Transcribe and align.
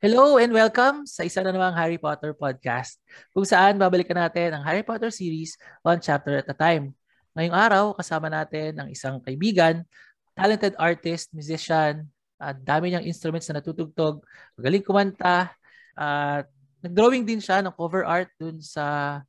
Hello 0.00 0.40
and 0.40 0.48
welcome 0.56 1.04
sa 1.04 1.28
isa 1.28 1.44
na 1.44 1.52
namang 1.52 1.76
Harry 1.76 2.00
Potter 2.00 2.32
podcast 2.32 2.96
kung 3.36 3.44
saan 3.44 3.76
babalikan 3.76 4.16
natin 4.16 4.56
ang 4.56 4.64
Harry 4.64 4.80
Potter 4.80 5.12
series 5.12 5.60
one 5.84 6.00
chapter 6.00 6.40
at 6.40 6.48
a 6.48 6.56
time. 6.56 6.96
Ngayong 7.36 7.52
araw, 7.52 7.84
kasama 7.92 8.32
natin 8.32 8.80
ang 8.80 8.88
isang 8.88 9.20
kaibigan, 9.20 9.84
talented 10.32 10.72
artist, 10.80 11.28
musician, 11.36 12.08
at 12.40 12.56
dami 12.64 12.88
niyang 12.88 13.04
instruments 13.04 13.52
na 13.52 13.60
natutugtog, 13.60 14.24
magaling 14.56 14.80
kumanta, 14.80 15.52
at 15.92 16.48
nag-drawing 16.80 17.28
din 17.28 17.44
siya 17.44 17.60
ng 17.60 17.76
cover 17.76 18.08
art 18.08 18.32
dun 18.40 18.56
sa 18.64 19.20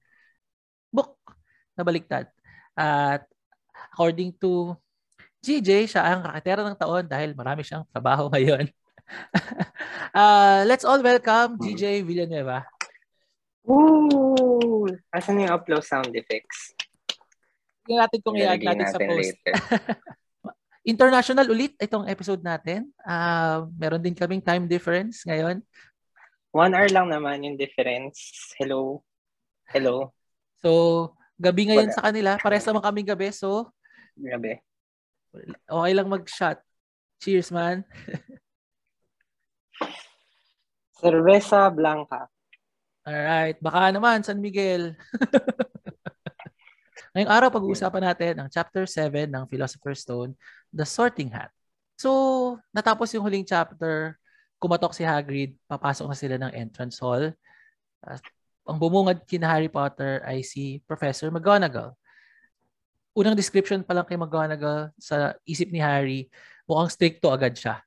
book 0.87 1.19
na 1.75 1.83
baliktad. 1.83 2.31
At 2.79 3.27
according 3.91 4.39
to 4.39 4.79
GJ, 5.43 5.91
siya 5.91 6.15
ang 6.15 6.23
kakatera 6.23 6.63
ng 6.63 6.79
taon 6.79 7.03
dahil 7.11 7.35
marami 7.35 7.59
siyang 7.59 7.83
trabaho 7.91 8.31
ngayon. 8.33 8.71
uh, 10.17 10.63
let's 10.67 10.83
all 10.83 10.99
welcome 11.03 11.59
DJ 11.59 12.03
Villanueva. 12.03 12.65
Woo! 13.65 14.87
Asan 15.13 15.43
yung 15.43 15.53
upload 15.53 15.85
sound 15.85 16.11
effects? 16.15 16.73
Tingnan 17.85 18.07
natin 18.07 18.19
kung 18.23 18.35
i-add 18.37 18.61
natin, 18.61 18.77
natin 18.81 18.93
sa 18.93 18.99
post. 18.99 19.37
International 20.91 21.45
ulit 21.49 21.77
itong 21.77 22.09
episode 22.09 22.41
natin. 22.41 22.89
Uh, 23.05 23.69
meron 23.77 24.01
din 24.01 24.17
kaming 24.17 24.41
time 24.41 24.65
difference 24.65 25.21
ngayon. 25.29 25.61
One 26.51 26.73
hour 26.73 26.89
lang 26.89 27.07
naman 27.07 27.45
yung 27.45 27.55
difference. 27.55 28.51
Hello. 28.57 29.05
Hello. 29.69 30.11
So, 30.59 31.13
gabi 31.37 31.69
ngayon 31.69 31.93
Wala. 31.93 31.95
sa 31.95 32.05
kanila. 32.09 32.31
Parehas 32.41 32.65
naman 32.65 32.83
kaming 32.83 33.07
gabi. 33.07 33.29
So, 33.31 33.69
gabi. 34.17 34.57
Okay 35.69 35.91
lang 35.95 36.11
mag-shot. 36.11 36.59
Cheers, 37.21 37.53
man. 37.53 37.85
Cerveza 41.01 41.65
Blanca. 41.73 42.29
Alright. 43.01 43.57
Baka 43.57 43.89
naman, 43.89 44.21
San 44.21 44.37
Miguel. 44.37 44.93
Ngayong 47.11 47.33
araw, 47.33 47.49
pag-uusapan 47.51 48.03
natin 48.07 48.33
ang 48.39 48.47
Chapter 48.47 48.87
7 48.87 49.27
ng 49.27 49.43
Philosopher's 49.49 50.05
Stone, 50.05 50.37
The 50.71 50.87
Sorting 50.87 51.33
Hat. 51.33 51.51
So, 51.99 52.55
natapos 52.71 53.11
yung 53.11 53.25
huling 53.25 53.43
chapter, 53.43 54.15
kumatok 54.61 54.95
si 54.95 55.03
Hagrid, 55.03 55.57
papasok 55.65 56.05
na 56.07 56.17
sila 56.17 56.35
ng 56.37 56.53
entrance 56.53 57.01
hall. 57.01 57.33
Uh, 58.05 58.19
ang 58.63 58.77
bumungad 58.77 59.25
kina 59.25 59.49
Harry 59.49 59.67
Potter 59.67 60.21
ay 60.23 60.45
si 60.45 60.79
Professor 60.85 61.27
McGonagall. 61.33 61.97
Unang 63.17 63.35
description 63.35 63.83
pa 63.83 63.97
lang 63.97 64.07
kay 64.07 64.15
McGonagall 64.15 64.95
sa 64.95 65.35
isip 65.43 65.67
ni 65.73 65.83
Harry, 65.83 66.31
mukhang 66.63 66.93
stricto 66.93 67.27
agad 67.27 67.57
siya. 67.57 67.81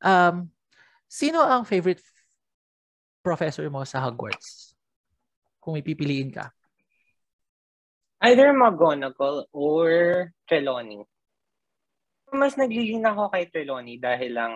Um, 0.00 0.48
sino 1.06 1.44
ang 1.44 1.68
favorite 1.68 2.00
professor 3.20 3.68
mo 3.68 3.84
sa 3.84 4.00
Hogwarts? 4.04 4.72
Kung 5.60 5.76
ipipiliin 5.76 6.32
ka. 6.32 6.52
Either 8.20 8.52
McGonagall 8.52 9.48
or 9.52 9.88
Trelawney. 10.44 11.04
Mas 12.32 12.56
naglilin 12.56 13.04
ako 13.04 13.32
kay 13.32 13.48
Trelawney 13.48 13.96
dahil 13.96 14.32
lang 14.36 14.54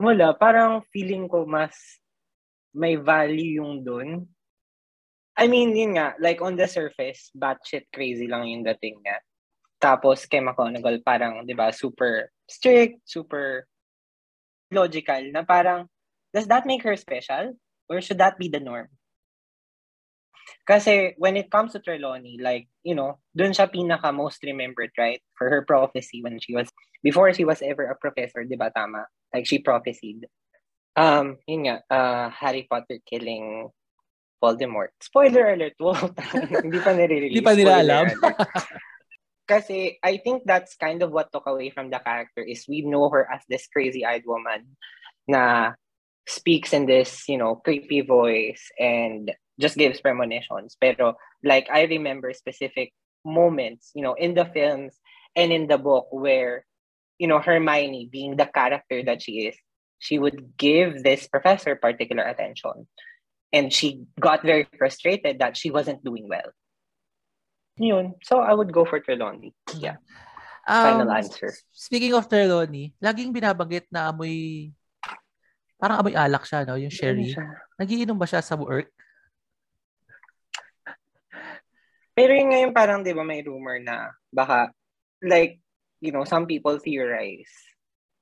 mula, 0.00 0.34
parang 0.36 0.82
feeling 0.90 1.28
ko 1.30 1.46
mas 1.46 2.00
may 2.74 2.98
value 2.98 3.62
yung 3.62 3.84
dun. 3.86 4.26
I 5.34 5.50
mean, 5.50 5.74
yun 5.74 5.98
nga, 5.98 6.14
like 6.18 6.42
on 6.42 6.54
the 6.54 6.66
surface, 6.66 7.30
batshit 7.34 7.90
crazy 7.90 8.26
lang 8.26 8.46
yung 8.46 8.62
dating 8.62 9.02
niya. 9.02 9.18
Tapos 9.82 10.26
kay 10.26 10.42
McGonagall, 10.42 11.02
parang, 11.02 11.42
di 11.46 11.54
ba, 11.54 11.70
super 11.74 12.30
strict, 12.46 13.02
super 13.06 13.66
logical 14.74 15.22
na 15.30 15.46
parang, 15.46 15.86
does 16.34 16.46
that 16.50 16.66
make 16.66 16.82
her 16.82 16.96
special? 16.96 17.54
Or 17.88 18.00
should 18.00 18.18
that 18.18 18.38
be 18.38 18.48
the 18.48 18.60
norm? 18.60 18.88
Kasi 20.64 21.12
when 21.16 21.36
it 21.36 21.50
comes 21.52 21.72
to 21.72 21.78
Trelawney, 21.78 22.40
like, 22.40 22.68
you 22.82 22.94
know, 22.94 23.20
dun 23.36 23.52
siya 23.52 23.68
pinaka 23.68 24.12
most 24.12 24.42
remembered, 24.42 24.90
right? 24.96 25.20
For 25.36 25.48
her 25.48 25.62
prophecy 25.62 26.24
when 26.24 26.40
she 26.40 26.56
was, 26.56 26.68
before 27.04 27.32
she 27.32 27.44
was 27.44 27.60
ever 27.60 27.84
a 27.84 27.96
professor, 27.96 28.44
di 28.44 28.56
ba 28.56 28.72
tama? 28.74 29.04
Like, 29.32 29.46
she 29.46 29.60
prophesied. 29.60 30.24
Um, 30.96 31.36
yun 31.46 31.68
nga, 31.68 31.76
uh, 31.90 32.30
Harry 32.32 32.64
Potter 32.64 32.98
killing 33.04 33.68
Voldemort. 34.40 34.96
Spoiler 35.00 35.52
alert, 35.52 35.76
wow, 35.80 35.96
hindi 36.64 36.80
pa 36.80 36.92
nire-release. 36.96 37.36
Hindi 37.36 37.44
pa 37.44 37.56
nila 37.56 37.74
alam. 37.84 38.06
Kasi 39.46 39.98
I 40.02 40.16
think 40.18 40.44
that's 40.46 40.76
kind 40.76 41.02
of 41.02 41.12
what 41.12 41.32
took 41.32 41.46
away 41.46 41.70
from 41.70 41.90
the 41.90 41.98
character 41.98 42.40
is 42.42 42.64
we 42.68 42.82
know 42.82 43.10
her 43.10 43.28
as 43.30 43.42
this 43.48 43.68
crazy-eyed 43.68 44.24
woman 44.26 44.76
na 45.28 45.72
speaks 46.26 46.72
in 46.72 46.86
this, 46.86 47.28
you 47.28 47.36
know, 47.36 47.56
creepy 47.56 48.00
voice 48.00 48.72
and 48.78 49.32
just 49.60 49.76
gives 49.76 50.00
premonitions. 50.00 50.76
Pero 50.80 51.16
like 51.44 51.68
I 51.70 51.84
remember 51.84 52.32
specific 52.32 52.92
moments, 53.24 53.92
you 53.94 54.02
know, 54.02 54.14
in 54.14 54.34
the 54.34 54.44
films 54.46 54.96
and 55.36 55.52
in 55.52 55.66
the 55.66 55.78
book 55.78 56.08
where, 56.10 56.64
you 57.18 57.28
know, 57.28 57.38
Hermione 57.38 58.08
being 58.10 58.36
the 58.36 58.46
character 58.46 59.02
that 59.04 59.22
she 59.22 59.52
is, 59.52 59.56
she 59.98 60.18
would 60.18 60.56
give 60.56 61.02
this 61.02 61.28
professor 61.28 61.76
particular 61.76 62.24
attention. 62.24 62.88
And 63.52 63.72
she 63.72 64.04
got 64.18 64.42
very 64.42 64.66
frustrated 64.76 65.38
that 65.38 65.56
she 65.56 65.70
wasn't 65.70 66.02
doing 66.02 66.28
well. 66.28 66.50
Yun. 67.78 68.14
So, 68.22 68.38
I 68.38 68.54
would 68.54 68.70
go 68.70 68.84
for 68.84 69.00
Trelawney. 69.00 69.54
Yeah. 69.78 69.98
Final 70.64 71.10
um, 71.10 71.16
answer. 71.16 71.52
Speaking 71.72 72.14
of 72.14 72.28
Trelawney, 72.28 72.94
laging 73.02 73.34
binabanggit 73.34 73.90
na 73.92 74.08
amoy, 74.08 74.72
parang 75.76 76.00
amoy 76.00 76.16
alak 76.16 76.48
siya, 76.48 76.64
no? 76.64 76.80
Yung 76.80 76.92
sherry. 76.92 77.36
Nagiinom 77.76 78.16
ba 78.16 78.24
siya 78.24 78.40
sa 78.40 78.56
work? 78.56 78.88
Pero 82.14 82.30
yun 82.30 82.54
ngayon 82.54 82.72
parang, 82.72 83.02
di 83.02 83.12
ba, 83.12 83.26
may 83.26 83.42
rumor 83.42 83.82
na 83.82 84.14
baka, 84.30 84.70
like, 85.20 85.58
you 85.98 86.14
know, 86.14 86.24
some 86.24 86.46
people 86.46 86.78
theorize 86.78 87.50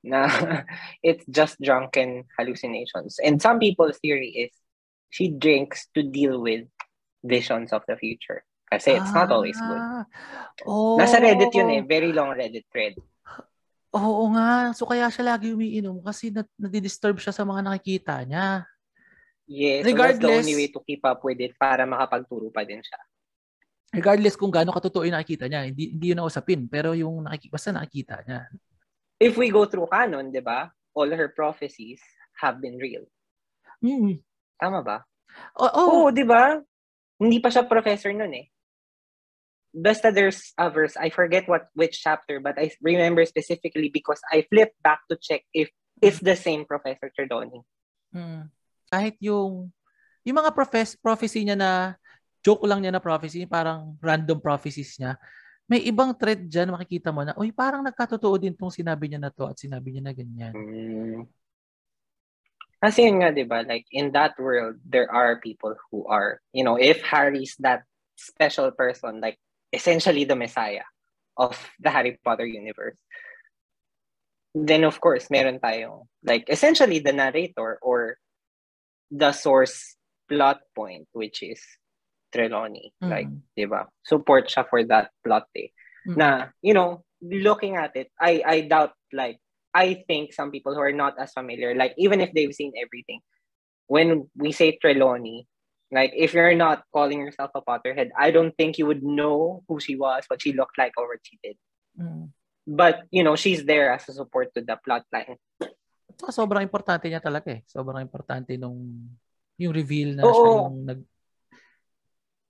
na 0.03 0.27
it's 1.07 1.23
just 1.31 1.61
drunken 1.61 2.25
hallucinations. 2.35 3.21
And 3.23 3.39
some 3.39 3.61
people's 3.61 4.01
theory 4.03 4.49
is 4.49 4.53
she 5.13 5.31
drinks 5.31 5.87
to 5.95 6.03
deal 6.03 6.41
with 6.41 6.67
visions 7.23 7.71
of 7.71 7.85
the 7.87 7.95
future. 7.95 8.43
Kasi 8.73 8.97
it's 8.97 9.13
ah, 9.13 9.17
not 9.21 9.29
always 9.29 9.61
good. 9.61 9.83
Oh. 10.65 10.97
Nasa 10.97 11.21
Reddit 11.21 11.53
yun 11.53 11.69
eh. 11.77 11.83
Very 11.85 12.09
long 12.09 12.33
Reddit 12.33 12.65
thread. 12.73 12.97
Oo 13.93 14.33
nga. 14.33 14.73
So 14.73 14.89
kaya 14.89 15.13
siya 15.13 15.37
lagi 15.37 15.53
umiinom 15.53 16.01
kasi 16.01 16.33
nad- 16.33 16.49
nadidisturb 16.57 17.21
siya 17.21 17.37
sa 17.37 17.45
mga 17.45 17.69
nakikita 17.69 18.25
niya. 18.25 18.65
Yes. 19.45 19.85
Regardless, 19.85 20.25
so 20.25 20.33
that's 20.33 20.41
the 20.41 20.49
only 20.49 20.57
way 20.57 20.69
to 20.73 20.81
keep 20.89 21.05
up 21.05 21.21
with 21.21 21.37
it 21.37 21.53
para 21.61 21.85
makapagturo 21.85 22.49
pa 22.49 22.65
din 22.65 22.81
siya. 22.81 23.01
Regardless 23.93 24.41
kung 24.41 24.49
gaano 24.49 24.73
katotoo 24.73 25.05
yung 25.05 25.21
nakikita 25.21 25.53
niya, 25.53 25.69
hindi, 25.69 25.93
hindi 25.93 26.17
yun 26.17 26.25
usapin. 26.25 26.65
Pero 26.65 26.97
yung 26.97 27.29
nakikita, 27.29 27.53
basta 27.53 27.69
nakikita 27.77 28.25
niya. 28.25 28.49
If 29.21 29.37
we 29.37 29.53
go 29.53 29.69
through 29.69 29.93
canon, 29.93 30.33
di 30.33 30.41
ba? 30.41 30.73
All 30.97 31.13
her 31.13 31.29
prophecies 31.29 32.01
have 32.41 32.65
been 32.65 32.81
real. 32.81 33.05
Mm. 33.85 34.25
Tama 34.57 34.81
ba? 34.81 35.05
Oo, 35.61 35.69
oh, 35.69 35.73
oh. 35.77 35.89
oh, 36.09 36.09
di 36.09 36.25
ba? 36.25 36.57
Hindi 37.21 37.37
pa 37.37 37.53
siya 37.53 37.69
professor 37.69 38.17
nun 38.17 38.33
eh 38.33 38.52
basta 39.73 40.13
there's 40.13 40.53
a 40.61 40.69
verse 40.69 40.95
I 41.01 41.09
forget 41.09 41.49
what 41.49 41.73
which 41.73 42.01
chapter 42.05 42.39
but 42.39 42.61
I 42.61 42.71
remember 42.85 43.25
specifically 43.25 43.89
because 43.89 44.21
I 44.29 44.45
flipped 44.49 44.77
back 44.85 45.05
to 45.09 45.17
check 45.17 45.49
if 45.57 45.73
it's 46.01 46.21
the 46.21 46.37
same 46.37 46.69
Professor 46.69 47.09
Trelawney. 47.15 47.65
Hmm. 48.13 48.53
Kahit 48.93 49.17
yung 49.25 49.73
yung 50.23 50.37
mga 50.39 50.53
profess 50.53 50.95
prophecy 50.99 51.47
niya 51.47 51.57
na 51.57 51.97
joke 52.43 52.67
lang 52.67 52.83
niya 52.83 52.93
na 52.93 53.03
prophecy, 53.03 53.47
parang 53.47 53.95
random 54.03 54.43
prophecies 54.43 54.99
niya. 54.99 55.15
May 55.71 55.87
ibang 55.87 56.13
thread 56.19 56.51
diyan 56.51 56.75
makikita 56.75 57.15
mo 57.15 57.23
na, 57.23 57.33
uy, 57.39 57.55
parang 57.55 57.87
nagkatotoo 57.87 58.35
din 58.37 58.53
tong 58.53 58.75
sinabi 58.75 59.09
niya 59.09 59.23
na 59.23 59.31
to 59.31 59.47
at 59.47 59.57
sinabi 59.57 59.95
niya 59.95 60.03
na 60.05 60.13
ganyan. 60.13 60.53
Hmm. 60.53 61.23
Kasi 62.83 63.07
yun 63.07 63.23
nga, 63.23 63.31
di 63.31 63.47
ba? 63.47 63.63
Like, 63.63 63.87
in 63.95 64.11
that 64.11 64.35
world, 64.43 64.83
there 64.83 65.07
are 65.07 65.39
people 65.39 65.79
who 65.89 66.03
are, 66.11 66.43
you 66.51 66.67
know, 66.67 66.75
if 66.75 66.99
Harry's 67.07 67.55
that 67.63 67.87
special 68.19 68.75
person, 68.75 69.23
like, 69.23 69.39
essentially 69.73 70.25
the 70.25 70.37
Messiah 70.37 70.87
of 71.37 71.57
the 71.81 71.91
Harry 71.91 72.19
Potter 72.23 72.47
universe. 72.47 72.97
Then 74.55 74.85
of 74.85 75.01
course, 75.01 75.33
meron 75.33 75.59
tayong 75.59 76.07
like 76.25 76.45
essentially 76.49 77.01
the 77.01 77.13
narrator 77.13 77.81
or 77.81 78.21
the 79.11 79.33
source 79.33 79.97
plot 80.29 80.61
point 80.77 81.09
which 81.13 81.43
is 81.43 81.61
Trelawney. 82.33 82.93
Mm. 83.01 83.09
Like, 83.09 83.29
'di 83.57 83.65
ba? 83.69 83.89
Support 84.05 84.53
siya 84.53 84.69
for 84.69 84.85
that 84.89 85.13
plot 85.25 85.49
eh. 85.57 85.73
Mm. 86.09 86.17
Na, 86.17 86.31
you 86.61 86.77
know, 86.77 87.05
looking 87.25 87.77
at 87.77 87.97
it, 87.97 88.13
I 88.21 88.43
I 88.45 88.57
doubt 88.69 88.93
like 89.13 89.41
I 89.73 90.05
think 90.05 90.37
some 90.37 90.53
people 90.53 90.75
who 90.77 90.85
are 90.85 90.93
not 90.93 91.17
as 91.17 91.33
familiar, 91.33 91.73
like 91.73 91.97
even 91.97 92.21
if 92.21 92.33
they've 92.37 92.53
seen 92.53 92.77
everything, 92.77 93.25
when 93.89 94.29
we 94.37 94.53
say 94.53 94.77
Trelawney, 94.77 95.49
Like, 95.93 96.17
if 96.17 96.33
you're 96.33 96.57
not 96.57 96.89
calling 96.89 97.21
yourself 97.21 97.53
a 97.53 97.61
Potterhead, 97.61 98.17
I 98.17 98.33
don't 98.33 98.57
think 98.57 98.81
you 98.81 98.89
would 98.89 99.05
know 99.05 99.61
who 99.69 99.77
she 99.77 99.93
was, 99.93 100.25
what 100.27 100.41
she 100.41 100.57
looked 100.57 100.81
like, 100.81 100.97
or 100.97 101.05
what 101.05 101.21
she 101.21 101.37
did. 101.45 101.61
Mm. 102.01 102.33
But, 102.65 103.05
you 103.13 103.21
know, 103.21 103.37
she's 103.37 103.69
there 103.69 103.93
as 103.93 104.09
a 104.09 104.17
support 104.17 104.57
to 104.57 104.65
the 104.65 104.81
plot 104.81 105.05
line. 105.13 105.37
At 105.61 106.33
sobrang 106.33 106.65
importante 106.65 107.13
niya 107.13 107.21
talaga 107.21 107.53
eh. 107.53 107.61
Sobrang 107.69 108.01
importante 108.01 108.57
nung 108.57 109.13
yung 109.61 109.75
reveal 109.77 110.17
na 110.17 110.25
Oo. 110.25 110.33
siya 110.33 110.49
yung 110.49 110.79
nag 110.89 111.01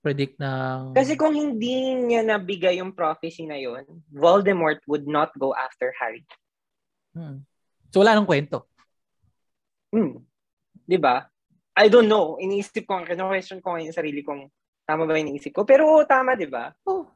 predict 0.03 0.35
ng 0.43 0.99
Kasi 0.99 1.15
kung 1.15 1.31
hindi 1.31 1.95
niya 1.95 2.27
nabigay 2.27 2.83
yung 2.83 2.91
prophecy 2.91 3.47
na 3.47 3.55
yun, 3.55 3.87
Voldemort 4.11 4.83
would 4.91 5.06
not 5.06 5.31
go 5.38 5.55
after 5.55 5.95
Harry. 5.95 6.27
Hmm. 7.15 7.47
So 7.95 8.03
wala 8.03 8.19
nang 8.19 8.27
kwento. 8.27 8.67
Hmm. 9.95 10.27
'Di 10.83 10.99
ba? 10.99 11.31
I 11.73 11.89
don't 11.89 12.09
know. 12.09 12.37
Iniisip 12.37 12.85
ko, 12.85 13.01
kino-question 13.05 13.65
ko 13.65 13.77
ngayon 13.77 13.97
sarili 13.97 14.21
kong 14.21 14.49
tama 14.85 15.09
ba 15.09 15.17
yung 15.17 15.33
iniisip 15.33 15.57
ko. 15.57 15.65
Pero 15.65 15.89
oo, 15.89 16.05
tama, 16.05 16.37
'di 16.37 16.49
ba? 16.53 16.73
Oh. 16.85 17.09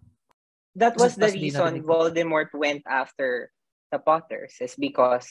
That 0.76 1.00
was 1.00 1.17
the 1.17 1.32
reason. 1.32 1.81
Voldemort 1.88 2.53
went 2.53 2.85
after 2.85 3.49
the 3.88 3.97
Potters 3.97 4.61
is 4.61 4.76
because 4.76 5.25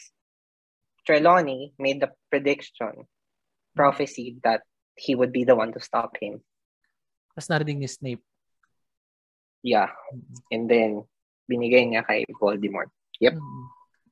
Trelawney 1.06 1.78
made 1.78 2.02
the 2.02 2.10
prediction, 2.34 3.06
prophecy 3.78 4.42
that 4.42 4.66
he 4.98 5.14
would 5.14 5.30
be 5.30 5.46
the 5.46 5.54
one 5.54 5.70
to 5.78 5.82
stop 5.82 6.18
him. 6.18 6.42
Tapos 7.30 7.46
narinig 7.46 7.78
ni 7.78 7.86
Snape. 7.86 8.26
Yeah. 9.62 9.94
And 10.50 10.66
then, 10.66 11.06
binigay 11.46 11.94
niya 11.94 12.02
kay 12.10 12.26
Voldemort. 12.42 12.90
Yep. 13.22 13.38
Mm. 13.38 13.66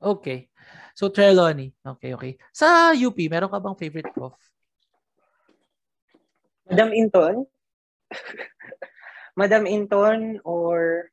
Okay. 0.03 0.53
So 0.93 1.09
Trelawney. 1.09 1.73
Okay, 1.81 2.13
okay. 2.13 2.37
Sa 2.53 2.93
UP, 2.93 3.17
meron 3.25 3.49
ka 3.49 3.57
bang 3.57 3.79
favorite 3.79 4.13
prof? 4.13 4.37
Madam 6.69 6.89
Inton? 6.95 7.35
Madam 9.39 9.63
Inton 9.65 10.39
or 10.45 11.09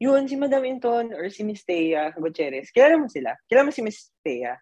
yun, 0.00 0.24
si 0.24 0.36
Madam 0.40 0.64
Inton 0.64 1.12
or 1.12 1.28
si 1.28 1.44
Miss 1.44 1.60
Thea 1.66 2.08
Gutierrez. 2.16 2.72
Kilala 2.72 2.96
mo 2.96 3.06
sila? 3.10 3.36
Kilala 3.44 3.68
mo 3.68 3.72
si 3.74 3.84
Miss 3.84 4.08
Thea? 4.24 4.56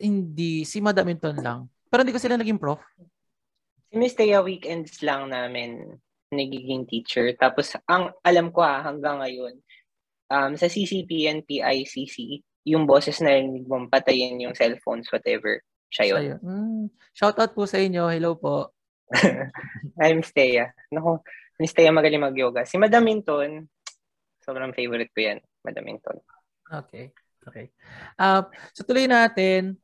Hindi, 0.00 0.64
si 0.64 0.80
Madam 0.80 1.04
Inton 1.12 1.36
lang. 1.36 1.68
Pero 1.92 2.00
hindi 2.00 2.16
ko 2.16 2.22
sila 2.22 2.40
naging 2.40 2.56
prof. 2.56 2.80
Si 3.92 3.94
Miss 4.00 4.16
Thea 4.16 4.40
weekends 4.40 5.04
lang 5.04 5.28
namin 5.28 6.00
nagiging 6.32 6.88
teacher. 6.88 7.32
Tapos, 7.36 7.76
ang 7.88 8.12
alam 8.24 8.52
ko 8.52 8.64
ha, 8.64 8.84
hanggang 8.84 9.20
ngayon, 9.20 9.54
um, 10.32 10.52
sa 10.56 10.68
CCP 10.68 11.28
and 11.28 11.44
PICC, 11.44 12.44
yung 12.68 12.84
boses 12.84 13.20
na 13.24 13.36
rinig 13.36 13.64
mong 13.64 13.88
patayin 13.88 14.40
yung 14.40 14.52
cellphones, 14.52 15.08
whatever. 15.08 15.60
Siya 15.88 16.04
yun. 16.12 16.16
Sa'yo. 16.16 16.36
Mm. 16.44 16.84
Shout 17.16 17.36
out 17.40 17.52
po 17.56 17.64
sa 17.64 17.80
inyo. 17.80 18.08
Hello 18.12 18.36
po. 18.36 18.76
Hi, 20.00 20.12
Miss 20.12 20.32
Thea. 20.32 20.68
Naku, 20.92 21.20
Miss 21.56 21.72
Thea 21.72 21.88
magaling 21.88 22.20
mag-yoga. 22.22 22.68
Si 22.68 22.76
Madam 22.76 23.04
Minton, 23.04 23.64
sobrang 24.44 24.76
favorite 24.76 25.10
ko 25.12 25.20
yan, 25.24 25.38
Madam 25.64 25.84
Minton. 25.88 26.16
Okay. 26.68 27.10
Okay. 27.48 27.72
Uh, 28.20 28.44
so 28.76 28.84
tuloy 28.84 29.08
natin. 29.08 29.80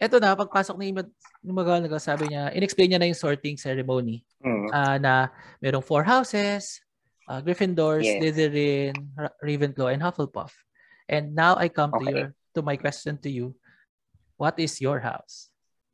Eto 0.00 0.16
na, 0.18 0.34
pagpasok 0.34 0.74
ni 0.80 0.90
Imad, 0.90 1.06
yung 1.44 1.54
magawa 1.54 1.84
sabi 2.02 2.32
niya, 2.32 2.50
inexplain 2.56 2.90
niya 2.90 3.00
na 3.00 3.08
yung 3.08 3.20
sorting 3.20 3.60
ceremony. 3.60 4.24
Mm. 4.44 4.68
ah, 4.72 4.96
na 5.00 5.12
merong 5.60 5.84
four 5.84 6.04
houses, 6.04 6.80
uh, 7.28 7.40
Gryffindor, 7.40 8.00
Yes. 8.04 8.20
Slytherin, 8.20 8.92
Ra- 9.16 9.36
Ravenclaw, 9.40 9.92
and 9.92 10.02
Hufflepuff. 10.04 10.52
And 11.08 11.36
now 11.36 11.56
I 11.56 11.68
come 11.68 11.92
to 11.92 12.00
Okay. 12.00 12.12
your 12.12 12.28
to 12.56 12.60
my 12.64 12.76
question 12.80 13.20
to 13.20 13.28
you. 13.28 13.52
What 14.36 14.58
is 14.58 14.80
your 14.80 15.00
house? 15.00 15.48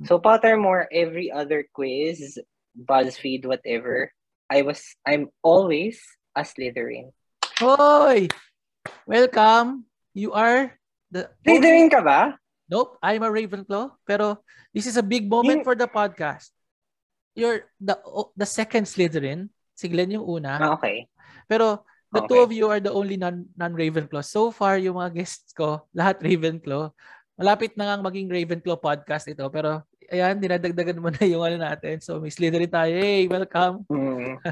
So 0.05 0.19
Pottermore, 0.19 0.87
every 0.93 1.31
other 1.31 1.69
quiz, 1.75 2.41
BuzzFeed, 2.73 3.45
whatever, 3.45 4.13
I 4.49 4.63
was, 4.63 4.81
I'm 5.05 5.29
always 5.43 6.01
a 6.35 6.41
Slytherin. 6.43 7.13
Hoy! 7.61 8.29
Welcome. 9.05 9.85
You 10.15 10.33
are 10.33 10.73
the 11.13 11.29
Slytherin 11.45 11.93
ka 11.93 12.01
ba? 12.01 12.41
Nope, 12.71 12.97
I'm 13.03 13.23
a 13.23 13.31
Ravenclaw. 13.31 13.93
Pero 14.09 14.41
this 14.73 14.87
is 14.87 14.97
a 14.97 15.05
big 15.05 15.29
moment 15.29 15.61
Yung- 15.63 15.67
for 15.69 15.77
the 15.77 15.87
podcast. 15.91 16.49
You're 17.37 17.69
the 17.79 17.95
the 18.35 18.49
second 18.49 18.89
Slytherin. 18.89 19.53
Si 19.77 19.87
Glenn 19.89 20.11
yung 20.13 20.27
una. 20.27 20.59
Ah, 20.61 20.73
okay. 20.77 21.07
Pero 21.49 21.85
the 22.13 22.21
two 22.27 22.41
Okay. 22.41 22.45
of 22.45 22.51
you 22.53 22.67
are 22.69 22.81
the 22.83 22.93
only 22.93 23.17
non, 23.17 23.47
non-Ravenclaw. 23.57 24.25
So 24.27 24.51
far, 24.51 24.77
yung 24.83 24.99
mga 24.99 25.15
guests 25.23 25.53
ko, 25.55 25.87
lahat 25.95 26.21
Ravenclaw. 26.21 26.91
Malapit 27.41 27.73
na 27.73 27.89
nga 27.89 27.97
maging 28.05 28.29
Ravenclaw 28.29 28.77
podcast 28.77 29.25
ito. 29.25 29.49
Pero 29.49 29.81
ayan, 30.13 30.37
dinadagdagan 30.37 31.01
mo 31.01 31.09
na 31.09 31.25
yung 31.25 31.41
ano 31.41 31.57
natin. 31.57 31.97
So 32.05 32.21
may 32.21 32.29
Slytherin 32.29 32.69
tayo. 32.69 32.93
Hey, 32.93 33.25
welcome. 33.25 33.89
Mm. 33.89 34.37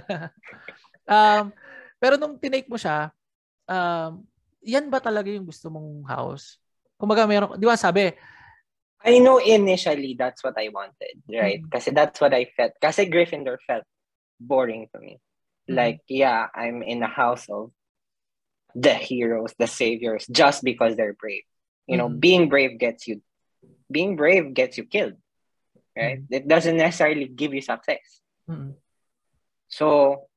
Um, 1.09 1.57
pero 1.97 2.21
nung 2.21 2.37
tinake 2.37 2.69
mo 2.69 2.77
siya, 2.77 3.09
um, 3.65 4.29
yan 4.61 4.93
ba 4.93 5.01
talaga 5.01 5.33
yung 5.33 5.49
gusto 5.49 5.73
mong 5.73 6.05
house? 6.05 6.61
Kumaga 7.01 7.25
meron, 7.25 7.57
di 7.57 7.65
ba 7.65 7.81
sabi, 7.81 8.13
I 9.01 9.17
know 9.25 9.41
initially 9.41 10.13
that's 10.19 10.45
what 10.45 10.53
I 10.61 10.69
wanted, 10.69 11.25
right? 11.33 11.65
Mm. 11.65 11.71
Kasi 11.73 11.97
that's 11.97 12.21
what 12.21 12.37
I 12.37 12.53
felt. 12.53 12.77
Kasi 12.77 13.09
Gryffindor 13.09 13.57
felt 13.65 13.89
boring 14.37 14.93
to 14.93 15.01
me. 15.01 15.17
Mm. 15.65 15.81
Like, 15.81 16.01
yeah, 16.13 16.53
I'm 16.53 16.85
in 16.85 17.01
a 17.01 17.09
house 17.09 17.49
of 17.49 17.73
the 18.77 18.93
heroes, 18.93 19.57
the 19.57 19.71
saviors, 19.71 20.29
just 20.29 20.61
because 20.61 20.93
they're 20.93 21.17
brave. 21.17 21.49
You 21.89 21.97
know, 21.97 22.09
Mhm. 22.13 22.21
being 22.21 22.45
brave 22.53 22.77
gets 22.79 23.09
you, 23.09 23.25
being 23.91 24.15
brave 24.15 24.53
gets 24.53 24.77
you 24.77 24.85
killed, 24.85 25.17
right? 25.97 26.21
It 26.29 26.45
doesn't 26.47 26.77
necessarily 26.77 27.27
give 27.27 27.57
you 27.57 27.65
success. 27.65 28.21
mm, 28.49 28.77
So, 29.69 30.29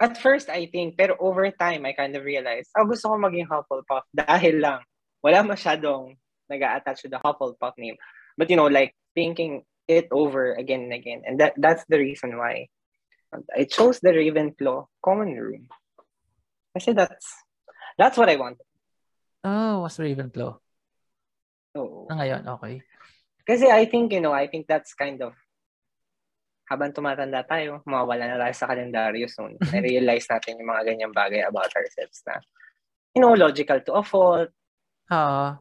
at 0.00 0.18
first, 0.18 0.50
I 0.50 0.66
think, 0.66 0.96
pero 0.98 1.14
over 1.18 1.46
time, 1.50 1.86
I 1.86 1.92
kind 1.94 2.14
of 2.14 2.22
realized, 2.24 2.70
oh, 2.78 2.86
gusto 2.86 3.10
ko 3.10 3.18
maging 3.18 3.46
Hufflepuff 3.50 4.06
dahil 4.16 4.62
lang 4.62 4.82
wala 5.22 5.42
masyadong 5.42 6.14
nag-attach 6.50 7.02
to 7.02 7.08
the 7.10 7.18
Hufflepuff 7.22 7.74
name. 7.78 7.96
But, 8.36 8.50
you 8.50 8.56
know, 8.58 8.66
like, 8.70 8.94
thinking 9.14 9.62
it 9.86 10.06
over 10.10 10.54
again 10.54 10.90
and 10.90 10.94
again. 10.94 11.22
And 11.26 11.38
that 11.40 11.54
that's 11.56 11.84
the 11.86 11.98
reason 11.98 12.36
why 12.38 12.68
I 13.54 13.64
chose 13.66 13.98
the 14.00 14.10
Ravenclaw 14.14 14.86
common 15.02 15.34
room. 15.38 15.66
I 16.74 16.78
said 16.82 16.96
that's, 16.98 17.30
that's 17.98 18.18
what 18.18 18.28
I 18.30 18.36
wanted. 18.36 18.62
oh, 19.44 19.80
was 19.86 19.98
Ravenclaw. 19.98 20.58
So, 21.74 22.06
Na 22.06 22.22
ngayon, 22.22 22.46
okay. 22.54 22.80
kasi 23.42 23.66
I 23.66 23.84
think, 23.90 24.14
you 24.14 24.22
know, 24.22 24.32
I 24.32 24.46
think 24.46 24.70
that's 24.70 24.94
kind 24.94 25.18
of, 25.20 25.34
habang 26.70 26.94
tumatanda 26.94 27.44
tayo, 27.44 27.82
mawawala 27.84 28.24
na 28.30 28.40
tayo 28.40 28.54
sa 28.56 28.70
kalendaryo 28.70 29.26
soon. 29.28 29.58
I-realize 29.74 30.30
natin 30.30 30.56
yung 30.62 30.70
mga 30.70 30.94
ganyang 30.94 31.12
bagay 31.12 31.42
about 31.44 31.68
ourselves 31.74 32.22
na, 32.24 32.40
you 33.12 33.20
know, 33.20 33.34
logical 33.36 33.82
to 33.84 33.92
a 33.98 34.02
fault, 34.06 34.48
Ah, 35.12 35.60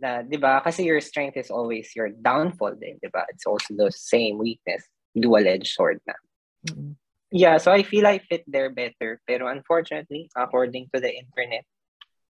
na, 0.00 0.24
di 0.24 0.40
ba? 0.40 0.64
Kasi 0.64 0.88
your 0.88 1.00
strength 1.04 1.36
is 1.36 1.52
always 1.52 1.92
your 1.92 2.08
downfall 2.08 2.72
din, 2.72 2.96
di 3.02 3.10
ba? 3.12 3.28
It's 3.28 3.44
also 3.44 3.76
the 3.76 3.92
same 3.92 4.40
weakness, 4.40 4.86
dual-edged 5.12 5.68
sword 5.68 6.00
na. 6.08 6.16
mm, 6.64 6.96
Yeah, 7.34 7.58
so 7.58 7.74
I 7.74 7.82
feel 7.82 8.06
I 8.06 8.22
fit 8.22 8.46
there 8.46 8.70
better. 8.70 9.20
Pero 9.26 9.50
unfortunately, 9.50 10.30
according 10.32 10.88
to 10.94 11.02
the 11.02 11.10
internet, 11.10 11.66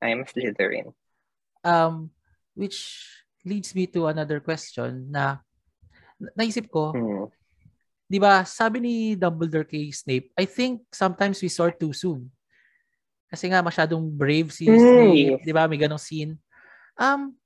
I'm 0.01 0.25
Slytherin. 0.25 0.97
um, 1.63 2.11
which 2.57 3.05
leads 3.45 3.77
me 3.77 3.87
to 3.87 4.09
another 4.09 4.41
question 4.41 5.07
na 5.13 5.39
na- 6.17 6.33
naisip 6.35 6.73
ko, 6.73 6.91
Hmm. 6.97 7.29
di 8.09 8.17
ba, 8.17 8.43
sabi 8.49 8.81
ni 8.81 8.95
Dumbledore 9.15 9.69
kay 9.69 9.93
Snape, 9.93 10.33
I 10.35 10.49
think 10.49 10.83
sometimes 10.91 11.39
we 11.45 11.53
sort 11.53 11.77
too 11.77 11.93
soon. 11.93 12.33
Kasi 13.29 13.53
nga 13.53 13.61
masyadong 13.61 14.09
brave 14.09 14.49
si 14.51 14.65
Mm, 14.65 14.81
Snape, 14.81 15.43
di 15.45 15.53
ba, 15.53 15.69
may 15.69 15.77
ganong 15.77 16.01
scene. 16.01 16.41
Um, 16.97 17.37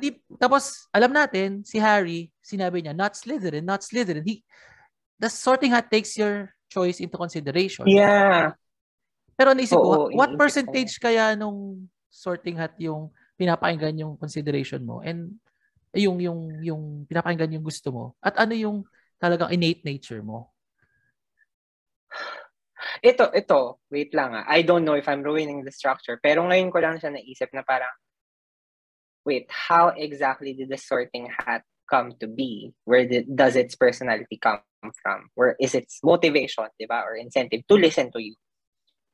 di, 0.00 0.16
tapos, 0.40 0.88
alam 0.88 1.12
natin, 1.12 1.60
si 1.66 1.76
Harry, 1.76 2.32
sinabi 2.40 2.80
niya, 2.80 2.96
not 2.96 3.12
Slytherin, 3.12 3.66
not 3.66 3.84
Slytherin. 3.84 4.24
He, 4.24 4.40
the 5.20 5.28
sorting 5.28 5.74
hat 5.74 5.90
takes 5.92 6.16
your 6.16 6.54
choice 6.70 7.02
into 7.02 7.18
consideration. 7.18 7.84
Yeah. 7.90 8.56
Pero 9.34 9.52
naisip 9.52 9.76
ko, 9.76 10.08
Oo, 10.08 10.14
what 10.14 10.30
iniisip 10.30 10.38
ko 10.38 10.40
percentage 10.40 10.92
kaya 11.02 11.34
nung 11.34 11.90
sorting 12.08 12.56
hat 12.56 12.78
yung 12.78 13.10
pinapakinggan 13.34 13.98
yung 13.98 14.14
consideration 14.16 14.82
mo 14.86 15.02
and 15.02 15.38
eh, 15.94 16.06
yung 16.06 16.18
yung 16.18 16.40
yung 16.62 16.82
pinapakinggan 17.06 17.54
yung 17.54 17.66
gusto 17.66 17.90
mo 17.94 18.04
at 18.18 18.34
ano 18.38 18.54
yung 18.54 18.82
talagang 19.18 19.50
innate 19.54 19.86
nature 19.86 20.20
mo? 20.20 20.54
Ito, 23.00 23.32
ito, 23.32 23.80
wait 23.88 24.12
lang 24.12 24.36
ah. 24.36 24.44
I 24.44 24.60
don't 24.62 24.84
know 24.84 24.94
if 24.94 25.08
I'm 25.08 25.24
ruining 25.24 25.64
the 25.64 25.72
structure. 25.72 26.20
Pero 26.20 26.44
ngayon 26.44 26.70
ko 26.70 26.78
lang 26.80 27.00
siya 27.00 27.12
naisip 27.12 27.50
na 27.56 27.64
parang, 27.64 27.90
wait, 29.24 29.48
how 29.48 29.88
exactly 29.96 30.52
did 30.52 30.68
the 30.68 30.76
sorting 30.76 31.28
hat 31.32 31.64
come 31.88 32.12
to 32.20 32.28
be? 32.28 32.72
Where 32.84 33.08
did, 33.08 33.28
does 33.28 33.56
its 33.56 33.74
personality 33.74 34.36
come 34.36 34.60
from? 35.00 35.32
Where 35.34 35.56
is 35.60 35.74
its 35.74 36.00
motivation, 36.04 36.68
di 36.76 36.84
ba? 36.84 37.04
Or 37.04 37.16
incentive 37.16 37.64
to 37.68 37.76
listen 37.76 38.12
to 38.12 38.20
you, 38.20 38.36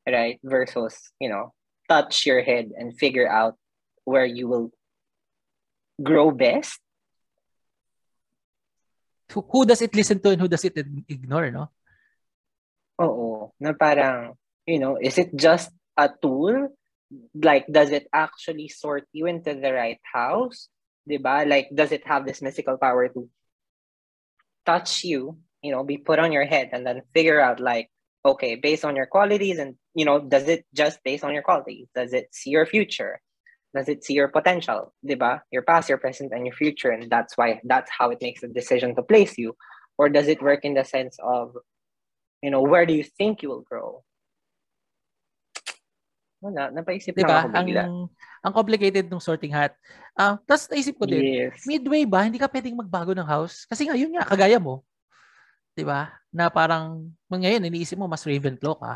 right? 0.07 0.39
Versus, 0.43 0.99
you 1.23 1.31
know, 1.31 1.55
touch 1.89 2.27
your 2.27 2.43
head 2.43 2.71
and 2.75 2.95
figure 2.95 3.31
out 3.31 3.55
where 4.11 4.27
you 4.27 4.51
will 4.51 4.75
grow 6.03 6.31
best. 6.35 6.83
Who, 9.31 9.47
who 9.47 9.65
does 9.65 9.81
it 9.81 9.95
listen 9.95 10.19
to 10.21 10.31
and 10.31 10.41
who 10.41 10.49
does 10.49 10.65
it 10.65 10.75
ignore, 11.07 11.51
no? 11.51 11.71
Oo. 12.99 13.55
Na 13.63 13.73
parang, 13.73 14.35
you 14.67 14.83
know, 14.83 14.99
is 14.99 15.17
it 15.19 15.31
just 15.39 15.71
a 15.97 16.11
tool? 16.11 16.75
Like, 17.35 17.67
does 17.71 17.91
it 17.91 18.11
actually 18.13 18.69
sort 18.69 19.07
you 19.13 19.27
into 19.27 19.55
the 19.55 19.73
right 19.73 20.03
house? 20.03 20.69
Diba? 21.09 21.47
Like, 21.47 21.71
does 21.73 21.93
it 21.93 22.07
have 22.07 22.27
this 22.27 22.43
mystical 22.43 22.77
power 22.77 23.09
to 23.09 23.31
touch 24.67 25.05
you, 25.05 25.39
you 25.63 25.73
know, 25.73 25.85
be 25.85 25.99
put 25.99 26.19
on 26.19 26.33
your 26.33 26.45
head 26.45 26.71
and 26.73 26.87
then 26.87 27.03
figure 27.15 27.41
out 27.41 27.59
like, 27.61 27.89
okay, 28.25 28.55
based 28.55 28.85
on 28.85 28.97
your 28.97 29.07
qualities 29.07 29.59
and, 29.59 29.77
you 29.95 30.05
know, 30.05 30.21
does 30.21 30.47
it 30.47 30.67
just 30.75 31.03
based 31.03 31.25
on 31.25 31.33
your 31.33 31.43
qualities? 31.43 31.89
Does 31.95 32.13
it 32.13 32.29
see 32.35 32.51
your 32.51 32.67
future? 32.67 33.21
Does 33.71 33.89
it 33.89 34.03
see 34.03 34.15
your 34.15 34.29
potential? 34.29 34.93
Diba? 35.05 35.43
Your 35.55 35.63
past, 35.63 35.89
your 35.89 35.99
present, 35.99 36.33
and 36.35 36.43
your 36.47 36.55
future. 36.55 36.91
And 36.91 37.07
that's 37.07 37.39
why, 37.39 37.63
that's 37.63 37.91
how 37.91 38.11
it 38.11 38.19
makes 38.21 38.43
a 38.43 38.51
decision 38.51 38.95
to 38.97 39.03
place 39.03 39.39
you. 39.39 39.55
Or 39.99 40.09
does 40.09 40.27
it 40.27 40.43
work 40.43 40.65
in 40.65 40.75
the 40.75 40.83
sense 40.83 41.19
of, 41.23 41.55
you 42.43 42.51
know, 42.51 42.63
where 42.63 42.87
do 42.87 42.95
you 42.95 43.05
think 43.05 43.43
you 43.43 43.49
will 43.49 43.63
grow? 43.63 44.03
Wala, 46.41 46.73
napaisip 46.73 47.13
diba? 47.13 47.29
lang 47.29 47.45
ako 47.45 47.49
bigla. 47.53 47.83
Ang, 47.85 48.09
ang 48.41 48.53
complicated 48.57 49.07
ng 49.13 49.21
sorting 49.21 49.53
hat. 49.53 49.77
Uh, 50.17 50.41
Tapos 50.49 50.73
naisip 50.73 50.97
ko 50.97 51.05
din, 51.05 51.21
Yes. 51.21 51.69
midway 51.69 52.09
ba, 52.09 52.25
hindi 52.25 52.41
ka 52.41 52.49
pwedeng 52.49 52.81
magbago 52.81 53.13
ng 53.13 53.29
house? 53.29 53.69
Kasi 53.69 53.85
nga, 53.85 53.93
yun 53.93 54.17
nga, 54.17 54.25
kagaya 54.25 54.57
mo. 54.57 54.81
'Di 55.77 55.85
ba? 55.85 56.17
Na 56.33 56.49
parang, 56.49 57.13
ngayon, 57.29 57.69
iniisip 57.69 58.01
mo, 58.01 58.09
mas 58.09 58.25
Ravenclaw 58.25 58.75
ka. 58.81 58.95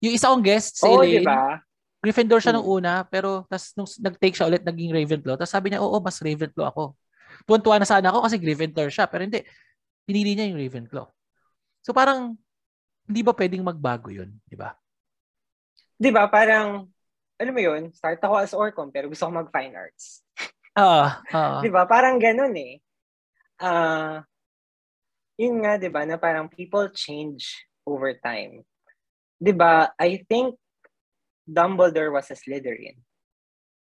Yung 0.00 0.14
isa 0.14 0.30
kong 0.30 0.46
guest, 0.46 0.78
si 0.78 0.86
Oo, 0.86 1.02
Elaine, 1.02 1.26
diba? 1.26 1.60
Gryffindor 2.00 2.40
siya 2.40 2.56
nung 2.56 2.64
Hmm. 2.64 2.76
una, 2.80 2.92
pero 3.04 3.44
tas 3.44 3.76
nung 3.76 3.84
nag-take 3.84 4.32
siya 4.32 4.48
ulit, 4.48 4.64
naging 4.64 4.92
Ravenclaw. 4.92 5.36
Tapos 5.36 5.52
sabi 5.52 5.68
niya, 5.68 5.84
oo, 5.84 5.96
mas 6.00 6.16
Ravenclaw 6.16 6.72
ako. 6.72 6.96
Tuwan-tuwa 7.44 7.76
na 7.76 7.88
sana 7.88 8.08
ako 8.08 8.24
kasi 8.24 8.36
Gryffindor 8.40 8.88
siya, 8.88 9.04
pero 9.04 9.28
hindi. 9.28 9.44
Pinili 10.08 10.32
niya 10.32 10.48
yung 10.48 10.60
Ravenclaw. 10.60 11.06
So 11.84 11.92
parang, 11.92 12.40
hindi 13.04 13.20
ba 13.20 13.36
pwedeng 13.36 13.64
magbago 13.64 14.08
yun? 14.08 14.32
Di 14.48 14.56
ba? 14.56 14.72
Di 16.00 16.08
ba, 16.08 16.24
parang, 16.32 16.88
alam 17.36 17.52
mo 17.52 17.60
yun, 17.60 17.92
start 17.92 18.20
ako 18.24 18.34
as 18.40 18.56
Orcom, 18.56 18.88
pero 18.88 19.12
gusto 19.12 19.28
ko 19.28 19.32
mag-fine 19.32 19.76
arts. 19.76 20.24
Ah, 20.70 21.18
ah. 21.34 21.58
Di 21.60 21.66
ba? 21.66 21.82
Parang 21.82 22.14
ganun 22.22 22.54
eh. 22.54 22.78
Ah, 23.58 24.22
yun 25.34 25.58
nga, 25.66 25.74
di 25.76 25.90
ba, 25.90 26.06
na 26.06 26.14
parang 26.14 26.46
people 26.46 26.86
change 26.94 27.66
over 27.82 28.14
time. 28.22 28.62
Di 29.42 29.50
ba, 29.50 29.90
I 29.98 30.22
think 30.30 30.54
Dumbledore 31.50 32.14
was 32.14 32.30
a 32.30 32.38
Slytherin. 32.38 33.02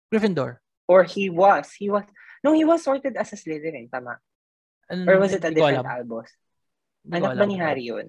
Gryffindor. 0.07 0.63
Or 0.87 1.03
he 1.03 1.27
was. 1.27 1.75
He 1.75 1.91
was. 1.91 2.07
No, 2.43 2.55
he 2.55 2.63
was 2.63 2.83
sorted 2.83 3.19
as 3.19 3.33
a 3.33 3.37
Slytherin, 3.37 3.91
tama. 3.91 4.23
Ano, 4.87 5.03
Or 5.11 5.19
was 5.19 5.35
it 5.35 5.43
a 5.43 5.51
different. 5.51 5.83
Albus? 5.83 6.31
Anak 7.11 7.35
ba 7.35 7.43
ni 7.43 7.59
Harry 7.59 7.91
yun? 7.91 8.07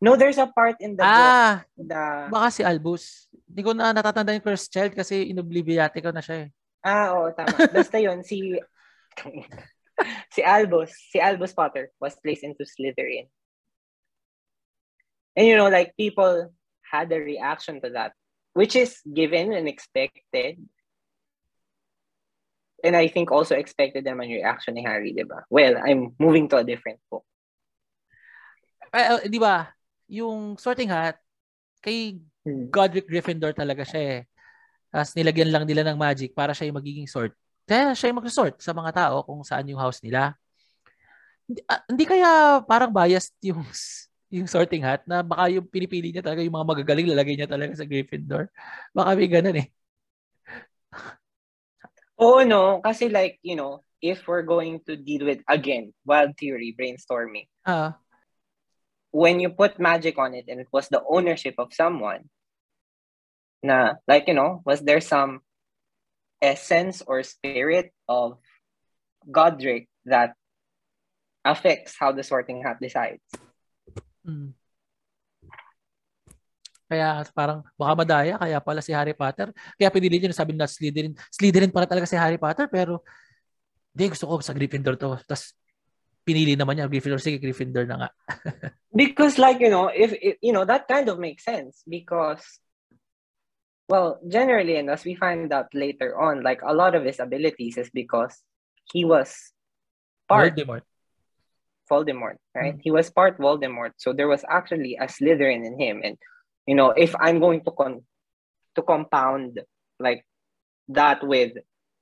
No, 0.00 0.16
there's 0.16 0.40
a 0.40 0.48
part 0.48 0.80
in 0.80 0.96
the 0.96 1.04
book 1.04 1.12
Ah, 1.32 1.64
na... 1.76 2.28
baka 2.28 2.48
si 2.50 2.62
Albus. 2.64 3.28
Hindi 3.48 3.60
ko 3.64 3.72
na 3.72 3.92
natatanda 3.92 4.32
yung 4.32 4.44
first 4.44 4.72
child 4.72 4.92
kasi 4.96 5.32
inobliviate 5.32 6.00
ko 6.00 6.12
na 6.12 6.20
siya 6.24 6.48
eh. 6.48 6.50
Ah, 6.84 7.16
oo, 7.16 7.32
tama. 7.32 7.52
Basta 7.76 7.96
yun, 8.00 8.20
si... 8.24 8.56
si 10.34 10.40
Albus, 10.42 10.92
si 11.12 11.20
Albus 11.20 11.52
Potter 11.54 11.88
was 12.00 12.16
placed 12.20 12.44
into 12.44 12.64
Slytherin. 12.66 13.28
And 15.36 15.46
you 15.46 15.56
know, 15.56 15.68
like 15.68 15.96
people 15.96 16.52
had 16.82 17.10
a 17.10 17.18
reaction 17.18 17.80
to 17.82 17.90
that, 17.96 18.12
which 18.54 18.74
is 18.78 19.02
given 19.04 19.52
and 19.52 19.66
expected. 19.68 20.62
And 22.84 22.94
I 22.94 23.08
think 23.08 23.32
also 23.32 23.56
expected 23.56 24.04
naman 24.04 24.28
yung 24.30 24.44
reaction 24.44 24.76
ni 24.76 24.84
Harry, 24.84 25.12
di 25.16 25.24
ba? 25.24 25.42
Well, 25.48 25.80
I'm 25.80 26.14
moving 26.20 26.48
to 26.52 26.60
a 26.60 26.66
different 26.66 27.00
book. 27.08 27.24
Eh, 28.94 29.26
di 29.26 29.40
ba? 29.40 29.72
Yung 30.06 30.60
sorting 30.60 30.92
hat, 30.92 31.18
kay 31.80 32.20
Hmm. 32.44 32.68
Godric 32.68 33.08
Gryffindor 33.08 33.56
talaga 33.56 33.88
siya 33.88 34.00
eh. 34.04 34.20
Tapos 34.92 35.16
nilagyan 35.16 35.48
lang 35.48 35.64
nila 35.64 35.80
ng 35.88 35.96
magic 35.96 36.36
para 36.36 36.52
siya 36.52 36.68
yung 36.68 36.76
magiging 36.76 37.08
sort. 37.08 37.32
Kaya 37.64 37.96
siya 37.96 38.12
yung 38.12 38.20
mag-sort 38.20 38.60
sa 38.60 38.76
mga 38.76 38.92
tao 38.92 39.24
kung 39.24 39.40
saan 39.40 39.64
yung 39.64 39.80
house 39.80 40.04
nila. 40.04 40.36
Hindi, 41.48 41.60
ah, 41.64 41.82
hindi 41.88 42.04
kaya 42.04 42.60
parang 42.68 42.92
biased 42.92 43.32
yung 43.40 43.64
yung 44.34 44.50
sorting 44.50 44.82
hat 44.82 45.06
na 45.06 45.22
baka 45.22 45.46
yung 45.54 45.70
pinipili 45.70 46.10
niya 46.10 46.26
talaga 46.26 46.42
yung 46.42 46.58
mga 46.58 46.70
magagaling 46.74 47.08
lalagay 47.14 47.38
niya 47.38 47.46
talaga 47.46 47.78
sa 47.78 47.86
Gryffindor. 47.86 48.50
Baka 48.90 49.14
may 49.14 49.30
ganun 49.30 49.62
eh. 49.62 49.68
Oo, 52.18 52.42
no? 52.42 52.82
Kasi 52.82 53.06
like, 53.06 53.38
you 53.46 53.54
know, 53.54 53.86
if 54.02 54.26
we're 54.26 54.46
going 54.46 54.82
to 54.90 54.98
deal 54.98 55.26
with, 55.26 55.40
again, 55.46 55.94
wild 56.02 56.34
theory, 56.34 56.74
brainstorming, 56.74 57.46
Ah, 57.64 57.96
when 59.14 59.38
you 59.38 59.48
put 59.48 59.78
magic 59.78 60.18
on 60.18 60.34
it 60.34 60.50
and 60.50 60.58
it 60.58 60.68
was 60.74 60.90
the 60.90 61.00
ownership 61.06 61.54
of 61.56 61.70
someone, 61.72 62.26
na, 63.62 63.94
like, 64.06 64.26
you 64.26 64.34
know, 64.34 64.60
was 64.66 64.82
there 64.82 65.00
some 65.00 65.40
essence 66.42 67.00
or 67.06 67.22
spirit 67.22 67.94
of 68.10 68.36
Godric 69.30 69.88
that 70.04 70.34
affects 71.44 71.96
how 71.98 72.12
the 72.12 72.22
sorting 72.22 72.60
hat 72.60 72.76
decides? 72.82 73.24
Mm. 74.26 74.50
Kaya 76.84 77.24
parang 77.32 77.64
baka 77.80 77.92
madaya 77.96 78.36
kaya 78.36 78.60
pala 78.60 78.84
si 78.84 78.92
Harry 78.92 79.16
Potter. 79.16 79.50
Kaya 79.80 79.88
pinili 79.88 80.20
niya 80.20 80.36
sabi 80.36 80.52
na 80.52 80.68
Slytherin. 80.68 81.16
Slytherin 81.32 81.72
pala 81.72 81.88
talaga 81.88 82.04
si 82.04 82.14
Harry 82.14 82.36
Potter 82.36 82.68
pero 82.68 83.00
hindi 83.96 84.12
gusto 84.12 84.28
ko 84.28 84.38
sa 84.44 84.52
Gryffindor 84.52 85.00
to. 85.00 85.16
Tapos 85.24 85.56
pinili 86.26 86.56
naman 86.56 86.76
niya 86.76 86.90
Gryffindor. 86.90 87.20
Sige, 87.20 87.38
Gryffindor 87.38 87.88
na 87.88 87.96
nga. 88.04 88.08
Because, 88.94 89.38
like, 89.38 89.58
you 89.58 89.70
know, 89.70 89.90
if, 89.90 90.14
if 90.22 90.38
you 90.40 90.54
know, 90.54 90.64
that 90.64 90.86
kind 90.86 91.08
of 91.08 91.18
makes 91.18 91.42
sense 91.42 91.82
because, 91.82 92.42
well, 93.90 94.22
generally, 94.22 94.78
and 94.78 94.88
as 94.88 95.02
we 95.02 95.18
find 95.18 95.52
out 95.52 95.66
later 95.74 96.14
on, 96.14 96.46
like, 96.46 96.62
a 96.62 96.72
lot 96.72 96.94
of 96.94 97.02
his 97.02 97.18
abilities 97.18 97.76
is 97.76 97.90
because 97.90 98.38
he 98.94 99.04
was 99.04 99.34
part 100.28 100.54
Voldemort. 100.54 100.86
Voldemort, 101.94 102.36
right? 102.54 102.74
Mm. 102.74 102.80
He 102.82 102.90
was 102.90 103.10
part 103.10 103.38
Voldemort, 103.38 103.92
so 103.96 104.12
there 104.12 104.28
was 104.28 104.44
actually 104.48 104.98
a 105.00 105.06
Slytherin 105.06 105.64
in 105.64 105.78
him. 105.78 106.00
And 106.02 106.18
you 106.66 106.74
know, 106.74 106.90
if 106.90 107.14
I'm 107.20 107.38
going 107.38 107.62
to 107.64 107.70
con 107.70 108.02
to 108.74 108.82
compound 108.82 109.60
like 110.00 110.26
that 110.88 111.22
with 111.22 111.52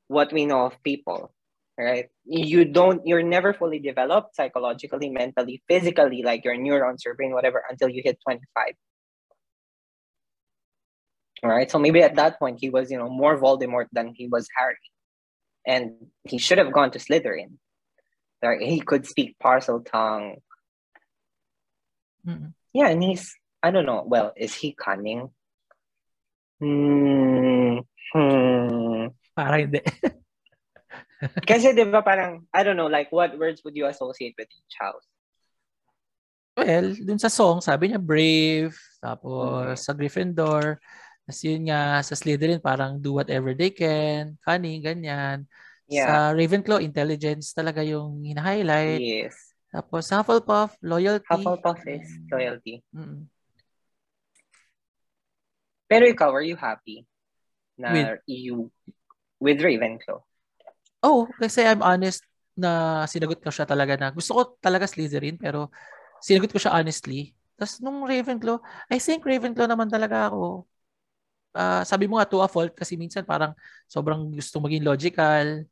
what 0.08 0.32
we 0.32 0.46
know 0.46 0.66
of 0.66 0.82
people, 0.82 1.32
right? 1.78 2.08
You 2.24 2.64
don't, 2.64 3.06
you're 3.06 3.22
never 3.22 3.52
fully 3.52 3.78
developed 3.78 4.36
psychologically, 4.36 5.10
mentally, 5.10 5.62
physically, 5.68 6.22
like 6.22 6.44
your 6.44 6.56
neurons, 6.56 7.04
your 7.04 7.14
brain, 7.14 7.32
whatever, 7.32 7.62
until 7.68 7.88
you 7.88 8.02
hit 8.04 8.18
25. 8.24 8.74
All 11.44 11.50
right. 11.50 11.70
So 11.70 11.78
maybe 11.78 12.02
at 12.02 12.14
that 12.16 12.38
point 12.38 12.58
he 12.60 12.70
was, 12.70 12.90
you 12.90 12.98
know, 12.98 13.08
more 13.08 13.38
Voldemort 13.38 13.86
than 13.92 14.14
he 14.14 14.28
was 14.28 14.46
Harry, 14.56 14.76
and 15.66 15.92
he 16.24 16.38
should 16.38 16.58
have 16.58 16.72
gone 16.72 16.90
to 16.92 16.98
Slytherin. 16.98 17.58
Like 18.42 18.60
he 18.60 18.80
could 18.80 19.06
speak 19.06 19.38
parcel 19.38 19.80
tongue. 19.80 20.42
Mm-mm. 22.26 22.52
Yeah, 22.74 22.88
and 22.88 23.02
he's 23.02 23.34
I 23.62 23.70
don't 23.70 23.86
know. 23.86 24.02
Well, 24.06 24.32
is 24.36 24.54
he 24.54 24.74
cunning? 24.74 25.30
Hmm. 26.58 27.86
hmm. 28.12 29.06
Para 29.34 29.56
hindi. 29.58 29.80
Kasi 31.46 31.70
di 31.70 31.86
ba 31.86 32.02
parang, 32.02 32.50
I 32.50 32.66
don't 32.66 32.74
know, 32.74 32.90
like 32.90 33.14
what 33.14 33.38
words 33.38 33.62
would 33.62 33.78
you 33.78 33.86
associate 33.86 34.34
with 34.34 34.50
each 34.50 34.74
house? 34.78 35.06
well, 36.56 36.86
dun 36.92 37.20
sa 37.20 37.32
song, 37.32 37.64
sabi 37.64 37.92
niya 37.92 38.00
brave, 38.00 38.76
tapos 39.00 39.80
sa 39.80 39.96
Gryffindor, 39.96 40.76
tapos 41.24 41.40
yun 41.44 41.68
nga, 41.68 42.04
sa 42.04 42.14
Slytherin, 42.14 42.60
parang 42.60 43.00
do 43.00 43.16
whatever 43.16 43.56
they 43.56 43.72
can, 43.72 44.36
cunning, 44.44 44.84
ganyan. 44.84 45.48
Yeah. 45.92 46.08
Sa 46.08 46.14
Ravenclaw, 46.32 46.80
intelligence 46.80 47.52
talaga 47.52 47.84
yung 47.84 48.24
hina-highlight. 48.24 49.04
Yes. 49.04 49.52
Tapos 49.68 50.08
sa 50.08 50.24
Hufflepuff, 50.24 50.80
loyalty. 50.80 51.28
Hufflepuff 51.28 51.84
is 51.84 52.08
loyalty. 52.32 52.80
Mm. 52.96 53.28
Pero 55.84 56.08
ikaw, 56.08 56.32
are 56.32 56.48
you 56.48 56.56
happy 56.56 57.04
na 57.76 57.92
With? 57.92 58.24
you 58.24 58.72
with 59.36 59.60
Ravenclaw? 59.60 60.24
Oh, 61.04 61.28
kasi 61.36 61.60
I'm 61.60 61.84
honest 61.84 62.24
na 62.56 63.04
sinagot 63.04 63.44
ko 63.44 63.52
siya 63.52 63.68
talaga 63.68 63.96
na 63.96 64.08
gusto 64.12 64.36
ko 64.36 64.42
talaga 64.60 64.84
Slytherin 64.84 65.40
pero 65.40 65.72
sinagot 66.20 66.52
ko 66.52 66.60
siya 66.60 66.72
honestly. 66.72 67.36
Tapos 67.56 67.80
nung 67.84 68.08
Ravenclaw, 68.08 68.60
I 68.88 68.96
think 68.96 69.24
Ravenclaw 69.24 69.68
naman 69.68 69.92
talaga 69.92 70.32
ako. 70.32 70.64
Ah, 71.52 71.84
sabi 71.84 72.08
mo 72.08 72.16
nga 72.16 72.28
to 72.28 72.40
a 72.40 72.48
fault 72.48 72.72
kasi 72.72 72.96
minsan 72.96 73.28
parang 73.28 73.52
sobrang 73.84 74.32
gusto 74.32 74.56
maging 74.60 74.88
logical. 74.88 75.68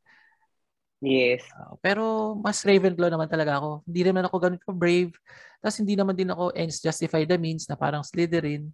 Yes. 1.01 1.41
Ah, 1.57 1.73
pero 1.81 2.37
mas 2.37 2.61
Ravenclaw 2.61 3.09
naman 3.09 3.25
talaga 3.25 3.57
ako. 3.57 3.81
Hindi 3.89 4.01
naman 4.05 4.23
ako 4.29 4.35
ganun 4.37 4.61
ka 4.61 4.69
brave. 4.69 5.09
Tapos 5.57 5.81
hindi 5.81 5.97
naman 5.97 6.13
din 6.13 6.29
ako 6.29 6.53
ends 6.53 6.77
justify 6.77 7.25
the 7.25 7.41
means 7.41 7.65
na 7.65 7.73
parang 7.73 8.05
Slytherin. 8.05 8.69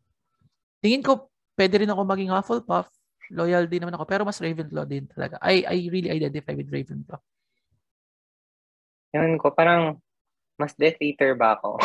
Tingin 0.83 0.99
ko 0.99 1.31
pwede 1.55 1.87
rin 1.87 1.89
ako 1.89 2.03
maging 2.03 2.35
Hufflepuff. 2.35 2.91
Loyal 3.31 3.71
din 3.71 3.79
naman 3.79 3.95
ako. 3.95 4.03
Pero 4.03 4.27
mas 4.27 4.43
Ravenclaw 4.43 4.83
din 4.83 5.07
talaga. 5.07 5.39
I, 5.39 5.63
I 5.63 5.87
really 5.87 6.11
identify 6.11 6.51
with 6.51 6.67
Ravenclaw. 6.67 7.19
Yun 9.15 9.39
ko, 9.39 9.55
parang 9.55 9.95
mas 10.59 10.75
Death 10.75 10.99
Eater 10.99 11.31
ba 11.31 11.55
ako? 11.55 11.79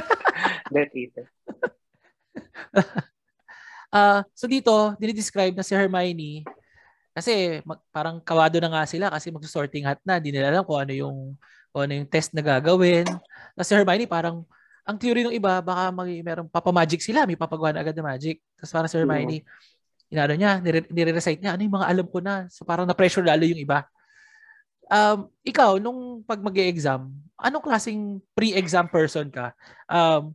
Death 0.74 0.96
Eater. 0.96 1.28
Ah, 3.94 4.26
so 4.34 4.50
dito, 4.50 4.72
dinidescribe 4.98 5.54
na 5.54 5.62
si 5.62 5.70
Hermione 5.70 6.42
Kasi 7.14 7.62
mag, 7.62 7.78
parang 7.94 8.18
kawado 8.18 8.58
na 8.58 8.68
nga 8.68 8.84
sila 8.84 9.06
kasi 9.08 9.30
magso-sorting 9.30 9.86
hat 9.86 10.02
na. 10.02 10.18
Hindi 10.18 10.34
nila 10.34 10.50
alam 10.50 10.62
kung 10.66 10.82
ano 10.82 10.92
yung 10.92 11.38
kung 11.70 11.82
ano 11.86 11.92
yung 12.02 12.08
test 12.10 12.34
na 12.34 12.42
gagawin. 12.42 13.06
Tapos 13.54 13.66
si 13.70 13.74
Hermione 13.74 14.06
parang 14.10 14.42
ang 14.84 14.96
theory 15.00 15.24
ng 15.24 15.32
iba 15.32 15.62
baka 15.62 15.94
may 15.94 16.20
merong 16.20 16.50
papamagic 16.50 17.00
sila, 17.00 17.24
may 17.24 17.38
papagawa 17.38 17.72
na 17.72 17.80
agad 17.86 17.94
na 17.94 18.04
magic. 18.04 18.42
Tapos 18.58 18.70
parang 18.74 18.90
si 18.90 18.98
Hermione, 18.98 19.46
inano 20.10 20.34
niya, 20.34 20.60
nire-recite 20.92 21.40
niya, 21.40 21.54
ano 21.54 21.62
yung 21.62 21.76
mga 21.78 21.88
alam 21.88 22.06
ko 22.10 22.18
na. 22.18 22.50
So 22.50 22.66
parang 22.66 22.84
na-pressure 22.84 23.24
lalo 23.24 23.46
yung 23.46 23.62
iba. 23.62 23.86
Um, 24.90 25.32
ikaw, 25.40 25.80
nung 25.80 26.20
pag 26.28 26.44
mag 26.44 26.52
exam 26.60 27.08
anong 27.38 27.64
klaseng 27.64 28.22
pre-exam 28.32 28.86
person 28.86 29.28
ka? 29.28 29.52
Um, 29.90 30.32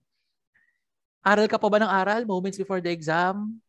aral 1.24 1.48
ka 1.48 1.58
pa 1.60 1.68
ba 1.72 1.80
ng 1.80 1.92
aral 1.92 2.22
moments 2.28 2.60
before 2.60 2.84
the 2.84 2.92
exam? 2.92 3.60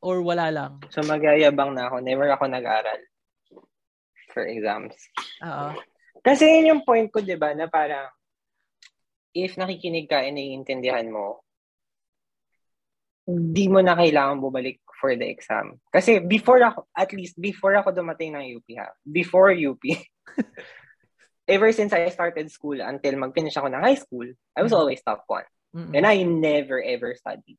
Or 0.00 0.24
wala 0.24 0.48
lang? 0.48 0.72
So 0.88 1.04
magyayabang 1.04 1.76
na 1.76 1.92
ako. 1.92 2.00
Never 2.00 2.28
ako 2.32 2.48
nag-aral 2.48 3.00
for 4.32 4.48
exams. 4.48 4.96
Oo. 5.44 5.76
Kasi 6.20 6.48
yun 6.48 6.70
yung 6.76 6.82
point 6.84 7.08
ko, 7.12 7.20
di 7.20 7.36
ba, 7.36 7.52
na 7.52 7.68
parang 7.68 8.08
if 9.36 9.54
nakikinig 9.56 10.08
ka 10.08 10.24
and 10.24 10.36
naiintindihan 10.36 11.08
mo, 11.08 11.44
hindi 13.30 13.70
mo 13.70 13.78
na 13.78 13.94
kailangan 13.94 14.42
bumalik 14.42 14.82
for 14.98 15.14
the 15.14 15.26
exam. 15.28 15.78
Kasi 15.92 16.20
before 16.20 16.60
ako, 16.60 16.88
at 16.92 17.10
least 17.14 17.38
before 17.38 17.76
ako 17.78 17.94
dumating 17.94 18.34
ng 18.34 18.58
UP 18.58 18.68
ha, 18.76 18.90
before 19.06 19.54
UP, 19.54 19.80
ever 21.54 21.70
since 21.72 21.94
I 21.94 22.10
started 22.10 22.50
school 22.50 22.78
until 22.82 23.16
mag-finish 23.16 23.56
ako 23.56 23.70
ng 23.70 23.82
high 23.82 23.98
school, 23.98 24.26
I 24.54 24.60
was 24.62 24.72
mm-hmm. 24.72 24.80
always 24.80 25.00
top 25.02 25.24
one. 25.26 25.46
Mm-hmm. 25.74 25.94
And 25.94 26.04
I 26.04 26.22
never 26.26 26.82
ever 26.82 27.14
studied. 27.14 27.58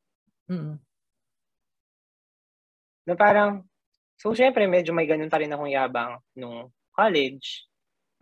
Mm-hmm. 0.50 0.76
Na 3.06 3.14
parang, 3.18 3.66
so 4.18 4.34
syempre 4.34 4.66
medyo 4.70 4.94
may 4.94 5.06
ganun 5.06 5.30
pa 5.30 5.40
rin 5.42 5.50
akong 5.50 5.72
yabang 5.72 6.18
nung 6.38 6.70
college, 6.94 7.66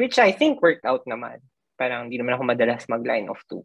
which 0.00 0.16
I 0.16 0.32
think 0.32 0.62
worked 0.62 0.86
out 0.88 1.04
naman. 1.04 1.40
Parang 1.76 2.08
hindi 2.08 2.20
naman 2.20 2.36
ako 2.36 2.44
madalas 2.44 2.88
mag-line 2.88 3.28
of 3.28 3.40
two. 3.48 3.64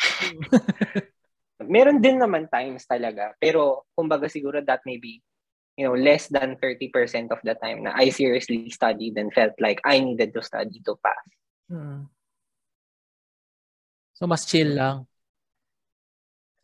Meron 1.74 2.02
din 2.02 2.18
naman 2.18 2.50
times 2.50 2.84
talaga, 2.84 3.32
pero 3.38 3.86
kumbaga 3.94 4.26
siguro 4.26 4.58
that 4.62 4.82
may 4.84 4.98
be 4.98 5.22
you 5.76 5.86
know, 5.86 5.94
less 5.94 6.28
than 6.28 6.56
30% 6.56 7.30
of 7.30 7.38
the 7.42 7.54
time 7.58 7.82
na 7.82 7.92
I 7.94 8.10
seriously 8.10 8.70
studied 8.70 9.18
and 9.18 9.34
felt 9.34 9.58
like 9.58 9.82
I 9.84 9.98
needed 9.98 10.32
to 10.34 10.42
study 10.42 10.80
to 10.86 10.94
pass. 11.02 11.26
Hmm. 11.66 12.06
So, 14.14 14.30
mas 14.30 14.46
chill 14.46 14.78
lang. 14.78 15.10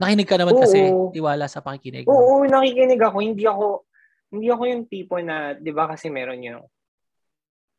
Nakinig 0.01 0.29
ka 0.29 0.41
naman 0.41 0.57
Oo. 0.57 0.63
kasi, 0.65 0.81
tiwala 1.13 1.45
sa 1.45 1.61
pakikinig. 1.61 2.09
Oo, 2.09 2.43
no? 2.43 2.49
nakikinig 2.49 3.01
ako. 3.05 3.19
Hindi 3.21 3.45
ako, 3.45 3.67
hindi 4.33 4.49
ako 4.49 4.63
yung 4.65 4.85
tipo 4.89 5.15
na, 5.21 5.53
di 5.53 5.71
ba 5.77 5.93
kasi 5.93 6.09
meron 6.09 6.41
yung, 6.41 6.65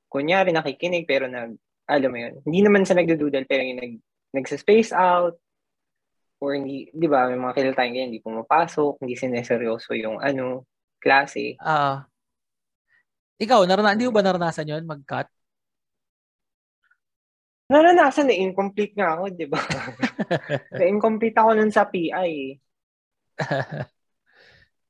kunyari 0.05 0.53
nakikinig 0.53 1.09
pero 1.09 1.25
nag, 1.25 1.57
alam 1.89 2.09
mo 2.13 2.17
yun, 2.21 2.33
hindi 2.45 2.59
naman 2.61 2.85
sa 2.85 2.93
nagdududal 2.93 3.49
pero 3.49 3.65
yung 3.65 3.81
nag, 3.81 3.93
nagsa-space 4.37 4.93
out, 4.93 5.35
or 6.41 6.53
hindi, 6.53 6.89
di 6.93 7.07
ba, 7.09 7.25
may 7.25 7.41
mga 7.41 7.53
kilala 7.57 7.75
tayong 7.77 7.93
ganyan, 7.97 8.09
hindi 8.13 8.21
pumapasok, 8.21 9.01
hindi 9.01 9.13
sineseryoso 9.17 9.93
yung 9.97 10.21
ano, 10.21 10.65
klase. 11.01 11.57
Ah. 11.57 11.69
Uh, 11.73 11.97
ikaw, 13.41 13.65
narana, 13.65 13.97
hindi 13.97 14.05
mo 14.05 14.13
ba 14.13 14.21
naranasan 14.21 14.69
yon 14.69 14.85
mag-cut? 14.85 15.25
Naranasan 17.71 18.27
na 18.27 18.35
incomplete 18.35 18.99
nga 18.99 19.15
ako, 19.15 19.23
di 19.31 19.47
ba? 19.47 19.63
incomplete 20.91 21.39
ako 21.39 21.49
nun 21.55 21.71
sa 21.71 21.87
PI. 21.87 22.59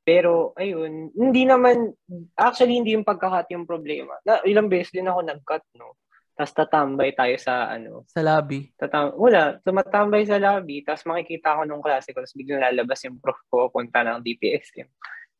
Pero, 0.02 0.58
ayun, 0.58 1.14
hindi 1.14 1.46
naman, 1.46 1.94
actually, 2.34 2.82
hindi 2.82 2.98
yung 2.98 3.06
pagkakat 3.06 3.54
yung 3.54 3.70
problema. 3.70 4.18
Na, 4.26 4.42
ilang 4.50 4.66
beses 4.66 4.90
din 4.90 5.06
ako 5.06 5.20
nag-cut, 5.22 5.62
no? 5.78 6.02
Tapos 6.34 6.58
tatambay 6.58 7.14
tayo 7.14 7.38
sa, 7.38 7.70
ano? 7.70 8.02
Sa 8.10 8.26
lobby? 8.26 8.74
Tatam 8.74 9.14
wala, 9.14 9.62
tumatambay 9.62 10.26
sa 10.26 10.42
lobby, 10.42 10.82
tapos 10.82 11.06
makikita 11.06 11.54
ko 11.54 11.70
nung 11.70 11.86
klase 11.86 12.18
ko, 12.18 12.26
tapos 12.26 12.34
biglang 12.34 12.66
lalabas 12.66 12.98
yung 13.06 13.22
prof 13.22 13.38
ko, 13.46 13.70
punta 13.70 14.02
ng 14.02 14.26
DPS. 14.26 14.82
Yung, 14.82 14.92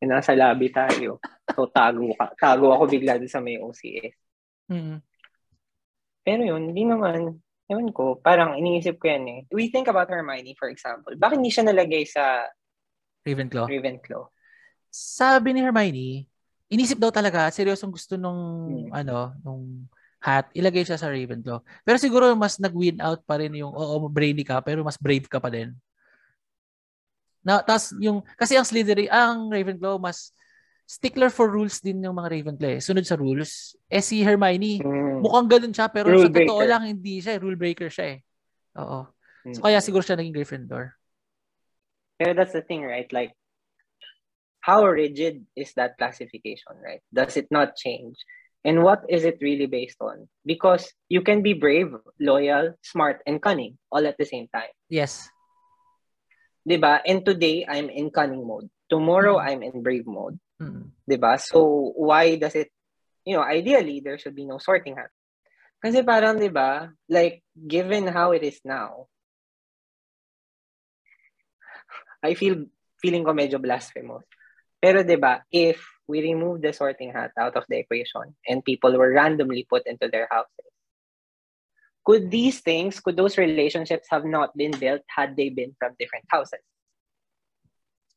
nasa 0.06 0.38
lobby 0.38 0.70
tayo. 0.70 1.18
So, 1.50 1.66
tago, 1.66 2.14
ka, 2.14 2.30
tago 2.38 2.70
ako 2.70 2.86
bigla 2.86 3.18
sa 3.26 3.42
may 3.42 3.58
OCS. 3.58 4.14
Mm-hmm. 4.70 4.98
Pero 6.22 6.42
yun, 6.46 6.70
hindi 6.70 6.86
naman, 6.86 7.42
ewan 7.66 7.88
ko, 7.90 8.18
parang 8.18 8.54
iniisip 8.54 8.98
ko 9.02 9.10
yan 9.10 9.24
eh. 9.26 9.40
We 9.50 9.70
think 9.74 9.90
about 9.90 10.10
Hermione, 10.10 10.54
for 10.54 10.70
example. 10.70 11.14
Bakit 11.18 11.36
hindi 11.38 11.50
siya 11.50 11.66
nalagay 11.66 12.06
sa 12.06 12.46
Ravenclaw? 13.26 13.66
Ravenclaw. 13.66 14.22
Sabi 14.90 15.54
ni 15.54 15.60
Hermione, 15.62 16.30
inisip 16.70 16.98
daw 16.98 17.10
talaga, 17.10 17.50
seryosong 17.50 17.90
gusto 17.90 18.14
nung, 18.14 18.40
hmm. 18.86 18.94
ano, 18.94 19.34
nung 19.42 19.90
hat, 20.22 20.54
ilagay 20.54 20.86
siya 20.86 20.98
sa 20.98 21.10
Ravenclaw. 21.10 21.58
Pero 21.82 21.98
siguro 21.98 22.30
mas 22.38 22.62
nag-win 22.62 23.02
out 23.02 23.26
pa 23.26 23.42
rin 23.42 23.58
yung, 23.58 23.74
oo, 23.74 24.06
brainy 24.06 24.46
ka, 24.46 24.62
pero 24.62 24.86
mas 24.86 24.94
brave 24.94 25.26
ka 25.26 25.42
pa 25.42 25.50
din. 25.50 25.74
Na, 27.42 27.58
tas 27.58 27.90
yung, 27.98 28.22
kasi 28.38 28.54
ang 28.54 28.62
Slytherin, 28.62 29.10
ang 29.10 29.50
Ravenclaw, 29.50 29.98
mas, 29.98 30.30
stickler 30.86 31.30
for 31.32 31.48
rules 31.48 31.80
din 31.80 32.04
yung 32.04 32.16
mga 32.18 32.30
Ravenclaw. 32.38 32.78
Eh. 32.78 32.80
Sunod 32.82 33.06
sa 33.06 33.16
rules. 33.16 33.74
Eh 33.88 34.04
si 34.04 34.20
Hermione, 34.20 34.82
mm. 34.82 35.24
mukhang 35.24 35.48
ganun 35.48 35.72
siya 35.72 35.88
pero 35.88 36.12
rule 36.12 36.28
sa 36.28 36.34
totoo 36.34 36.60
breaker. 36.62 36.70
lang 36.70 36.82
hindi 36.84 37.14
siya. 37.22 37.40
Rule 37.40 37.58
breaker 37.58 37.88
siya 37.88 38.06
eh. 38.14 38.18
Oo. 38.78 39.08
Mm. 39.48 39.54
So 39.56 39.60
kaya 39.64 39.78
siguro 39.80 40.04
siya 40.04 40.18
naging 40.18 40.36
Gryffindor. 40.36 40.94
Pero 42.20 42.32
that's 42.38 42.54
the 42.54 42.62
thing, 42.62 42.86
right? 42.86 43.10
Like, 43.10 43.34
how 44.62 44.86
rigid 44.86 45.42
is 45.58 45.74
that 45.74 45.98
classification, 45.98 46.78
right? 46.78 47.02
Does 47.10 47.34
it 47.34 47.50
not 47.50 47.74
change? 47.74 48.14
And 48.62 48.86
what 48.86 49.02
is 49.10 49.26
it 49.26 49.42
really 49.42 49.66
based 49.66 49.98
on? 49.98 50.30
Because 50.46 50.86
you 51.10 51.26
can 51.26 51.42
be 51.42 51.52
brave, 51.52 51.90
loyal, 52.22 52.78
smart, 52.82 53.18
and 53.26 53.42
cunning 53.42 53.74
all 53.90 54.06
at 54.06 54.14
the 54.18 54.24
same 54.24 54.46
time. 54.54 54.70
Yes. 54.86 55.26
Diba? 56.62 57.02
And 57.02 57.26
today, 57.26 57.66
I'm 57.66 57.90
in 57.90 58.14
cunning 58.14 58.46
mode. 58.46 58.70
Tomorrow, 58.86 59.42
mm. 59.42 59.46
I'm 59.50 59.62
in 59.66 59.82
brave 59.82 60.06
mode. 60.06 60.38
Mm. 60.62 61.18
ba? 61.18 61.34
So 61.42 61.90
why 61.98 62.38
does 62.38 62.54
it 62.54 62.70
you 63.24 63.36
know, 63.36 63.42
ideally 63.42 64.00
there 64.02 64.18
should 64.18 64.34
be 64.34 64.46
no 64.46 64.58
sorting 64.58 64.96
hat. 64.96 65.10
Kasi 65.82 66.02
parang 66.06 66.38
'di 66.38 66.50
ba, 66.50 66.94
like 67.10 67.42
given 67.54 68.06
how 68.06 68.30
it 68.30 68.46
is 68.46 68.62
now, 68.62 69.10
I 72.22 72.38
feel 72.38 72.70
feeling 73.02 73.26
ko 73.26 73.34
medyo 73.34 73.58
blasphemous. 73.58 74.22
Pero 74.78 75.02
'di 75.02 75.18
ba, 75.18 75.42
if 75.50 75.82
we 76.06 76.22
remove 76.22 76.62
the 76.62 76.70
sorting 76.70 77.10
hat 77.10 77.34
out 77.38 77.58
of 77.58 77.66
the 77.66 77.82
equation 77.82 78.34
and 78.46 78.62
people 78.62 78.94
were 78.94 79.10
randomly 79.10 79.66
put 79.66 79.86
into 79.86 80.06
their 80.06 80.30
houses, 80.30 80.70
could 82.06 82.30
these 82.30 82.62
things, 82.62 82.98
could 83.02 83.18
those 83.18 83.38
relationships 83.38 84.06
have 84.10 84.26
not 84.26 84.54
been 84.54 84.74
built 84.74 85.02
had 85.10 85.34
they 85.34 85.50
been 85.50 85.74
from 85.78 85.98
different 85.98 86.26
houses? 86.30 86.62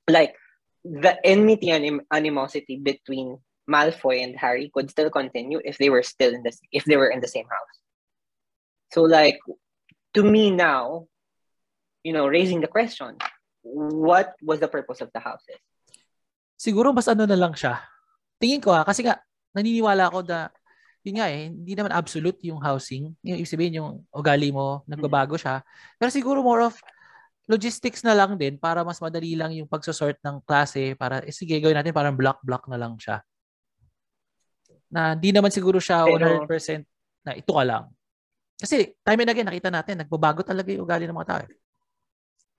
Like, 0.05 0.37
the 0.85 1.17
enmity 1.25 1.73
and 1.73 2.05
animosity 2.13 2.77
between 2.77 3.41
Malfoy 3.65 4.21
and 4.21 4.37
Harry 4.37 4.69
could 4.69 4.93
still 4.93 5.09
continue 5.09 5.57
if 5.65 5.81
they 5.81 5.89
were 5.89 6.05
still 6.05 6.29
in 6.29 6.45
the 6.45 6.53
if 6.69 6.85
they 6.85 6.95
were 6.95 7.09
in 7.09 7.19
the 7.19 7.27
same 7.27 7.49
house. 7.49 7.75
So 8.93 9.01
like 9.01 9.41
to 10.13 10.21
me 10.21 10.53
now, 10.53 11.09
you 12.05 12.13
know, 12.13 12.29
raising 12.29 12.61
the 12.61 12.69
question, 12.69 13.17
what 13.65 14.37
was 14.45 14.61
the 14.61 14.69
purpose 14.69 15.01
of 15.01 15.09
the 15.09 15.19
houses? 15.19 15.57
Siguro 16.53 16.93
mas 16.93 17.09
ano 17.09 17.25
na 17.25 17.35
lang 17.35 17.57
siya. 17.57 17.81
Tingin 18.37 18.61
ko 18.61 18.69
ah, 18.69 18.85
kasi 18.85 19.01
nga 19.01 19.17
naniniwala 19.57 20.13
ako 20.13 20.21
na 20.21 20.53
yun 21.01 21.21
nga 21.21 21.29
eh, 21.29 21.49
hindi 21.49 21.73
naman 21.73 21.93
absolute 21.93 22.41
yung 22.45 22.61
housing. 22.61 23.13
Yung 23.21 23.37
ibig 23.37 23.49
sabihin 23.49 23.77
yung 23.81 24.05
ugali 24.09 24.49
mo, 24.49 24.81
nagbabago 24.89 25.37
siya. 25.37 25.61
Pero 26.01 26.09
siguro 26.09 26.41
more 26.41 26.65
of 26.65 26.77
logistics 27.45 28.01
na 28.01 28.17
lang 28.17 28.37
din 28.37 28.57
para 28.57 28.81
mas 28.81 28.97
madali 28.97 29.37
lang 29.37 29.53
yung 29.53 29.69
pagsosort 29.69 30.17
ng 30.25 30.41
klase 30.41 30.97
para 30.97 31.21
eh, 31.21 31.33
sige 31.33 31.61
gawin 31.61 31.77
natin 31.77 31.93
parang 31.93 32.17
block-block 32.17 32.65
na 32.69 32.77
lang 32.81 32.97
siya. 32.97 33.21
Na 34.89 35.13
hindi 35.13 35.29
naman 35.29 35.53
siguro 35.53 35.77
siya 35.77 36.05
Pero, 36.09 36.45
100% 36.49 36.81
na 37.25 37.37
ito 37.37 37.53
ka 37.53 37.63
lang. 37.65 37.85
Kasi 38.57 38.97
time 39.05 39.21
and 39.21 39.31
again 39.31 39.47
nakita 39.47 39.69
natin 39.69 40.01
nagbabago 40.01 40.41
talaga 40.41 40.73
yung 40.73 40.85
ugali 40.85 41.05
ng 41.05 41.17
mga 41.17 41.29
tao. 41.29 41.41
Eh. 41.45 41.51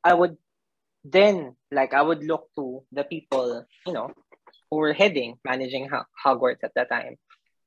I 0.06 0.12
would 0.14 0.38
then 1.02 1.58
like 1.74 1.90
I 1.90 2.02
would 2.02 2.22
look 2.22 2.50
to 2.54 2.86
the 2.94 3.02
people, 3.02 3.66
you 3.86 3.94
know, 3.94 4.14
who 4.70 4.78
were 4.78 4.94
heading 4.94 5.38
managing 5.42 5.90
Hogwarts 6.22 6.62
at 6.62 6.74
that 6.78 6.90
time. 6.90 7.18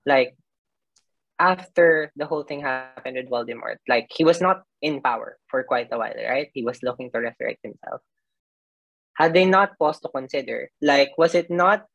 Like 0.07 0.39
after 1.39 2.11
the 2.15 2.27
whole 2.27 2.43
thing 2.43 2.61
happened 2.61 3.15
with 3.15 3.31
Voldemort, 3.31 3.79
like 3.87 4.07
he 4.13 4.23
was 4.23 4.41
not 4.41 4.63
in 4.81 5.01
power 5.01 5.37
for 5.47 5.63
quite 5.63 5.87
a 5.91 5.97
while, 5.97 6.13
right? 6.13 6.51
He 6.53 6.63
was 6.63 6.83
looking 6.83 7.09
to 7.11 7.19
resurrect 7.19 7.63
himself. 7.63 8.01
Had 9.15 9.33
they 9.33 9.45
not 9.45 9.79
paused 9.79 10.03
to 10.03 10.09
consider, 10.09 10.69
like, 10.81 11.17
was 11.17 11.35
it 11.35 11.49
not 11.49 11.85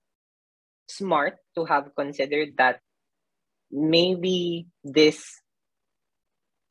smart 0.88 1.36
to 1.54 1.64
have 1.64 1.94
considered 1.96 2.56
that 2.56 2.80
maybe 3.70 4.66
this 4.82 5.40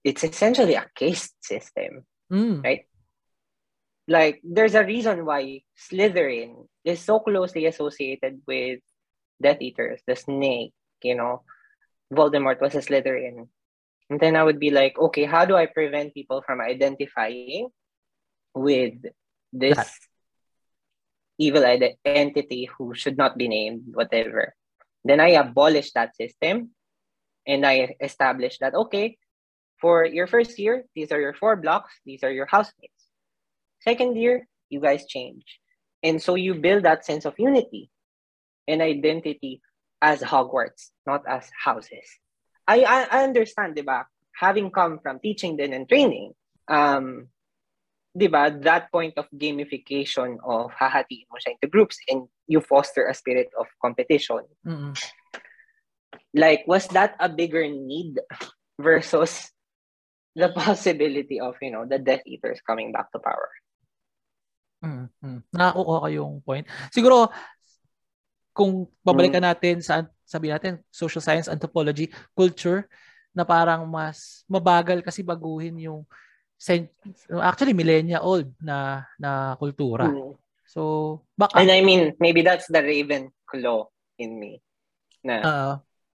it's 0.04 0.24
essentially 0.24 0.76
a 0.76 0.90
caste 0.96 1.34
system, 1.42 2.06
mm. 2.32 2.64
right? 2.64 2.86
Like, 4.08 4.42
there's 4.44 4.76
a 4.76 4.84
reason 4.84 5.26
why 5.26 5.62
Slytherin 5.80 6.68
is 6.84 7.00
so 7.00 7.20
closely 7.20 7.66
associated 7.68 8.42
with 8.46 8.82
Death 9.42 9.62
Eaters, 9.62 10.02
the 10.06 10.18
Snake, 10.18 10.74
you 11.02 11.16
know, 11.16 11.44
Voldemort 12.12 12.62
was 12.62 12.76
a 12.76 12.80
Slytherin. 12.80 13.48
And 14.10 14.20
then 14.20 14.36
I 14.36 14.44
would 14.44 14.60
be 14.60 14.72
like, 14.72 14.98
okay, 14.98 15.26
how 15.26 15.46
do 15.46 15.56
I 15.56 15.66
prevent 15.66 16.14
people 16.14 16.44
from 16.46 16.62
identifying 16.62 17.70
with 18.54 18.94
this 19.52 19.78
that. 19.78 19.92
evil 21.38 21.64
entity 22.06 22.70
who 22.78 22.94
should 22.94 23.18
not 23.18 23.38
be 23.38 23.48
named, 23.48 23.94
whatever? 23.94 24.56
Then 25.04 25.20
I 25.20 25.30
abolish 25.40 25.92
that 25.94 26.16
system 26.16 26.72
and 27.48 27.66
I 27.66 27.96
establish 28.00 28.60
that, 28.60 28.76
okay, 28.76 29.18
for 29.80 30.06
your 30.06 30.28
first 30.28 30.58
year, 30.60 30.86
these 30.96 31.12
are 31.12 31.20
your 31.20 31.34
four 31.34 31.56
blocks, 31.56 31.94
these 32.06 32.24
are 32.24 32.32
your 32.32 32.46
housemates. 32.46 33.08
Second 33.82 34.16
year, 34.16 34.48
you 34.70 34.80
guys 34.80 35.06
change. 35.06 35.60
And 36.02 36.22
so 36.22 36.36
you 36.36 36.56
build 36.56 36.84
that 36.84 37.06
sense 37.06 37.26
of 37.26 37.36
unity 37.38 37.90
and 38.68 38.82
identity 38.82 39.62
as 40.04 40.20
Hogwarts, 40.20 40.92
not 41.08 41.24
as 41.24 41.48
houses. 41.56 42.04
I, 42.68 42.84
I, 42.84 43.00
I 43.10 43.24
understand, 43.24 43.80
diba? 43.80 44.04
Having 44.36 44.72
come 44.72 45.00
from 45.00 45.24
teaching 45.24 45.56
then 45.56 45.72
and 45.72 45.88
training, 45.88 46.34
um, 46.68 47.32
diba, 48.12 48.52
that 48.64 48.92
point 48.92 49.16
of 49.16 49.32
gamification 49.32 50.44
of 50.44 50.76
hahatiin 50.76 51.32
mo 51.32 51.40
siya 51.40 51.56
into 51.56 51.72
groups 51.72 51.96
and 52.12 52.28
you 52.52 52.60
foster 52.60 53.08
a 53.08 53.16
spirit 53.16 53.48
of 53.56 53.68
competition. 53.82 54.44
Mm-hmm. 54.68 54.92
Like, 56.36 56.68
was 56.68 56.88
that 56.92 57.16
a 57.20 57.30
bigger 57.30 57.64
need 57.64 58.20
versus 58.76 59.52
the 60.36 60.50
possibility 60.56 61.40
of, 61.40 61.56
you 61.62 61.72
know, 61.72 61.86
the 61.88 62.00
Death 62.00 62.28
Eaters 62.28 62.60
coming 62.68 62.92
back 62.92 63.12
to 63.14 63.20
power? 63.24 63.50
Mm-hmm. 64.84 65.48
Nakakuha 65.56 65.98
ko 66.04 66.08
yung 66.12 66.42
point. 66.44 66.68
Siguro, 66.92 67.32
kung 68.54 68.88
babalikan 69.02 69.42
mm. 69.42 69.50
natin 69.50 69.76
sa 69.82 70.06
sabi 70.24 70.54
natin 70.54 70.80
social 70.94 71.20
science, 71.20 71.50
anthropology, 71.50 72.08
culture 72.38 72.88
na 73.34 73.44
parang 73.44 73.90
mas 73.90 74.46
mabagal 74.46 75.02
kasi 75.02 75.26
baguhin 75.26 75.78
yung 75.82 76.06
actually 77.42 77.74
millennia 77.74 78.22
old 78.22 78.54
na 78.62 79.04
na 79.18 79.58
kultura. 79.58 80.08
Mm. 80.08 80.38
So, 80.70 81.22
baka 81.38 81.60
And 81.60 81.70
I 81.70 81.82
mean, 81.86 82.18
maybe 82.18 82.42
that's 82.42 82.66
the 82.70 82.82
Ravenclaw 82.82 83.90
in 84.18 84.40
me. 84.40 84.62
Na 85.26 85.36
uh, 85.44 85.74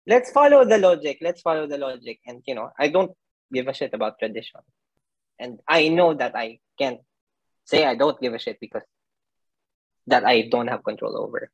let's 0.07 0.31
follow 0.31 0.65
the 0.65 0.79
logic. 0.79 1.19
Let's 1.21 1.43
follow 1.43 1.67
the 1.67 1.81
logic 1.81 2.21
and 2.29 2.45
you 2.47 2.55
know, 2.55 2.71
I 2.79 2.89
don't 2.89 3.13
give 3.53 3.67
a 3.67 3.75
shit 3.75 3.93
about 3.93 4.21
tradition. 4.21 4.61
And 5.37 5.61
I 5.69 5.89
know 5.89 6.15
that 6.15 6.33
I 6.37 6.61
can't 6.79 7.01
say 7.65 7.85
I 7.85 7.97
don't 7.97 8.17
give 8.21 8.33
a 8.33 8.41
shit 8.41 8.57
because 8.61 8.87
that 10.07 10.25
I 10.25 10.49
don't 10.49 10.69
have 10.69 10.85
control 10.85 11.19
over. 11.19 11.51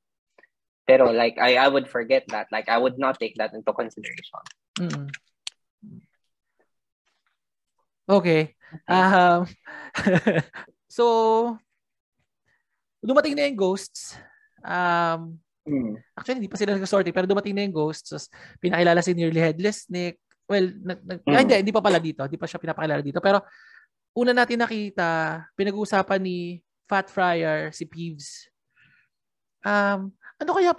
Pero 0.83 1.15
like 1.15 1.39
I 1.39 1.57
I 1.59 1.69
would 1.71 1.87
forget 1.87 2.27
that. 2.35 2.51
Like 2.51 2.67
I 2.67 2.79
would 2.79 2.99
not 2.99 3.19
take 3.19 3.39
that 3.39 3.55
into 3.55 3.73
consideration. 3.73 4.43
Mm. 4.79 5.09
Okay. 8.09 8.55
Um, 8.89 9.47
so 10.89 11.05
dumating 13.03 13.35
na 13.35 13.47
yung 13.51 13.59
ghosts. 13.59 14.19
Um, 14.63 15.43
mm. 15.67 15.99
Actually, 16.15 16.39
hindi 16.43 16.51
pa 16.51 16.59
sila 16.59 16.79
nag-sorty, 16.79 17.11
pero 17.11 17.27
dumating 17.27 17.55
na 17.59 17.67
yung 17.67 17.75
ghosts. 17.75 18.15
So, 18.15 18.19
pinakilala 18.63 19.03
si 19.03 19.13
Nearly 19.13 19.43
Headless 19.43 19.91
Nick. 19.91 20.23
Well, 20.47 20.71
nag, 20.71 21.03
nag, 21.03 21.21
mm. 21.27 21.39
hindi, 21.43 21.55
hindi 21.67 21.75
pa 21.75 21.83
pala 21.83 21.99
dito. 21.99 22.23
Hindi 22.23 22.39
pa 22.39 22.47
siya 22.47 22.63
pinapakilala 22.63 23.03
dito. 23.03 23.19
Pero 23.19 23.43
una 24.15 24.33
natin 24.33 24.63
nakita, 24.63 25.43
pinag-uusapan 25.59 26.21
ni 26.23 26.63
Fat 26.87 27.11
Fryer, 27.11 27.75
si 27.75 27.85
Peeves. 27.91 28.47
Um, 29.67 30.15
ano 30.43 30.51
kaya, 30.59 30.75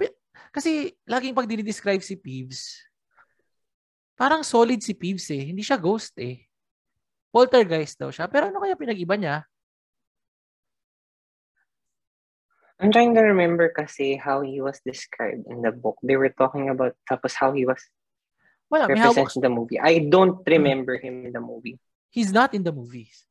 kasi 0.52 0.92
laging 1.08 1.34
pag 1.34 1.48
dinidescribe 1.48 2.04
si 2.04 2.20
Peeves, 2.20 2.84
parang 4.14 4.44
solid 4.44 4.84
si 4.84 4.94
Peeves 4.94 5.32
eh. 5.32 5.50
Hindi 5.50 5.64
siya 5.64 5.80
ghost 5.80 6.14
eh. 6.20 6.44
Poltergeist 7.34 7.98
daw 7.98 8.14
siya. 8.14 8.30
Pero 8.30 8.52
ano 8.52 8.62
kaya 8.62 8.78
pinag-iba 8.78 9.18
niya? 9.18 9.42
I'm 12.84 12.92
trying 12.92 13.16
to 13.16 13.24
remember 13.24 13.72
kasi 13.72 14.20
how 14.20 14.44
he 14.44 14.60
was 14.60 14.84
described 14.84 15.48
in 15.48 15.64
the 15.64 15.72
book. 15.72 15.96
They 16.04 16.20
were 16.20 16.36
talking 16.36 16.68
about 16.68 17.00
tapos 17.08 17.32
how 17.32 17.56
he 17.56 17.64
was 17.64 17.80
Wala, 18.68 18.92
represented 18.92 19.40
in 19.40 19.44
the 19.48 19.54
movie. 19.54 19.80
I 19.80 20.04
don't 20.04 20.44
remember 20.44 21.00
him 21.00 21.26
in 21.26 21.32
the 21.32 21.40
movie. 21.40 21.80
He's 22.12 22.36
not 22.36 22.52
in 22.52 22.68
the 22.68 22.76
movies. 22.76 23.24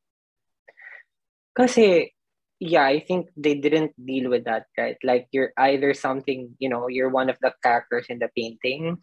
Kasi 1.52 2.16
yeah, 2.62 2.86
I 2.86 3.02
think 3.02 3.34
they 3.34 3.58
didn't 3.58 3.90
deal 3.98 4.30
with 4.30 4.46
that, 4.46 4.70
right? 4.78 4.94
Like 5.02 5.26
you're 5.34 5.50
either 5.58 5.98
something, 5.98 6.54
you 6.62 6.70
know, 6.70 6.86
you're 6.86 7.10
one 7.10 7.26
of 7.26 7.34
the 7.42 7.50
characters 7.58 8.06
in 8.06 8.22
the 8.22 8.30
painting, 8.30 9.02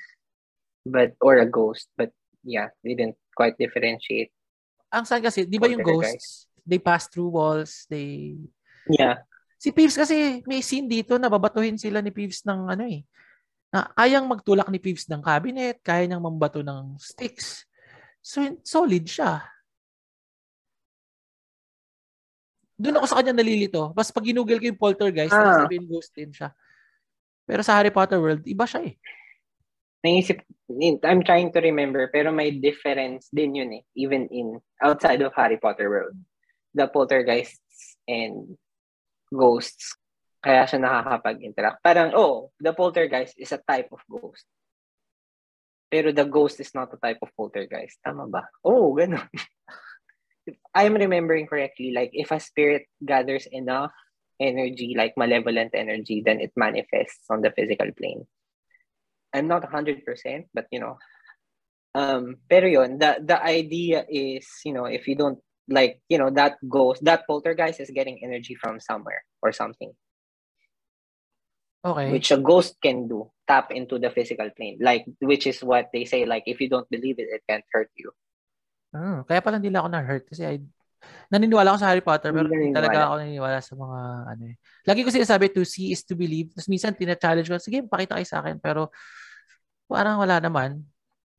but 0.88 1.20
or 1.20 1.44
a 1.44 1.46
ghost. 1.46 1.92
But 2.00 2.16
yeah, 2.48 2.72
they 2.88 2.96
didn't 2.96 3.20
quite 3.36 3.60
differentiate. 3.60 4.32
Ang 4.96 5.04
saan 5.04 5.20
kasi, 5.20 5.44
di 5.44 5.60
ba 5.60 5.68
yung 5.68 5.84
ghosts, 5.84 6.48
they 6.64 6.80
pass 6.80 7.12
through 7.12 7.36
walls, 7.36 7.84
they... 7.92 8.40
Yeah. 8.88 9.28
Si 9.60 9.76
Peeves 9.76 10.00
kasi, 10.00 10.40
may 10.48 10.64
scene 10.64 10.88
dito 10.88 11.20
na 11.20 11.28
babatuhin 11.28 11.76
sila 11.76 12.00
ni 12.00 12.16
Peeves 12.16 12.48
ng 12.48 12.74
ano 12.74 12.88
eh, 12.88 13.04
na 13.70 13.92
kayang 13.94 14.26
magtulak 14.26 14.72
ni 14.72 14.80
Peeves 14.80 15.06
ng 15.12 15.22
cabinet, 15.22 15.84
kaya 15.84 16.08
niyang 16.08 16.24
mambato 16.24 16.64
ng 16.64 16.96
sticks. 16.98 17.68
So, 18.24 18.42
solid 18.64 19.06
siya. 19.06 19.46
Doon 22.80 22.96
ako 22.96 23.06
sa 23.12 23.18
kanya 23.20 23.36
nalilito. 23.36 23.92
Basta 23.92 24.16
pag 24.16 24.24
ginugol 24.24 24.56
ko 24.56 24.72
yung 24.72 24.80
poltergeist, 24.80 25.36
ah. 25.36 25.68
sabihin 25.68 25.84
ghost 25.84 26.16
din 26.16 26.32
siya. 26.32 26.56
Pero 27.44 27.60
sa 27.60 27.76
Harry 27.76 27.92
Potter 27.92 28.16
world, 28.16 28.48
iba 28.48 28.64
siya 28.64 28.88
eh. 28.88 28.96
Naisip, 30.00 30.40
I'm 31.04 31.28
trying 31.28 31.52
to 31.52 31.60
remember, 31.60 32.08
pero 32.08 32.32
may 32.32 32.56
difference 32.56 33.28
din 33.36 33.60
yun 33.60 33.76
eh, 33.76 33.84
even 34.00 34.32
in, 34.32 34.64
outside 34.80 35.20
of 35.20 35.36
Harry 35.36 35.60
Potter 35.60 35.92
world. 35.92 36.16
The 36.72 36.88
poltergeists 36.88 38.00
and 38.08 38.56
ghosts, 39.28 40.00
kaya 40.40 40.64
siya 40.64 40.80
nakakapag-interact. 40.80 41.84
Parang, 41.84 42.16
oh, 42.16 42.56
the 42.64 42.72
poltergeist 42.72 43.36
is 43.36 43.52
a 43.52 43.60
type 43.60 43.92
of 43.92 44.00
ghost. 44.08 44.48
Pero 45.92 46.16
the 46.16 46.24
ghost 46.24 46.64
is 46.64 46.72
not 46.72 46.96
a 46.96 47.02
type 47.02 47.20
of 47.20 47.34
poltergeist. 47.36 48.00
Tama 48.00 48.30
ba? 48.30 48.48
Oh, 48.64 48.96
ganun. 48.96 49.28
if 50.50 50.56
I'm 50.74 50.94
remembering 50.96 51.48
correctly, 51.48 51.94
like 51.94 52.12
if 52.14 52.32
a 52.32 52.40
spirit 52.40 52.84
gathers 53.06 53.48
enough 53.52 53.92
energy, 54.40 54.96
like 54.98 55.14
malevolent 55.18 55.72
energy, 55.74 56.24
then 56.26 56.40
it 56.40 56.52
manifests 56.56 57.26
on 57.30 57.42
the 57.42 57.52
physical 57.52 57.92
plane. 57.98 58.26
I'm 59.34 59.48
not 59.48 59.70
100%, 59.70 60.02
but 60.54 60.66
you 60.72 60.80
know, 60.80 60.98
um, 61.94 62.38
pero 62.50 62.68
yun, 62.68 62.98
the, 62.98 63.18
the 63.22 63.42
idea 63.42 64.06
is, 64.10 64.48
you 64.66 64.74
know, 64.74 64.86
if 64.86 65.08
you 65.08 65.16
don't 65.16 65.40
like, 65.68 66.02
you 66.10 66.18
know, 66.18 66.30
that 66.32 66.58
ghost, 66.68 67.04
that 67.06 67.28
poltergeist 67.28 67.80
is 67.80 67.92
getting 67.92 68.24
energy 68.24 68.56
from 68.56 68.80
somewhere 68.80 69.24
or 69.42 69.52
something. 69.52 69.94
Okay. 71.86 72.12
Which 72.12 72.32
a 72.32 72.38
ghost 72.38 72.76
can 72.82 73.08
do, 73.08 73.32
tap 73.48 73.72
into 73.72 74.00
the 74.00 74.10
physical 74.10 74.50
plane. 74.50 74.80
Like, 74.82 75.06
which 75.20 75.48
is 75.48 75.64
what 75.64 75.90
they 75.94 76.06
say, 76.06 76.26
like, 76.26 76.44
if 76.46 76.60
you 76.60 76.70
don't 76.70 76.90
believe 76.90 77.20
it, 77.20 77.30
it 77.32 77.44
can't 77.48 77.64
hurt 77.72 77.90
you. 77.96 78.12
Oh, 78.90 79.22
kaya 79.26 79.40
pala 79.42 79.62
hindi 79.62 79.70
lang 79.70 79.86
ako 79.86 79.90
na-hurt 79.94 80.24
kasi 80.26 80.42
I, 80.46 80.58
naniniwala 81.30 81.74
ako 81.74 81.78
sa 81.78 81.90
Harry 81.94 82.02
Potter 82.02 82.34
pero 82.34 82.50
hindi 82.50 82.74
talaga 82.74 83.10
ako 83.10 83.16
naniniwala 83.22 83.58
sa 83.62 83.74
mga 83.78 84.00
ano 84.34 84.44
eh. 84.50 84.56
Lagi 84.90 85.00
ko 85.06 85.10
sinasabi 85.14 85.54
to 85.54 85.62
see 85.62 85.94
is 85.94 86.02
to 86.02 86.18
believe. 86.18 86.50
Tapos 86.52 86.68
minsan 86.68 86.98
tina-challenge 86.98 87.48
ko, 87.48 87.62
sige, 87.62 87.86
pakita 87.86 88.18
kayo 88.18 88.28
sa 88.28 88.42
akin. 88.42 88.58
Pero 88.58 88.90
parang 89.86 90.18
wala 90.18 90.42
naman. 90.42 90.82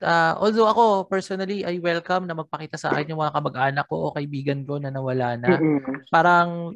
Uh, 0.00 0.32
although 0.40 0.64
ako 0.64 0.84
personally 1.12 1.60
I 1.60 1.76
welcome 1.76 2.24
na 2.24 2.32
magpakita 2.32 2.80
sa 2.80 2.88
akin 2.94 3.12
yung 3.12 3.20
mga 3.20 3.36
kamag-anak 3.36 3.84
ko 3.84 4.08
o 4.08 4.14
kaibigan 4.16 4.64
ko 4.64 4.80
na 4.80 4.88
nawala 4.88 5.36
na. 5.36 5.60
Mm-hmm. 5.60 6.08
Parang 6.08 6.72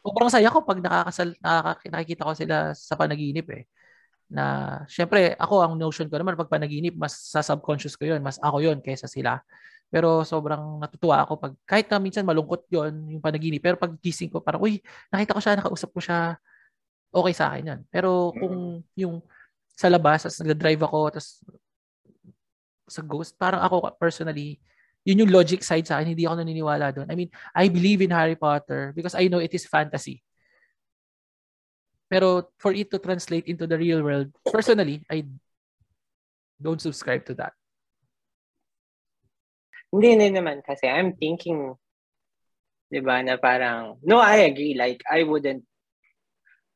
sobrang 0.00 0.30
saya 0.32 0.48
ko 0.48 0.64
pag 0.64 0.80
nakakasal 0.80 1.36
nakakita 1.84 2.24
ko 2.24 2.32
sila 2.32 2.56
sa 2.72 2.96
panaginip 2.96 3.44
eh 3.52 3.68
na 4.28 4.44
syempre 4.88 5.36
ako 5.36 5.64
ang 5.64 5.74
notion 5.76 6.08
ko 6.08 6.16
naman 6.20 6.36
pag 6.36 6.52
panaginip 6.52 6.96
mas 6.96 7.16
sa 7.16 7.40
subconscious 7.40 7.96
ko 7.96 8.08
yon 8.08 8.20
mas 8.20 8.36
ako 8.40 8.60
yon 8.60 8.80
kaysa 8.80 9.08
sila 9.08 9.40
pero 9.88 10.20
sobrang 10.20 10.80
natutuwa 10.80 11.24
ako 11.24 11.32
pag 11.40 11.52
kahit 11.64 11.88
na 11.88 11.96
minsan 11.96 12.24
malungkot 12.28 12.68
yon 12.68 13.16
yung 13.16 13.24
panaginip. 13.24 13.64
Pero 13.64 13.80
pag 13.80 13.96
gising 13.96 14.28
ko 14.28 14.44
parang, 14.44 14.60
uy, 14.60 14.84
nakita 15.08 15.32
ko 15.36 15.40
siya, 15.40 15.56
nakausap 15.56 15.90
ko 15.96 16.00
siya, 16.04 16.36
okay 17.08 17.34
sa 17.34 17.44
akin 17.52 17.64
yan. 17.72 17.80
Pero 17.88 18.36
kung 18.36 18.84
mm. 18.84 19.00
yung 19.00 19.24
sa 19.72 19.88
labas, 19.88 20.28
tapos 20.28 20.44
nagda-drive 20.44 20.82
ako, 20.84 20.98
tapos 21.16 21.28
sa 22.88 23.00
ghost, 23.04 23.32
parang 23.40 23.64
ako 23.64 23.88
personally, 23.96 24.60
yun 25.08 25.24
yung 25.24 25.32
logic 25.32 25.64
side 25.64 25.88
sa 25.88 25.96
akin, 26.00 26.12
hindi 26.12 26.28
ako 26.28 26.44
naniniwala 26.44 26.92
doon. 26.92 27.08
I 27.08 27.16
mean, 27.16 27.30
I 27.56 27.72
believe 27.72 28.04
in 28.04 28.12
Harry 28.12 28.36
Potter 28.36 28.92
because 28.92 29.16
I 29.16 29.32
know 29.32 29.40
it 29.40 29.54
is 29.56 29.64
fantasy. 29.64 30.20
Pero 32.08 32.52
for 32.56 32.72
it 32.72 32.92
to 32.92 33.00
translate 33.00 33.48
into 33.48 33.68
the 33.68 33.76
real 33.76 34.04
world, 34.04 34.32
personally, 34.48 35.04
I 35.08 35.24
don't 36.60 36.80
subscribe 36.80 37.24
to 37.28 37.34
that. 37.40 37.52
Hindi, 39.92 40.08
hindi 40.14 40.28
naman 40.30 40.60
kasi 40.60 40.86
I'm 40.88 41.16
thinking, 41.16 41.74
di 42.92 43.00
ba, 43.00 43.24
na 43.24 43.40
parang, 43.40 43.96
no, 44.04 44.20
I 44.20 44.48
agree. 44.48 44.76
Like, 44.76 45.00
I 45.08 45.24
wouldn't, 45.24 45.64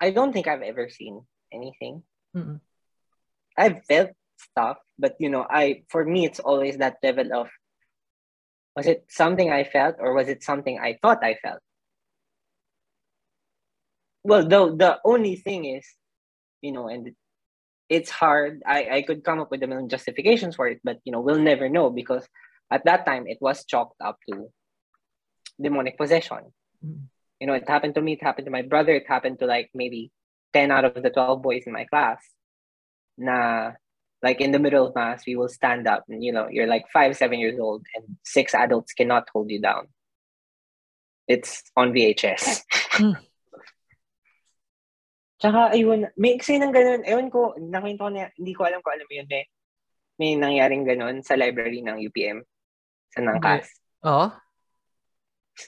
I 0.00 0.10
don't 0.10 0.32
think 0.32 0.48
I've 0.48 0.64
ever 0.64 0.88
seen 0.88 1.20
anything. 1.52 2.02
Mm-mm. 2.36 2.60
I've 3.56 3.84
felt 3.84 4.10
stuff, 4.36 4.78
but 4.98 5.14
you 5.20 5.28
know, 5.28 5.46
I 5.48 5.84
for 5.88 6.04
me 6.04 6.24
it's 6.24 6.40
always 6.40 6.78
that 6.78 6.96
level 7.02 7.32
of 7.34 7.48
was 8.74 8.86
it 8.86 9.04
something 9.08 9.52
I 9.52 9.64
felt 9.64 9.96
or 10.00 10.14
was 10.14 10.28
it 10.28 10.42
something 10.42 10.78
I 10.80 10.98
thought 11.02 11.22
I 11.22 11.36
felt? 11.42 11.60
Well, 14.24 14.48
the 14.48 14.74
the 14.74 14.98
only 15.04 15.36
thing 15.36 15.64
is, 15.66 15.86
you 16.60 16.72
know, 16.72 16.88
and 16.88 17.12
it's 17.88 18.10
hard. 18.10 18.62
I, 18.64 18.88
I 18.90 19.02
could 19.02 19.24
come 19.24 19.40
up 19.40 19.50
with 19.50 19.62
a 19.62 19.66
million 19.66 19.88
justifications 19.88 20.56
for 20.56 20.68
it, 20.68 20.80
but 20.82 20.98
you 21.04 21.12
know, 21.12 21.20
we'll 21.20 21.42
never 21.42 21.68
know 21.68 21.90
because 21.90 22.26
at 22.72 22.84
that 22.88 23.04
time 23.04 23.28
it 23.28 23.38
was 23.40 23.64
chalked 23.64 24.00
up 24.00 24.18
to 24.28 24.48
demonic 25.60 25.98
possession. 25.98 26.50
Mm-hmm. 26.84 27.04
You 27.40 27.46
know, 27.46 27.54
it 27.54 27.68
happened 27.68 27.94
to 27.96 28.02
me, 28.02 28.14
it 28.14 28.22
happened 28.22 28.46
to 28.46 28.52
my 28.54 28.62
brother, 28.62 28.94
it 28.94 29.06
happened 29.06 29.38
to 29.40 29.46
like 29.46 29.70
maybe 29.74 30.10
10 30.54 30.70
out 30.70 30.84
of 30.84 31.02
the 31.02 31.10
12 31.10 31.42
boys 31.42 31.64
in 31.66 31.72
my 31.72 31.84
class. 31.84 32.22
Na 33.18 33.72
like 34.22 34.40
in 34.40 34.52
the 34.52 34.58
middle 34.58 34.86
of 34.86 34.94
mass, 34.94 35.26
we 35.26 35.36
will 35.36 35.48
stand 35.48 35.86
up 35.86 36.04
and 36.08 36.22
you 36.24 36.32
know, 36.32 36.48
you're 36.50 36.66
like 36.66 36.86
five, 36.92 37.16
seven 37.16 37.38
years 37.38 37.58
old 37.60 37.84
and 37.94 38.16
six 38.24 38.54
adults 38.54 38.92
cannot 38.92 39.28
hold 39.32 39.50
you 39.50 39.60
down. 39.60 39.88
It's 41.28 41.62
on 41.76 41.92
VHS. 41.92 42.62
Mm. 42.92 43.16
Tsaka, 45.40 45.72
ayun, 45.72 46.12
may 46.14 46.36
kasi 46.36 46.60
ng 46.60 46.70
ganun, 46.70 47.08
ewan 47.08 47.32
ko, 47.32 47.56
nakita 47.56 48.04
ko 48.04 48.08
na, 48.12 48.28
hindi 48.36 48.52
ko 48.52 48.68
alam 48.68 48.84
ko 48.84 48.92
alam 48.92 49.08
mo 49.08 49.14
yun, 49.16 49.26
may, 49.26 49.42
may 50.20 50.30
nangyaring 50.36 50.84
ganun 50.84 51.24
sa 51.24 51.40
library 51.40 51.80
ng 51.80 51.98
UPM, 51.98 52.44
sa 53.12 53.20
Nangkas. 53.20 53.68
Oo. 54.08 54.28
Oh. 54.28 54.30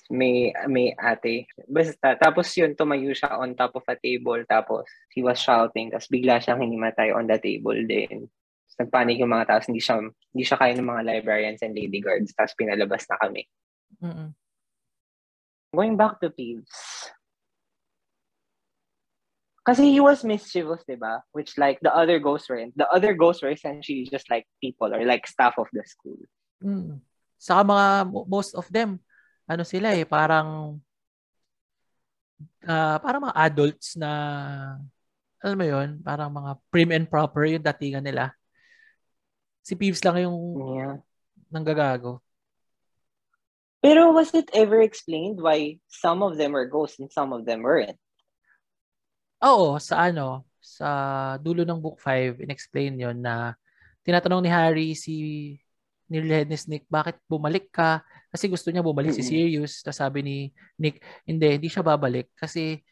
May, 0.09 0.51
may 0.65 0.97
ate. 0.97 1.45
Basta, 1.69 2.17
tapos 2.17 2.49
yun, 2.57 2.73
tumayo 2.73 3.13
siya 3.13 3.37
on 3.37 3.53
top 3.53 3.77
of 3.77 3.85
a 3.87 3.97
table, 4.01 4.41
tapos 4.49 4.89
he 5.13 5.21
was 5.21 5.37
shouting, 5.37 5.93
tapos 5.93 6.09
bigla 6.09 6.41
siyang 6.41 6.65
hinimatay 6.65 7.13
on 7.13 7.29
the 7.29 7.37
table 7.37 7.77
din. 7.85 8.25
Tapos 8.25 8.77
nagpanik 8.81 9.21
yung 9.21 9.31
mga 9.31 9.45
tapos 9.53 9.69
hindi 9.69 9.85
siya, 9.85 10.01
hindi 10.01 10.45
siya 10.45 10.57
kaya 10.57 10.73
ng 10.73 10.89
mga 10.89 11.03
librarians 11.05 11.61
and 11.61 11.77
lady 11.77 12.01
guards, 12.01 12.33
tapos 12.33 12.57
pinalabas 12.57 13.05
na 13.13 13.17
kami. 13.21 13.43
Mm-mm. 14.01 14.33
Going 15.77 16.01
back 16.01 16.17
to 16.25 16.33
Peeves, 16.33 17.13
Kasi 19.65 19.89
he 19.89 20.01
was 20.01 20.21
mischievous, 20.29 20.85
di 20.85 21.01
ba? 21.01 21.25
Which 21.33 21.57
like 21.57 21.81
the 21.81 21.89
other 21.89 22.21
ghosts 22.21 22.53
were 22.53 22.61
The 22.77 22.85
other 22.93 23.17
ghosts 23.17 23.41
were 23.41 23.49
essentially 23.49 24.05
just 24.05 24.29
like 24.29 24.45
people 24.61 24.93
or 24.93 25.01
like 25.09 25.25
staff 25.25 25.57
of 25.57 25.73
the 25.73 25.81
school. 25.89 26.21
Mm. 26.61 27.01
Saka 27.39 27.61
mga, 27.63 27.87
most 28.29 28.53
of 28.57 28.67
them, 28.71 28.99
ano 29.45 29.63
sila 29.63 29.93
eh, 29.93 30.09
parang, 30.09 30.81
uh, 32.65 32.97
parang 33.01 33.29
mga 33.29 33.37
adults 33.37 33.97
na, 33.97 34.11
alam 35.45 35.57
mo 35.61 35.67
yun, 35.69 36.01
parang 36.01 36.33
mga 36.33 36.53
prim 36.73 36.91
and 36.97 37.07
proper 37.09 37.45
yung 37.45 37.65
datingan 37.65 38.05
nila. 38.05 38.33
Si 39.65 39.77
Peeves 39.77 40.05
lang 40.05 40.25
yung 40.25 40.37
yeah. 40.77 40.97
nanggagago. 41.53 42.21
Pero 43.85 44.17
was 44.17 44.33
it 44.33 44.49
ever 44.57 44.81
explained 44.81 45.37
why 45.37 45.77
some 45.93 46.25
of 46.25 46.41
them 46.41 46.57
were 46.57 46.65
ghosts 46.65 46.97
and 46.97 47.13
some 47.13 47.37
of 47.37 47.45
them 47.45 47.61
weren't? 47.61 48.01
Oo, 49.45 49.77
sa 49.77 50.09
ano, 50.09 50.49
sa 50.57 50.89
dulo 51.37 51.69
ng 51.69 51.77
book 51.77 52.01
5, 52.01 52.41
inexplain 52.41 52.97
yon 52.97 53.21
na 53.21 53.53
tinatanong 54.01 54.41
ni 54.41 54.49
Harry 54.49 54.89
si 54.97 55.15
nilhead 56.09 56.49
ni 56.49 56.59
Nick, 56.69 56.85
bakit 56.87 57.17
bumalik 57.27 57.73
ka? 57.73 58.05
Kasi 58.29 58.51
gusto 58.51 58.69
niya 58.69 58.85
bumalik 58.85 59.15
mm-hmm. 59.15 59.27
si 59.27 59.33
Sirius. 59.35 59.81
Tapos 59.81 59.99
sabi 60.01 60.21
ni 60.21 60.37
Nick, 60.77 61.01
hindi, 61.25 61.47
hindi 61.57 61.69
siya 61.71 61.87
babalik. 61.87 62.31
Kasi 62.37 62.83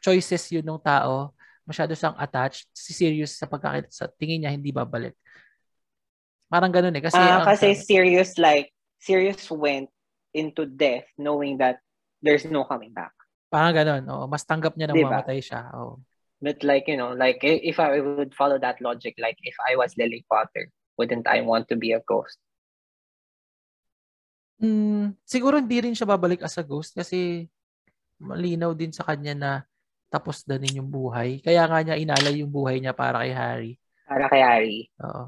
choices 0.00 0.44
yun 0.52 0.66
ng 0.66 0.82
tao. 0.82 1.32
Masyado 1.64 1.94
siyang 1.94 2.18
attached. 2.18 2.66
Si 2.74 2.90
Sirius 2.92 3.38
sa 3.38 3.46
pagkakita 3.46 3.88
sa 3.92 4.06
tingin 4.10 4.44
niya, 4.44 4.52
hindi 4.52 4.74
babalik. 4.74 5.14
Parang 6.50 6.74
ganun 6.74 6.96
eh. 6.98 7.02
Kasi, 7.04 7.20
uh, 7.20 7.46
kasi 7.46 7.78
ang, 7.78 7.78
Sirius 7.78 8.34
like, 8.36 8.74
Sirius 8.98 9.46
went 9.48 9.88
into 10.34 10.66
death 10.66 11.06
knowing 11.14 11.58
that 11.62 11.78
there's 12.18 12.44
no 12.44 12.66
coming 12.66 12.90
back. 12.90 13.14
Parang 13.48 13.74
ganun. 13.74 14.02
Oh, 14.10 14.26
mas 14.26 14.42
tanggap 14.42 14.74
niya 14.74 14.90
na 14.90 14.94
diba? 14.98 15.10
mamatay 15.10 15.38
siya. 15.38 15.70
Oh. 15.74 16.02
But 16.42 16.64
like, 16.64 16.88
you 16.88 16.96
know, 16.96 17.12
like 17.12 17.44
if 17.44 17.78
I 17.78 18.00
would 18.00 18.32
follow 18.32 18.58
that 18.58 18.80
logic, 18.80 19.14
like 19.20 19.36
if 19.44 19.54
I 19.60 19.76
was 19.76 19.94
Lily 19.94 20.24
Potter, 20.26 20.72
wouldn't 20.96 21.28
I 21.28 21.44
want 21.44 21.68
to 21.68 21.76
be 21.76 21.92
a 21.92 22.00
ghost? 22.00 22.40
Mm, 24.60 25.16
siguro 25.24 25.56
hindi 25.56 25.80
rin 25.80 25.96
siya 25.96 26.04
babalik 26.04 26.44
as 26.44 26.60
a 26.60 26.64
ghost 26.64 26.92
kasi 26.92 27.48
malinaw 28.20 28.76
din 28.76 28.92
sa 28.92 29.08
kanya 29.08 29.32
na 29.32 29.52
tapos 30.12 30.44
na 30.44 30.60
din 30.60 30.84
yung 30.84 30.90
buhay. 30.92 31.40
Kaya 31.40 31.64
nga 31.64 31.80
niya 31.80 31.96
inalay 31.96 32.44
yung 32.44 32.52
buhay 32.52 32.76
niya 32.76 32.92
para 32.92 33.24
kay 33.24 33.32
Harry. 33.32 33.72
Para 34.04 34.26
kay 34.28 34.42
Harry. 34.44 34.80
Oo. 35.00 35.24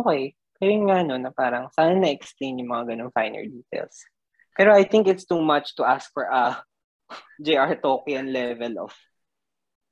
Okay. 0.00 0.32
Kaya 0.56 0.74
nga 0.86 0.98
no, 1.04 1.18
na 1.20 1.28
parang 1.34 1.68
sana 1.74 1.92
na-explain 1.98 2.62
yung 2.62 2.70
mga 2.72 2.94
ganong 2.94 3.12
finer 3.12 3.44
details. 3.44 4.06
Pero 4.54 4.70
I 4.72 4.86
think 4.86 5.10
it's 5.10 5.26
too 5.26 5.42
much 5.42 5.74
to 5.76 5.82
ask 5.84 6.08
for 6.14 6.30
a 6.30 6.62
J.R. 7.44 7.74
Tolkien 7.82 8.30
level 8.32 8.86
of 8.88 8.94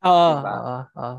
Oo, 0.02 0.30
diba? 0.38 0.54
oo, 0.54 0.78
oo. 0.98 1.16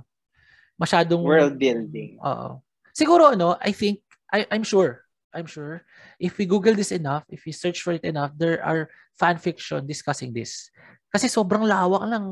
Masyadong 0.80 1.22
world 1.24 1.56
building. 1.60 2.20
Oo. 2.20 2.60
Siguro 2.92 3.32
ano, 3.32 3.56
I 3.62 3.72
think 3.72 4.04
I 4.32 4.48
I'm 4.52 4.64
sure. 4.66 5.03
I'm 5.34 5.50
sure 5.50 5.82
if 6.22 6.38
we 6.38 6.46
Google 6.46 6.78
this 6.78 6.94
enough, 6.94 7.26
if 7.30 7.46
we 7.46 7.52
search 7.52 7.82
for 7.82 7.94
it 7.94 8.06
enough, 8.06 8.32
there 8.38 8.62
are 8.62 8.90
fan 9.18 9.38
fiction 9.38 9.86
discussing 9.86 10.34
this. 10.34 10.70
Kasi 11.10 11.30
sobrang 11.30 11.66
lawak 11.66 12.06
ng 12.10 12.26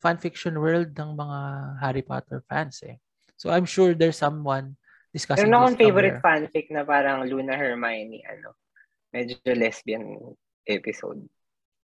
fan 0.00 0.18
fiction 0.20 0.56
world 0.60 0.92
ng 0.92 1.16
mga 1.16 1.38
Harry 1.80 2.04
Potter 2.04 2.44
fans 2.48 2.80
eh. 2.84 3.00
So 3.36 3.52
I'm 3.52 3.68
sure 3.68 3.92
there's 3.92 4.16
someone 4.16 4.76
discussing 5.12 5.48
Meron 5.48 5.72
akong 5.72 5.80
favorite 5.80 6.20
fanfic 6.20 6.68
na 6.72 6.84
parang 6.84 7.24
Luna 7.24 7.56
Hermione 7.56 8.20
ano 8.28 8.56
medyo 9.12 9.36
lesbian 9.56 10.36
episode. 10.68 11.24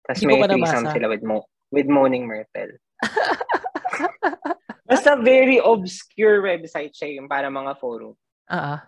Tapos 0.06 0.26
may 0.26 0.42
threesome 0.42 0.90
sila 0.90 1.08
with, 1.10 1.22
Mo 1.22 1.46
with 1.70 1.86
Moaning 1.86 2.26
Myrtle. 2.26 2.82
Basta 4.90 5.14
very 5.22 5.62
obscure 5.62 6.42
website 6.42 6.98
siya 6.98 7.22
yung 7.22 7.30
para 7.30 7.54
mga 7.54 7.78
forum. 7.78 8.18
Ah. 8.50 8.58
Uh-huh. 8.58 8.80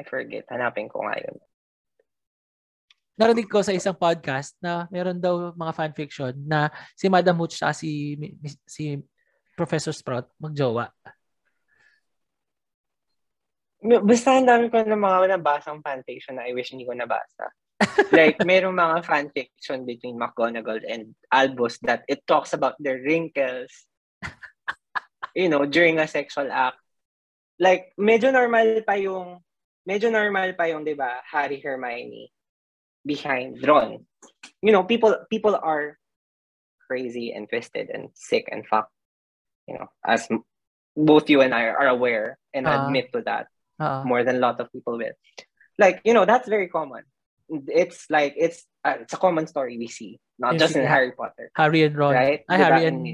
I 0.00 0.02
forget. 0.08 0.48
Hanapin 0.48 0.88
ko 0.88 1.04
nga 1.04 1.20
yun. 1.20 1.36
Narinig 3.20 3.52
ko 3.52 3.60
sa 3.60 3.76
isang 3.76 3.92
podcast 3.92 4.56
na 4.64 4.88
meron 4.88 5.20
daw 5.20 5.52
mga 5.52 5.76
fanfiction 5.76 6.32
na 6.40 6.72
si 6.96 7.12
Madam 7.12 7.36
Hooch 7.36 7.60
at 7.60 7.76
si, 7.76 8.16
si 8.64 8.96
Professor 9.52 9.92
Sprout 9.92 10.32
magjowa. 10.40 10.88
Basta 13.80 14.40
ang 14.40 14.48
dami 14.48 14.72
ko 14.72 14.80
ng 14.80 14.96
mga 14.96 15.36
nabasang 15.36 15.84
fanfiction 15.84 16.40
na 16.40 16.48
I 16.48 16.56
wish 16.56 16.72
hindi 16.72 16.88
ko 16.88 16.96
nabasa. 16.96 17.52
like, 18.16 18.36
merong 18.44 18.76
mga 18.76 19.04
fanfiction 19.04 19.88
between 19.88 20.20
McGonagall 20.20 20.84
and 20.84 21.16
Albus 21.32 21.80
that 21.84 22.04
it 22.08 22.24
talks 22.28 22.52
about 22.52 22.76
their 22.76 23.00
wrinkles, 23.00 23.88
you 25.36 25.48
know, 25.48 25.64
during 25.64 25.96
a 25.96 26.08
sexual 26.08 26.48
act. 26.52 26.76
Like, 27.56 27.92
medyo 27.96 28.32
normal 28.32 28.84
pa 28.84 29.00
yung, 29.00 29.40
medyo 29.86 30.10
normal 30.12 30.54
pa 30.54 30.68
yung, 30.68 30.84
di 30.84 30.94
ba, 30.94 31.20
Harry 31.30 31.60
Hermione 31.60 32.32
behind 33.04 33.60
Ron. 33.64 34.04
You 34.60 34.72
know, 34.72 34.84
people 34.84 35.16
people 35.30 35.56
are 35.56 35.96
crazy 36.86 37.32
and 37.32 37.48
twisted 37.48 37.88
and 37.88 38.10
sick 38.14 38.48
and 38.50 38.66
fucked. 38.66 38.92
You 39.66 39.78
know, 39.78 39.88
as 40.04 40.28
both 40.96 41.30
you 41.30 41.40
and 41.40 41.54
I 41.54 41.70
are 41.70 41.88
aware 41.88 42.38
and 42.52 42.66
uh, 42.66 42.84
admit 42.86 43.12
to 43.14 43.22
that 43.22 43.46
uh-huh. 43.78 44.04
more 44.04 44.24
than 44.24 44.36
a 44.36 44.42
lot 44.42 44.60
of 44.60 44.72
people 44.72 44.98
will. 44.98 45.14
Like, 45.78 46.02
you 46.04 46.12
know, 46.12 46.26
that's 46.26 46.48
very 46.48 46.68
common. 46.68 47.04
It's 47.48 48.06
like, 48.10 48.34
it's 48.36 48.66
uh, 48.84 49.00
it's 49.00 49.14
a 49.14 49.16
common 49.16 49.46
story 49.46 49.78
we 49.78 49.88
see, 49.88 50.20
not 50.38 50.58
just 50.58 50.76
in 50.76 50.86
Harry 50.86 51.12
Potter. 51.12 51.50
Harry 51.54 51.82
and 51.82 51.96
Ron. 51.96 52.14
Right? 52.14 52.44
Ay, 52.48 52.56
Harry 52.58 52.84
and, 52.86 53.06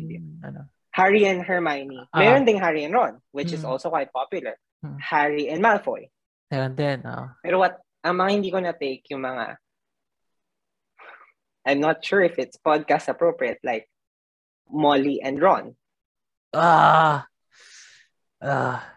ano? 0.45 0.67
Harry 0.91 1.25
and 1.25 1.43
Hermione. 1.43 1.99
Uh-huh. 1.99 2.21
Meron 2.21 2.45
ding 2.45 2.59
Harry 2.59 2.85
and 2.85 2.93
Ron, 2.93 3.21
which 3.33 3.49
mm. 3.49 3.55
is 3.55 3.65
also 3.65 3.89
quite 3.89 4.13
popular. 4.13 4.59
Mm. 4.85 4.99
Harry 5.01 5.49
and 5.49 5.63
Malfoy. 5.63 6.09
Meron 6.51 6.75
din, 6.75 7.03
uh. 7.03 7.35
Pero 7.43 7.59
what, 7.59 7.79
ang 8.05 8.23
mga 8.23 8.31
hindi 8.31 8.51
ko 8.51 8.59
na-take 8.63 9.03
yung 9.11 9.23
mga, 9.23 9.57
I'm 11.67 11.81
not 11.83 12.05
sure 12.05 12.23
if 12.23 12.39
it's 12.39 12.59
podcast 12.59 13.09
appropriate, 13.11 13.59
like 13.67 13.91
Molly 14.71 15.19
and 15.23 15.43
Ron. 15.43 15.75
Ah. 16.55 17.27
Ah 18.39 18.97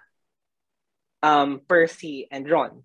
um, 1.24 1.62
Percy 1.68 2.28
and 2.32 2.50
Ron. 2.50 2.84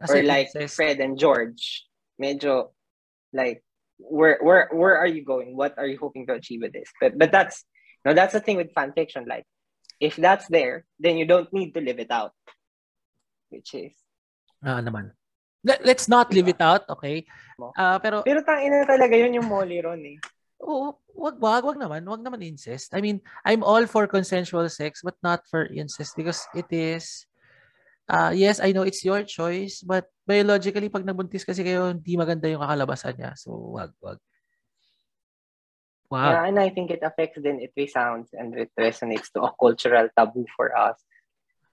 As 0.00 0.10
or 0.10 0.22
like 0.22 0.50
says, 0.50 0.74
Fred 0.74 1.00
and 1.00 1.18
George. 1.18 1.86
Medyo 2.20 2.70
like 3.32 3.62
where 3.98 4.38
where 4.42 4.68
where 4.72 4.96
are 4.98 5.06
you 5.06 5.24
going? 5.24 5.56
What 5.56 5.78
are 5.78 5.86
you 5.86 5.98
hoping 5.98 6.26
to 6.26 6.34
achieve 6.34 6.62
with 6.62 6.72
this? 6.72 6.90
But 7.00 7.18
but 7.18 7.32
that's 7.32 7.64
no 8.04 8.14
that's 8.14 8.32
the 8.32 8.40
thing 8.40 8.56
with 8.56 8.74
fan 8.74 8.92
fiction. 8.92 9.26
Like 9.26 9.44
if 10.00 10.16
that's 10.16 10.46
there, 10.48 10.84
then 10.98 11.16
you 11.16 11.26
don't 11.26 11.52
need 11.52 11.74
to 11.74 11.80
live 11.80 11.98
it 11.98 12.10
out. 12.10 12.32
Which 13.48 13.74
is 13.74 13.94
Ah, 14.58 14.78
uh, 14.78 14.80
naman. 14.82 15.14
Let, 15.62 15.82
let's 15.86 16.06
not 16.06 16.30
live 16.34 16.50
it 16.50 16.62
out, 16.62 16.86
okay? 16.90 17.26
Uh, 17.58 17.98
pero 17.98 18.22
Pero 18.22 18.42
tangina 18.42 18.86
talaga 18.86 19.14
yun 19.14 19.38
yung 19.38 19.48
Molly 19.50 19.78
Ron 19.82 20.02
eh. 20.06 20.18
Oo, 20.58 20.98
wag 21.14 21.38
wag 21.38 21.62
wag 21.62 21.78
naman, 21.78 22.02
wag 22.02 22.22
naman 22.22 22.42
incest. 22.42 22.90
I 22.90 22.98
mean, 22.98 23.22
I'm 23.46 23.62
all 23.62 23.86
for 23.86 24.10
consensual 24.10 24.66
sex 24.70 25.02
but 25.06 25.14
not 25.22 25.46
for 25.46 25.70
incest 25.70 26.18
because 26.18 26.42
it 26.54 26.66
is 26.74 27.26
uh, 28.10 28.34
yes, 28.34 28.58
I 28.58 28.74
know 28.74 28.82
it's 28.82 29.06
your 29.06 29.22
choice 29.22 29.82
but 29.86 30.10
biologically 30.26 30.90
pag 30.90 31.06
nabuntis 31.06 31.46
kasi 31.46 31.62
kayo 31.62 31.94
hindi 31.94 32.18
maganda 32.18 32.50
yung 32.50 32.62
kakalabasan 32.62 33.14
niya. 33.14 33.32
So 33.38 33.54
wag 33.78 33.94
wag. 34.02 34.18
Wow. 36.08 36.32
Yeah, 36.32 36.42
and 36.48 36.56
I 36.58 36.72
think 36.72 36.88
it 36.90 37.04
affects 37.04 37.36
then 37.38 37.60
it 37.60 37.76
resounds 37.76 38.32
and 38.32 38.56
it 38.56 38.72
resonates 38.74 39.28
to 39.36 39.44
a 39.44 39.52
cultural 39.54 40.08
taboo 40.16 40.48
for 40.56 40.72
us. 40.72 40.96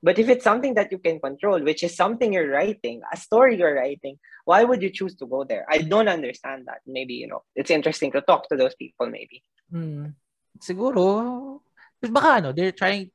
But 0.05 0.21
if 0.21 0.29
it's 0.29 0.45
something 0.45 0.77
that 0.77 0.93
you 0.93 1.01
can 1.01 1.17
control, 1.17 1.57
which 1.65 1.81
is 1.81 1.97
something 1.97 2.29
you're 2.29 2.53
writing, 2.53 3.01
a 3.09 3.17
story 3.17 3.57
you're 3.57 3.73
writing, 3.73 4.21
why 4.45 4.61
would 4.61 4.85
you 4.85 4.93
choose 4.93 5.17
to 5.17 5.25
go 5.25 5.41
there? 5.41 5.65
I 5.65 5.81
don't 5.81 6.05
understand 6.05 6.69
that. 6.69 6.85
Maybe, 6.85 7.17
you 7.17 7.25
know, 7.25 7.41
it's 7.57 7.73
interesting 7.73 8.13
to 8.13 8.21
talk 8.21 8.45
to 8.49 8.55
those 8.55 8.77
people 8.77 9.09
maybe. 9.09 9.41
Hmm. 9.73 10.13
Siguro, 10.61 11.65
baka 12.05 12.37
ano, 12.37 12.53
they're 12.53 12.77
trying 12.77 13.09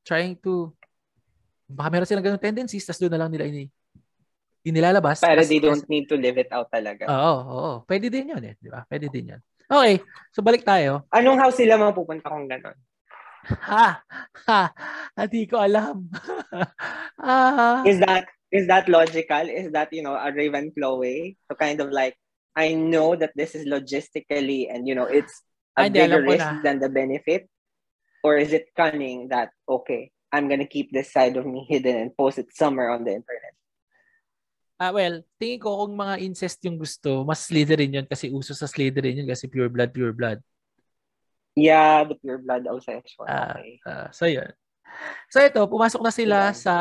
trying 0.00 0.40
to 0.40 0.72
baka 1.68 1.92
meron 1.92 2.08
silang 2.08 2.24
ganung 2.24 2.40
tendencies 2.40 2.88
tapos 2.88 3.04
doon 3.04 3.12
na 3.12 3.20
lang 3.20 3.28
nila 3.28 3.44
ini 3.44 3.68
inilalabas. 4.64 5.20
Para 5.20 5.44
they 5.44 5.60
don't 5.60 5.84
need 5.92 6.08
to 6.08 6.16
live 6.16 6.40
it 6.40 6.48
out 6.48 6.72
talaga. 6.72 7.04
Oo, 7.04 7.36
oo. 7.52 7.72
Pwede 7.84 8.08
din 8.08 8.32
yun 8.32 8.40
eh. 8.48 8.56
Di 8.56 8.72
ba? 8.72 8.80
Pwede 8.88 9.12
din 9.12 9.36
yun. 9.36 9.40
Okay. 9.68 10.00
So, 10.32 10.40
balik 10.40 10.64
tayo. 10.64 11.04
Anong 11.12 11.36
house 11.36 11.60
sila 11.60 11.76
mapupunta 11.76 12.32
kung 12.32 12.48
gano'n? 12.48 12.76
Ha! 13.44 14.00
Ha! 14.48 14.60
Hindi 15.16 15.46
ko 15.46 15.60
alam. 15.60 16.08
ah. 17.20 17.84
Is 17.84 18.00
that 18.00 18.28
is 18.54 18.70
that 18.70 18.86
logical? 18.88 19.50
Is 19.50 19.74
that, 19.74 19.90
you 19.90 20.06
know, 20.06 20.14
a 20.14 20.30
Ravenclaw 20.30 20.94
way 21.02 21.34
to 21.50 21.58
kind 21.58 21.82
of 21.82 21.90
like, 21.90 22.14
I 22.54 22.72
know 22.72 23.18
that 23.18 23.34
this 23.34 23.58
is 23.58 23.66
logistically 23.66 24.70
and, 24.70 24.86
you 24.86 24.94
know, 24.94 25.10
it's 25.10 25.42
a 25.74 25.82
Ay, 25.82 25.90
bigger 25.90 26.22
risk 26.22 26.46
na. 26.46 26.62
than 26.62 26.78
the 26.78 26.88
benefit? 26.88 27.50
Or 28.22 28.38
is 28.38 28.54
it 28.54 28.70
cunning 28.78 29.28
that, 29.34 29.50
okay, 29.68 30.14
I'm 30.30 30.48
gonna 30.48 30.70
keep 30.70 30.94
this 30.94 31.10
side 31.10 31.36
of 31.36 31.44
me 31.44 31.66
hidden 31.68 31.98
and 31.98 32.16
post 32.16 32.38
it 32.38 32.54
somewhere 32.54 32.94
on 32.94 33.02
the 33.02 33.18
internet? 33.18 33.54
Ah, 34.78 34.90
uh, 34.90 34.92
well, 35.02 35.14
tingin 35.38 35.58
ko 35.58 35.86
kung 35.86 35.94
mga 35.98 36.18
incest 36.22 36.62
yung 36.66 36.78
gusto, 36.78 37.22
mas 37.22 37.46
Slytherin 37.46 37.94
yun 37.94 38.06
kasi 38.06 38.30
uso 38.30 38.54
sa 38.54 38.66
Slytherin 38.66 39.22
yun 39.22 39.30
kasi 39.30 39.46
pure 39.46 39.70
blood, 39.70 39.90
pure 39.94 40.14
blood. 40.14 40.42
Yeah, 41.54 42.02
the 42.04 42.18
pure 42.18 42.42
blood 42.42 42.66
obsession. 42.66 43.22
Uh, 43.22 43.54
okay. 43.54 43.78
Uh, 43.86 44.10
so 44.10 44.26
yun. 44.26 44.50
So 45.30 45.42
ito, 45.42 45.62
pumasok 45.66 46.02
na 46.02 46.12
sila 46.14 46.38
yeah. 46.50 46.54
sa 46.54 46.74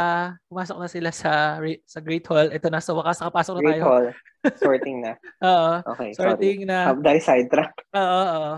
pumasok 0.50 0.78
na 0.78 0.90
sila 0.90 1.10
sa 1.10 1.58
sa 1.86 2.00
Great 2.02 2.26
Hall. 2.30 2.50
Ito 2.50 2.68
na 2.70 2.82
sa 2.82 2.94
wakas 2.94 3.22
nakapasok 3.22 3.54
na 3.58 3.62
Great 3.62 3.74
tayo. 3.82 3.86
Hall. 3.86 4.08
Sorting 4.62 4.98
na. 5.02 5.12
oo. 5.42 5.74
Okay, 5.96 6.10
sorting 6.14 6.66
sorry. 6.66 6.70
na. 6.70 6.78
Have 6.94 7.02
die 7.02 7.22
sidetrack. 7.24 7.74
Oo, 8.02 8.22
oo. 8.28 8.54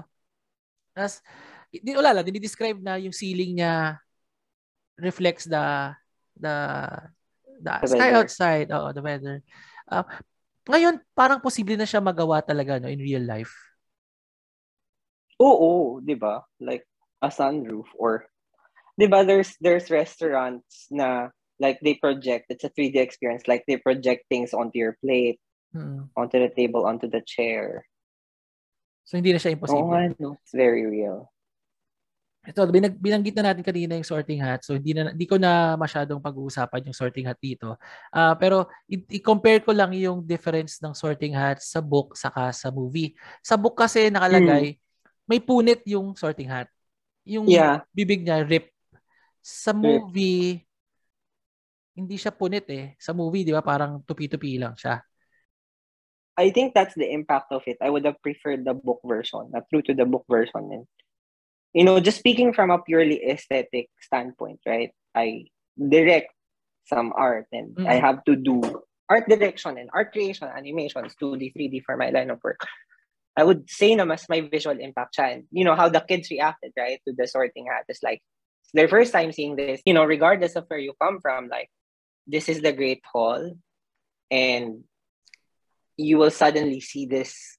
Tapos 0.95 1.21
di 1.69 1.91
wala 1.93 2.15
lang, 2.15 2.25
dinidescribe 2.25 2.80
na 2.80 2.95
yung 2.97 3.13
ceiling 3.13 3.60
niya 3.60 3.99
reflects 4.97 5.45
the 5.45 5.91
the 6.39 6.56
the, 7.60 7.73
the 7.84 7.89
sky 7.91 8.10
weather. 8.12 8.19
outside, 8.23 8.67
oo, 8.71 8.89
the 8.95 9.04
weather. 9.04 9.36
Uh, 9.88 10.08
ngayon, 10.65 10.97
parang 11.13 11.43
posible 11.43 11.78
na 11.78 11.86
siya 11.86 12.01
magawa 12.01 12.41
talaga 12.41 12.82
no 12.82 12.89
in 12.89 12.99
real 12.99 13.21
life. 13.21 13.54
Oo, 15.41 16.00
'di 16.00 16.15
ba? 16.15 16.43
Like 16.63 16.88
a 17.19 17.30
sunroof 17.32 17.88
or 17.95 18.28
'di 18.95 19.08
ba 19.12 19.28
there's 19.28 19.56
there's 19.60 19.91
restaurants 19.91 20.88
na 20.91 21.30
like 21.60 21.80
they 21.84 21.95
project 21.95 22.52
it's 22.52 22.67
a 22.67 22.71
3D 22.71 23.00
experience 23.00 23.48
like 23.48 23.63
they 23.67 23.80
project 23.80 24.28
things 24.28 24.52
onto 24.52 24.80
your 24.80 24.95
plate, 25.00 25.39
hmm. 25.71 26.08
onto 26.15 26.39
the 26.39 26.52
table, 26.52 26.88
onto 26.88 27.08
the 27.08 27.24
chair. 27.24 27.84
So 29.06 29.19
hindi 29.19 29.32
na 29.32 29.39
siya 29.39 29.54
imposible. 29.54 29.86
Oh, 29.86 30.10
no. 30.17 30.30
It's 30.41 30.56
very 30.56 30.82
real. 30.82 31.30
Ito, 32.45 32.69
binag, 32.69 33.02
binanggit 33.02 33.34
na 33.38 33.50
natin 33.50 33.65
kanina 33.65 33.98
yung 33.98 34.06
sorting 34.06 34.38
hat. 34.38 34.62
So 34.62 34.78
hindi 34.78 34.93
na 34.93 35.13
hindi 35.13 35.26
ko 35.26 35.38
na 35.41 35.74
masyadong 35.78 36.21
pag-uusapan 36.21 36.89
yung 36.89 36.98
sorting 36.98 37.26
hat 37.26 37.41
dito. 37.41 37.78
Uh, 38.13 38.34
pero 38.38 38.69
i-compare 38.89 39.65
ko 39.65 39.74
lang 39.74 39.93
yung 39.98 40.21
difference 40.21 40.78
ng 40.82 40.93
sorting 40.93 41.34
hat 41.34 41.58
sa 41.62 41.82
book 41.82 42.13
saka 42.13 42.54
sa 42.54 42.69
movie. 42.69 43.17
Sa 43.41 43.58
book 43.58 43.78
kasi 43.78 44.10
nakalagay 44.13 44.78
mm 44.78 44.85
may 45.26 45.42
punit 45.42 45.82
yung 45.90 46.14
sorting 46.14 46.50
hat. 46.50 46.70
Yung 47.26 47.50
yeah. 47.50 47.82
bibig 47.92 48.22
niya 48.22 48.46
rip. 48.46 48.70
Sa 49.42 49.74
movie, 49.74 50.62
rip. 50.62 50.66
hindi 51.98 52.16
siya 52.18 52.34
punit 52.34 52.66
eh. 52.70 52.94
Sa 53.02 53.14
movie, 53.14 53.46
di 53.46 53.54
ba, 53.54 53.66
parang 53.66 54.02
tupi-tupi 54.06 54.58
lang 54.62 54.78
siya. 54.78 55.02
I 56.36 56.52
think 56.52 56.76
that's 56.76 56.94
the 56.96 57.08
impact 57.08 57.52
of 57.52 57.64
it. 57.66 57.78
I 57.80 57.90
would 57.90 58.04
have 58.06 58.22
preferred 58.22 58.66
the 58.66 58.76
book 58.76 59.00
version, 59.06 59.50
not 59.56 59.72
true 59.72 59.82
to 59.88 59.94
the 59.96 60.06
book 60.06 60.26
version. 60.28 60.68
And, 60.72 60.84
you 61.74 61.84
know, 61.88 62.00
just 62.00 62.20
speaking 62.20 62.52
from 62.52 62.72
a 62.72 62.80
purely 62.84 63.24
aesthetic 63.24 63.88
standpoint, 64.02 64.60
right? 64.68 64.92
I 65.16 65.48
direct 65.80 66.36
some 66.86 67.14
art 67.16 67.48
and 67.52 67.76
mm-hmm. 67.76 67.88
I 67.88 67.96
have 67.96 68.24
to 68.26 68.36
do 68.36 68.62
art 69.10 69.30
direction 69.30 69.78
and 69.78 69.90
art 69.94 70.12
creation, 70.12 70.50
animations, 70.52 71.16
2D, 71.22 71.56
3D 71.56 71.84
for 71.86 71.96
my 71.98 72.10
line 72.10 72.30
of 72.30 72.44
work. 72.44 72.60
I 73.38 73.43
would 73.43 73.69
say 73.69 73.95
na 73.95 74.06
mas 74.06 74.28
may 74.30 74.41
visual 74.41 74.80
impact 74.80 75.17
siya. 75.17 75.34
And, 75.34 75.43
you 75.52 75.65
know, 75.65 75.76
how 75.76 75.89
the 75.89 76.00
kids 76.00 76.32
reacted, 76.32 76.71
right, 76.78 77.00
to 77.08 77.13
the 77.13 77.28
sorting 77.28 77.67
hat 77.67 77.86
is 77.89 78.00
like, 78.02 78.21
their 78.74 78.88
first 78.88 79.12
time 79.12 79.32
seeing 79.32 79.56
this, 79.56 79.82
you 79.86 79.93
know, 79.93 80.04
regardless 80.04 80.56
of 80.56 80.65
where 80.67 80.80
you 80.80 80.93
come 81.02 81.19
from, 81.21 81.48
like, 81.48 81.69
this 82.28 82.50
is 82.50 82.62
the 82.62 82.74
Great 82.74 83.04
Hall. 83.06 83.56
And 84.32 84.84
you 85.98 86.17
will 86.17 86.32
suddenly 86.32 86.82
see 86.82 87.06
this, 87.06 87.58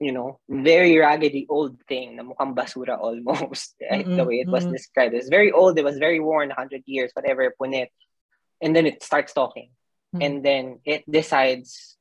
you 0.00 0.12
know, 0.12 0.40
very 0.48 0.96
raggedy 0.98 1.46
old 1.48 1.80
thing 1.88 2.16
na 2.16 2.24
mukhang 2.24 2.54
basura 2.54 2.98
almost, 2.98 3.74
right? 3.90 4.04
Mm-hmm. 4.04 4.16
The 4.16 4.24
way 4.24 4.40
it 4.40 4.48
was 4.48 4.64
mm-hmm. 4.64 4.72
described. 4.72 5.14
It's 5.14 5.28
very 5.28 5.52
old, 5.52 5.78
it 5.78 5.84
was 5.84 5.98
very 5.98 6.20
worn, 6.20 6.48
100 6.48 6.82
years, 6.86 7.10
whatever, 7.14 7.52
punit. 7.60 7.88
And 8.60 8.76
then 8.76 8.86
it 8.86 9.02
starts 9.02 9.32
talking. 9.32 9.70
Mm-hmm. 10.14 10.22
And 10.22 10.44
then 10.44 10.80
it 10.84 11.04
decides 11.10 11.96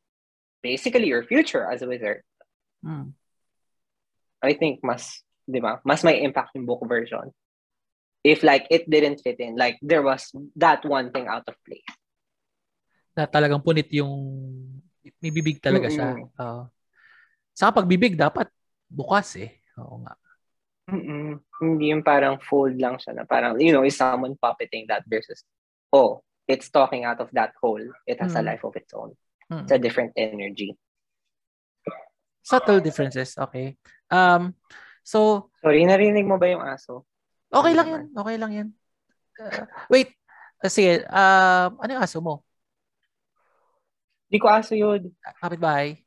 basically 0.63 1.07
your 1.07 1.23
future 1.23 1.69
as 1.69 1.81
a 1.81 1.87
wizard. 1.87 2.23
Hmm. 2.79 3.15
I 4.39 4.55
think 4.55 4.79
mas, 4.81 5.23
di 5.43 5.59
ba, 5.59 5.83
mas 5.83 6.03
may 6.03 6.23
impact 6.23 6.55
yung 6.55 6.65
book 6.65 6.83
version. 6.87 7.31
If 8.23 8.43
like 8.43 8.67
it 8.67 8.87
didn't 8.87 9.23
fit 9.23 9.39
in, 9.39 9.55
like 9.55 9.79
there 9.79 10.03
was 10.03 10.31
that 10.59 10.83
one 10.83 11.11
thing 11.11 11.27
out 11.27 11.47
of 11.47 11.55
place. 11.63 11.87
Na 13.15 13.27
talagang 13.27 13.63
punit 13.63 13.87
yung 13.95 14.11
may 15.23 15.31
bibig 15.31 15.59
talaga 15.59 15.87
mm-hmm. 15.91 16.27
siya. 16.27 16.39
Uh, 16.39 16.63
sa 17.55 17.71
pagbibig 17.71 18.15
dapat 18.15 18.47
bukas 18.87 19.35
eh. 19.39 19.59
Oo 19.79 20.03
nga. 20.03 20.15
Mm-mm. 20.89 21.37
Hindi 21.61 21.93
yung 21.93 22.01
parang 22.01 22.41
fold 22.41 22.79
lang 22.81 22.97
siya 22.97 23.21
na 23.21 23.23
parang, 23.23 23.59
you 23.61 23.69
know, 23.69 23.85
is 23.85 23.95
someone 23.95 24.33
puppeting 24.39 24.89
that 24.89 25.05
versus, 25.05 25.45
oh, 25.93 26.23
it's 26.49 26.71
talking 26.73 27.05
out 27.05 27.21
of 27.21 27.29
that 27.37 27.53
hole. 27.61 27.83
It 28.09 28.17
has 28.19 28.33
mm. 28.33 28.39
a 28.41 28.43
life 28.43 28.63
of 28.65 28.73
its 28.75 28.89
own. 28.95 29.13
Mm. 29.51 29.63
It's 29.63 29.73
a 29.75 29.79
different 29.79 30.17
energy. 30.17 30.75
Subtle 32.41 32.81
differences, 32.81 33.37
okay. 33.37 33.77
Um, 34.09 34.55
so... 35.03 35.49
Sorry, 35.61 35.85
narinig 35.85 36.25
mo 36.25 36.41
ba 36.41 36.49
yung 36.49 36.65
aso? 36.65 37.05
Okay 37.49 37.73
lang 37.73 37.87
yan. 37.89 38.03
Okay 38.13 38.35
lang 38.37 38.51
yan. 38.53 38.69
Uh, 39.41 39.65
wait. 39.89 40.13
Uh, 40.61 40.69
sige. 40.69 41.05
Uh, 41.09 41.73
ano 41.77 41.89
yung 41.97 42.03
aso 42.05 42.21
mo? 42.21 42.45
Hindi 44.29 44.37
ko 44.37 44.47
aso 44.53 44.73
yun. 44.77 45.09
Kapit-bahay? 45.41 45.97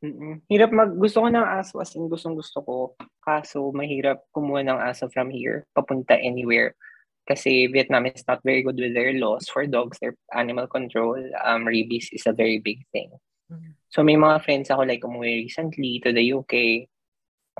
Mm-mm. 0.00 0.40
Hirap 0.48 0.72
mag... 0.72 0.96
Gusto 0.96 1.20
ko 1.20 1.28
ng 1.28 1.44
aso 1.44 1.76
as 1.84 1.92
in 1.92 2.08
gustong 2.08 2.32
gusto 2.32 2.64
ko. 2.64 2.76
Kaso 3.20 3.68
mahirap 3.76 4.24
kumuha 4.32 4.64
ng 4.64 4.80
aso 4.80 5.12
from 5.12 5.28
here. 5.28 5.68
Papunta 5.76 6.16
anywhere. 6.16 6.72
Kasi 7.28 7.68
Vietnam 7.68 8.08
is 8.08 8.24
not 8.24 8.40
very 8.40 8.64
good 8.64 8.80
with 8.80 8.96
their 8.96 9.12
laws 9.12 9.44
for 9.52 9.68
dogs. 9.68 10.00
Their 10.00 10.16
animal 10.32 10.66
control, 10.72 11.20
um, 11.44 11.68
rabies 11.68 12.08
is 12.16 12.24
a 12.24 12.32
very 12.32 12.58
big 12.58 12.80
thing. 12.96 13.12
So 13.90 14.06
may 14.06 14.14
mga 14.14 14.42
friends 14.46 14.70
ako 14.70 14.86
like 14.86 15.02
umuwi 15.02 15.46
recently 15.46 15.98
to 16.04 16.14
the 16.14 16.24
UK, 16.34 16.86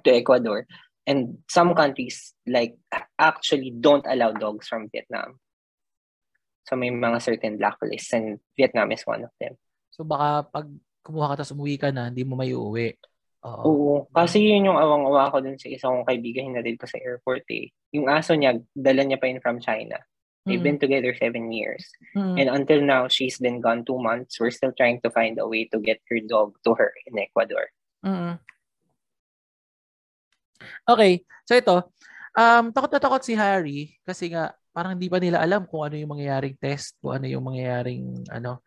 to 0.06 0.10
Ecuador, 0.14 0.66
and 1.06 1.42
some 1.50 1.74
countries 1.74 2.34
like 2.46 2.78
actually 3.18 3.74
don't 3.74 4.06
allow 4.06 4.30
dogs 4.30 4.70
from 4.70 4.86
Vietnam. 4.94 5.42
So 6.70 6.78
may 6.78 6.94
mga 6.94 7.18
certain 7.18 7.58
blacklists 7.58 8.14
and 8.14 8.38
Vietnam 8.54 8.94
is 8.94 9.02
one 9.02 9.26
of 9.26 9.34
them. 9.42 9.58
So 9.90 10.06
baka 10.06 10.46
pag 10.46 10.66
kumuha 11.02 11.34
ka 11.34 11.42
tapos 11.42 11.54
umuwi 11.56 11.80
ka 11.80 11.90
na, 11.90 12.12
hindi 12.12 12.22
mo 12.22 12.38
may 12.38 12.54
uuwi. 12.54 12.94
Oo. 13.42 13.62
Oo. 13.66 13.94
Kasi 14.12 14.44
yun 14.44 14.70
yung 14.70 14.78
awang-awa 14.78 15.32
ko 15.32 15.40
dun 15.40 15.56
sa 15.56 15.66
isang 15.72 16.04
kaibigan, 16.04 16.52
hinatid 16.52 16.76
ko 16.76 16.86
sa 16.86 17.00
airport 17.00 17.42
eh. 17.50 17.72
Yung 17.96 18.06
aso 18.06 18.36
niya, 18.36 18.60
dala 18.76 19.02
niya 19.02 19.18
pa 19.18 19.26
yun 19.26 19.40
from 19.40 19.58
China. 19.58 19.96
They've 20.50 20.58
mm. 20.58 20.68
been 20.74 20.82
together 20.82 21.14
seven 21.14 21.54
years. 21.54 21.86
Mm. 22.18 22.34
And 22.42 22.48
until 22.50 22.82
now, 22.82 23.06
she's 23.06 23.38
been 23.38 23.62
gone 23.62 23.86
two 23.86 24.02
months. 24.02 24.42
We're 24.42 24.50
still 24.50 24.74
trying 24.74 24.98
to 25.06 25.10
find 25.14 25.38
a 25.38 25.46
way 25.46 25.70
to 25.70 25.78
get 25.78 26.02
her 26.10 26.18
dog 26.18 26.58
to 26.66 26.74
her 26.74 26.90
in 27.06 27.14
Ecuador. 27.22 27.70
Mm. 28.02 28.42
Okay. 30.90 31.22
So 31.46 31.54
ito, 31.54 31.76
um, 32.34 32.74
takot 32.74 32.90
na 32.90 33.00
takot 33.00 33.22
si 33.22 33.38
Harry 33.38 33.94
kasi 34.02 34.34
nga 34.34 34.50
parang 34.74 34.98
hindi 34.98 35.06
pa 35.06 35.22
nila 35.22 35.38
alam 35.38 35.66
kung 35.70 35.86
ano 35.86 35.94
yung 35.94 36.18
mangyayaring 36.18 36.58
test, 36.58 36.98
kung 36.98 37.14
ano 37.14 37.26
yung 37.30 37.42
mangyayaring 37.46 38.26
ano, 38.30 38.62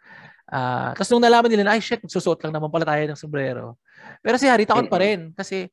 Ah, 0.53 0.91
tapos 0.93 1.09
nung 1.09 1.23
nalaman 1.23 1.49
nila 1.49 1.63
na, 1.65 1.73
ay 1.73 1.81
shit, 1.81 2.03
magsusuot 2.03 2.37
lang 2.43 2.53
naman 2.53 2.67
pala 2.67 2.85
tayo 2.85 3.01
ng 3.07 3.17
sombrero. 3.17 3.79
Pero 4.19 4.35
si 4.35 4.45
Harry 4.45 4.67
takot 4.67 4.85
pa 4.91 4.99
rin 4.99 5.31
kasi 5.33 5.71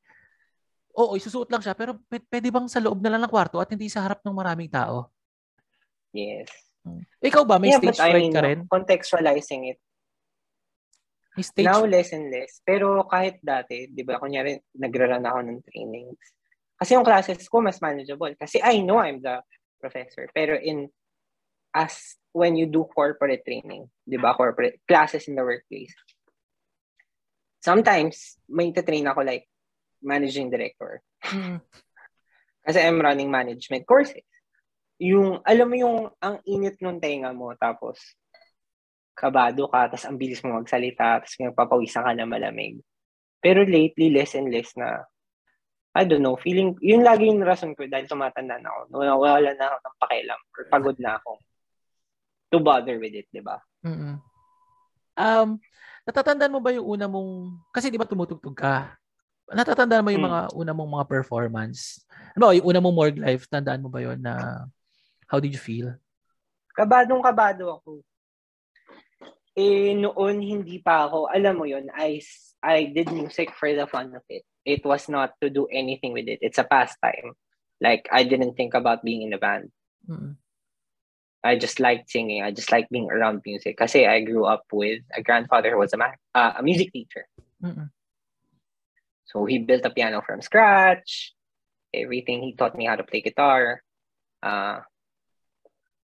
oo, 0.95 1.21
isusuot 1.21 1.53
lang 1.53 1.63
siya 1.63 1.75
pero 1.75 2.01
p- 2.09 2.25
pwede 2.31 2.49
bang 2.49 2.67
sa 2.71 2.81
loob 2.81 3.03
na 3.03 3.13
lang 3.13 3.21
ng 3.21 3.33
kwarto 3.33 3.59
at 3.61 3.69
hindi 3.69 3.93
sa 3.93 4.01
harap 4.01 4.23
ng 4.23 4.33
maraming 4.33 4.71
tao? 4.71 5.13
Yes. 6.13 6.51
Hmm. 6.83 7.05
Ikaw 7.21 7.43
ba, 7.45 7.61
may 7.61 7.71
yeah, 7.75 7.81
stage 7.81 7.99
but 7.99 8.05
I 8.05 8.11
fright 8.11 8.25
mean, 8.25 8.35
ka 8.35 8.41
rin? 8.41 8.61
contextualizing 8.67 9.63
it. 9.75 9.79
May 11.37 11.45
stage 11.45 11.67
Now, 11.69 11.85
less 11.87 12.11
and 12.17 12.33
less. 12.33 12.59
Pero 12.65 13.07
kahit 13.07 13.39
dati, 13.45 13.87
di 13.91 14.03
ba, 14.03 14.19
kunyari, 14.19 14.59
nagra-run 14.75 15.27
ako 15.27 15.39
ng 15.45 15.59
trainings. 15.63 16.23
Kasi 16.81 16.97
yung 16.97 17.05
classes 17.05 17.45
ko, 17.47 17.61
mas 17.61 17.79
manageable. 17.79 18.33
Kasi 18.35 18.59
I 18.65 18.81
know 18.81 18.99
I'm 18.99 19.21
the 19.21 19.45
professor. 19.79 20.27
Pero 20.33 20.57
in, 20.57 20.89
as 21.77 22.17
when 22.33 22.57
you 22.57 22.67
do 22.67 22.89
corporate 22.89 23.45
training, 23.45 23.87
di 24.03 24.17
ba, 24.17 24.35
corporate 24.35 24.81
classes 24.89 25.29
in 25.29 25.37
the 25.37 25.45
workplace, 25.45 25.93
sometimes, 27.61 28.41
may 28.49 28.73
train 28.73 29.07
ako 29.07 29.23
like, 29.23 29.47
managing 30.01 30.49
director. 30.49 31.05
Mm. 31.29 31.61
Kasi 32.65 32.79
I'm 32.81 33.05
running 33.05 33.29
management 33.29 33.85
courses. 33.85 34.25
Yung, 35.01 35.41
alam 35.49 35.67
mo 35.67 35.77
yung, 35.81 35.97
ang 36.21 36.45
init 36.45 36.77
ng 36.77 37.01
tenga 37.01 37.33
mo, 37.33 37.57
tapos, 37.57 37.97
kabado 39.17 39.69
ka, 39.69 39.89
tapos 39.89 40.05
ang 40.05 40.21
bilis 40.21 40.45
mo 40.45 40.61
magsalita, 40.61 41.25
tapos 41.25 41.37
nagpapawisan 41.41 42.05
ka 42.05 42.13
na 42.13 42.29
malamig. 42.29 42.81
Pero 43.41 43.65
lately, 43.65 44.13
less 44.13 44.37
and 44.37 44.53
less 44.53 44.77
na, 44.77 45.01
I 45.97 46.05
don't 46.05 46.21
know, 46.21 46.37
feeling, 46.37 46.77
yun 46.85 47.01
lagi 47.01 47.27
yung 47.33 47.41
rason 47.41 47.73
ko 47.73 47.89
dahil 47.89 48.07
tumatanda 48.07 48.61
na 48.61 48.69
ako. 48.69 48.81
Wala, 49.01 49.13
wala 49.17 49.51
na 49.57 49.65
ako 49.73 49.77
ng 49.81 49.97
pakialam 49.99 50.41
or 50.55 50.63
pagod 50.69 50.97
na 51.01 51.13
ako 51.17 51.31
to 52.51 52.59
bother 52.61 52.99
with 53.01 53.15
it, 53.15 53.27
di 53.31 53.41
ba? 53.41 53.57
Mm-mm. 53.87 54.19
Um, 55.17 55.49
natatandaan 56.05 56.53
mo 56.53 56.61
ba 56.61 56.75
yung 56.75 56.87
una 56.87 57.07
mong, 57.07 57.59
kasi 57.73 57.89
di 57.89 57.99
ba 57.99 58.05
tumutugtog 58.05 58.55
ka? 58.59 58.95
Natatandaan 59.51 60.05
mo 60.05 60.11
yung 60.15 60.23
Hmm. 60.23 60.31
mga 60.31 60.41
una 60.55 60.73
mong 60.75 60.91
mga 61.01 61.07
performance? 61.11 62.03
Ano 62.39 62.51
ba, 62.51 62.55
yung 62.55 62.67
una 62.67 62.81
mong 62.83 62.97
morgue 62.97 63.23
life, 63.23 63.47
tandaan 63.51 63.83
mo 63.83 63.91
ba 63.91 64.03
yun 64.03 64.19
na 64.21 64.67
how 65.31 65.39
did 65.39 65.55
you 65.55 65.63
feel? 65.63 65.95
Kabadong 66.75 67.23
kabado 67.23 67.79
ako. 67.79 68.03
Eh, 69.55 69.95
noon 69.95 70.43
hindi 70.43 70.83
pa 70.83 71.07
ako, 71.07 71.31
alam 71.31 71.55
mo 71.59 71.65
yun, 71.71 71.87
I, 71.95 72.19
I 72.63 72.91
did 72.91 73.15
music 73.15 73.55
for 73.55 73.71
the 73.71 73.87
fun 73.87 74.15
of 74.15 74.27
it. 74.27 74.43
It 74.67 74.83
was 74.83 75.09
not 75.09 75.39
to 75.43 75.51
do 75.51 75.71
anything 75.71 76.13
with 76.13 76.27
it. 76.27 76.43
It's 76.43 76.59
a 76.59 76.67
pastime. 76.67 77.35
Like, 77.81 78.09
I 78.13 78.25
didn't 78.25 78.59
think 78.59 78.75
about 78.75 79.03
being 79.07 79.23
in 79.23 79.33
a 79.33 79.39
band. 79.39 79.71
Mm-mm. 80.09 80.37
I 81.43 81.57
just 81.57 81.81
liked 81.81 82.11
singing. 82.11 82.43
I 82.43 82.51
just 82.53 82.71
liked 82.71 82.91
being 82.93 83.11
around 83.11 83.41
music. 83.47 83.79
Kasi 83.79 84.07
I 84.07 84.21
grew 84.21 84.45
up 84.45 84.65
with 84.73 85.01
a 85.17 85.23
grandfather 85.23 85.73
who 85.73 85.79
was 85.79 85.93
a, 85.95 85.97
ma- 85.97 86.21
uh, 86.35 86.53
a 86.59 86.63
music 86.63 86.93
teacher. 86.93 87.25
Mm-mm. 87.65 87.89
So 89.25 89.47
he 89.47 89.59
built 89.59 89.87
a 89.87 89.91
piano 89.91 90.21
from 90.21 90.43
scratch. 90.43 91.33
Everything. 91.95 92.43
He 92.43 92.53
taught 92.53 92.77
me 92.77 92.85
how 92.85 92.97
to 92.97 93.05
play 93.05 93.23
guitar. 93.23 93.83
Uh, 94.43 94.81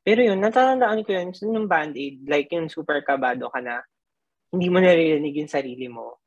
pero 0.04 0.20
yun, 0.20 0.40
natatandaan 0.44 1.08
ko 1.08 1.16
yun, 1.16 1.32
so, 1.32 1.48
nung 1.48 1.72
band-aid, 1.72 2.28
like 2.28 2.52
yung 2.52 2.68
super 2.68 3.00
kabado 3.02 3.48
ka 3.48 3.64
na, 3.64 3.80
hindi 4.52 4.68
mo 4.68 4.84
naririnig 4.84 5.40
yung 5.40 5.50
sarili 5.50 5.88
mo. 5.88 6.20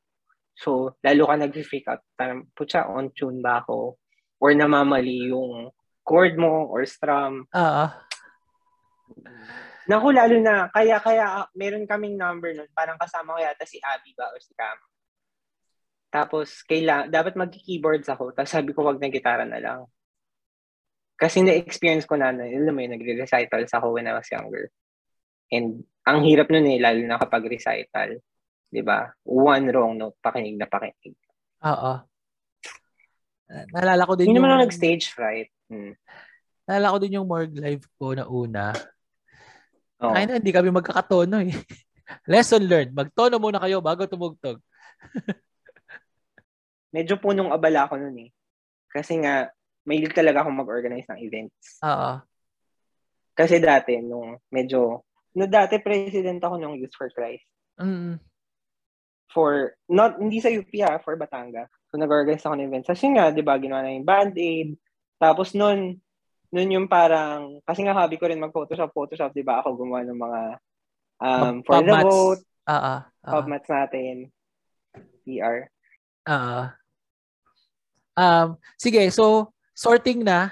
So, 0.57 0.97
lalo 1.05 1.29
ka 1.29 1.35
nag-freak 1.37 1.85
out. 1.85 2.01
Parang, 2.17 2.49
putya, 2.57 2.89
on 2.89 3.13
tune 3.13 3.39
ba 3.39 3.61
ako? 3.61 4.01
Or 4.41 4.49
namamali 4.57 5.29
yung 5.29 5.69
chord 6.01 6.35
mo 6.41 6.65
or 6.65 6.83
strum. 6.89 7.45
Ah, 7.53 8.01
Naku, 9.87 10.11
lalo 10.11 10.35
na, 10.43 10.67
kaya, 10.67 10.99
kaya, 10.99 11.25
ah, 11.45 11.47
meron 11.55 11.87
kaming 11.87 12.19
number 12.19 12.51
nun, 12.51 12.67
parang 12.75 12.99
kasama 12.99 13.37
ko 13.37 13.39
yata 13.39 13.63
si 13.63 13.79
Abby 13.79 14.11
ba 14.19 14.27
or 14.35 14.39
si 14.43 14.51
Cam. 14.51 14.75
Tapos, 16.11 16.59
kaila, 16.67 17.07
dapat 17.07 17.39
mag-keyboards 17.39 18.11
ako, 18.11 18.35
tapos 18.35 18.51
sabi 18.51 18.75
ko, 18.75 18.83
wag 18.83 18.99
na 18.99 19.07
gitara 19.07 19.47
na 19.47 19.63
lang. 19.63 19.87
Kasi 21.17 21.41
na-experience 21.41 22.05
ko 22.05 22.13
na, 22.13 22.29
na 22.29 22.45
alam 22.45 22.71
mo 22.71 22.79
yun, 22.79 22.93
nagre-recitals 22.93 23.73
ako 23.73 23.97
when 23.97 24.05
I 24.05 24.13
was 24.13 24.29
younger. 24.29 24.69
And, 25.49 25.81
ang 26.07 26.23
hirap 26.23 26.47
nun 26.47 26.69
eh, 26.71 26.79
lalo 26.79 27.03
na 27.03 27.19
kapag 27.19 27.43
recital. 27.51 28.21
'di 28.71 28.81
ba 28.83 29.11
One 29.23 29.71
wrong 29.71 29.95
note, 29.95 30.19
pakinig 30.19 30.59
na 30.59 30.67
pakinig. 30.67 31.15
oo. 31.63 31.93
Naalala 33.47 34.03
ko 34.03 34.13
din 34.19 34.27
Hindi 34.27 34.39
yung, 34.39 34.43
naman 34.43 34.51
ako 34.59 34.63
nag-stage 34.67 35.05
fright. 35.15 35.49
Hmm. 35.71 35.95
naalala 36.67 36.93
ko 36.95 36.97
din 36.99 37.15
yung 37.15 37.27
morgue 37.27 37.63
life 37.63 37.87
ko 37.95 38.11
na 38.11 38.27
una. 38.27 38.75
Oo. 40.03 40.11
Kaya 40.11 40.27
na, 40.27 40.39
hindi 40.39 40.51
kami 40.51 40.67
magkakatono 40.71 41.47
eh. 41.47 41.55
Lesson 42.31 42.63
learned. 42.67 42.91
Magtono 42.91 43.39
muna 43.39 43.59
kayo 43.59 43.79
bago 43.79 44.03
tumugtog. 44.03 44.59
Medyo 46.95 47.19
punong 47.19 47.51
abala 47.55 47.87
ako 47.87 47.99
nun 47.99 48.27
eh. 48.27 48.29
Kasi 48.91 49.19
nga, 49.23 49.47
mahilig 49.87 50.11
talaga 50.11 50.43
akong 50.43 50.59
mag-organize 50.59 51.07
ng 51.07 51.19
events. 51.23 51.79
Oo. 51.81 52.19
Kasi 53.31 53.63
dati, 53.63 54.03
nung 54.03 54.35
medyo, 54.51 55.07
no 55.37 55.45
dati 55.47 55.79
president 55.79 56.43
ako 56.43 56.59
ng 56.59 56.75
Youth 56.83 56.93
for 56.99 57.07
Christ. 57.15 57.47
Mm. 57.79 58.19
For, 59.31 59.71
not, 59.87 60.19
hindi 60.19 60.43
sa 60.43 60.51
UP 60.51 60.69
ah, 60.83 60.99
for 60.99 61.15
Batangas. 61.15 61.71
So, 61.87 61.95
nag-organize 61.95 62.43
ako 62.43 62.59
ng 62.59 62.67
events. 62.67 62.89
Kasi 62.91 63.07
nga, 63.15 63.31
di 63.31 63.45
ba, 63.45 63.55
ginawa 63.55 63.85
na 63.85 63.95
yung 63.95 64.07
band-aid. 64.07 64.75
Tapos 65.15 65.55
nun, 65.55 65.95
nun 66.51 66.69
yung 66.73 66.87
parang, 66.91 67.63
kasi 67.63 67.85
nga 67.87 67.95
hobby 67.95 68.19
ko 68.19 68.27
rin 68.27 68.43
mag-photoshop, 68.43 68.91
photoshop, 68.91 69.31
di 69.31 69.45
ba, 69.45 69.63
ako 69.63 69.79
gumawa 69.79 70.03
ng 70.03 70.19
mga, 70.19 70.41
um, 71.23 71.55
for 71.63 71.79
the 71.79 71.95
pubmats. 71.95 72.03
vote, 72.11 72.43
Oo. 72.67 72.95
Pub 73.23 73.45
mats 73.47 73.69
natin, 73.71 74.27
PR. 75.23 75.71
Oo. 76.27 76.61
Um, 78.17 78.47
sige, 78.75 79.07
so 79.13 79.53
sorting 79.77 80.25
na. 80.25 80.49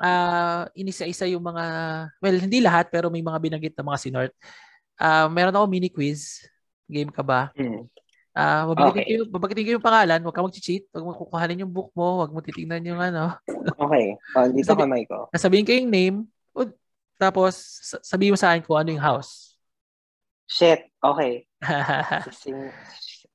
Ah, 0.00 0.66
inisa-isa 0.72 1.28
yung 1.28 1.44
mga 1.44 1.64
well, 2.18 2.38
hindi 2.40 2.64
lahat 2.64 2.88
pero 2.88 3.12
may 3.12 3.20
mga 3.20 3.36
binanggit 3.38 3.76
na 3.76 3.84
mga 3.84 4.00
sinort. 4.00 4.32
Ah, 4.96 5.28
meron 5.28 5.52
ako 5.52 5.68
mini 5.68 5.92
quiz. 5.92 6.40
Game 6.88 7.12
ka 7.12 7.20
ba? 7.20 7.52
Hmm. 7.52 7.84
Ah, 8.32 8.64
babanggitin 8.64 9.04
Okay. 9.04 9.16
ko, 9.20 9.24
babanggitin 9.28 9.64
ko 9.68 9.72
yung 9.76 9.84
pangalan, 9.84 10.20
huwag 10.24 10.32
kang 10.32 10.48
mag-cheat, 10.48 10.88
huwag 10.88 11.04
mo 11.04 11.12
kukuhanin 11.12 11.68
yung 11.68 11.72
book 11.72 11.92
mo, 11.92 12.24
huwag 12.24 12.32
mo 12.32 12.40
titingnan 12.40 12.80
yung 12.80 12.96
ano. 12.96 13.36
Okay. 13.82 14.16
Oh, 14.34 14.48
dito 14.48 14.72
Sabi- 14.72 14.82
kamay 14.88 15.04
ko. 15.04 15.28
Sabihin 15.36 15.66
ko 15.68 15.72
yung 15.76 15.92
name, 15.92 16.16
o, 16.56 16.64
tapos 17.20 17.52
sa- 17.84 18.00
sabihin 18.00 18.32
mo 18.32 18.38
sa 18.40 18.50
akin 18.56 18.64
kung 18.64 18.80
ano 18.80 18.88
yung 18.88 19.04
house. 19.04 19.54
Shit. 20.48 20.88
Okay. 20.98 21.44
Sing, 22.40 22.58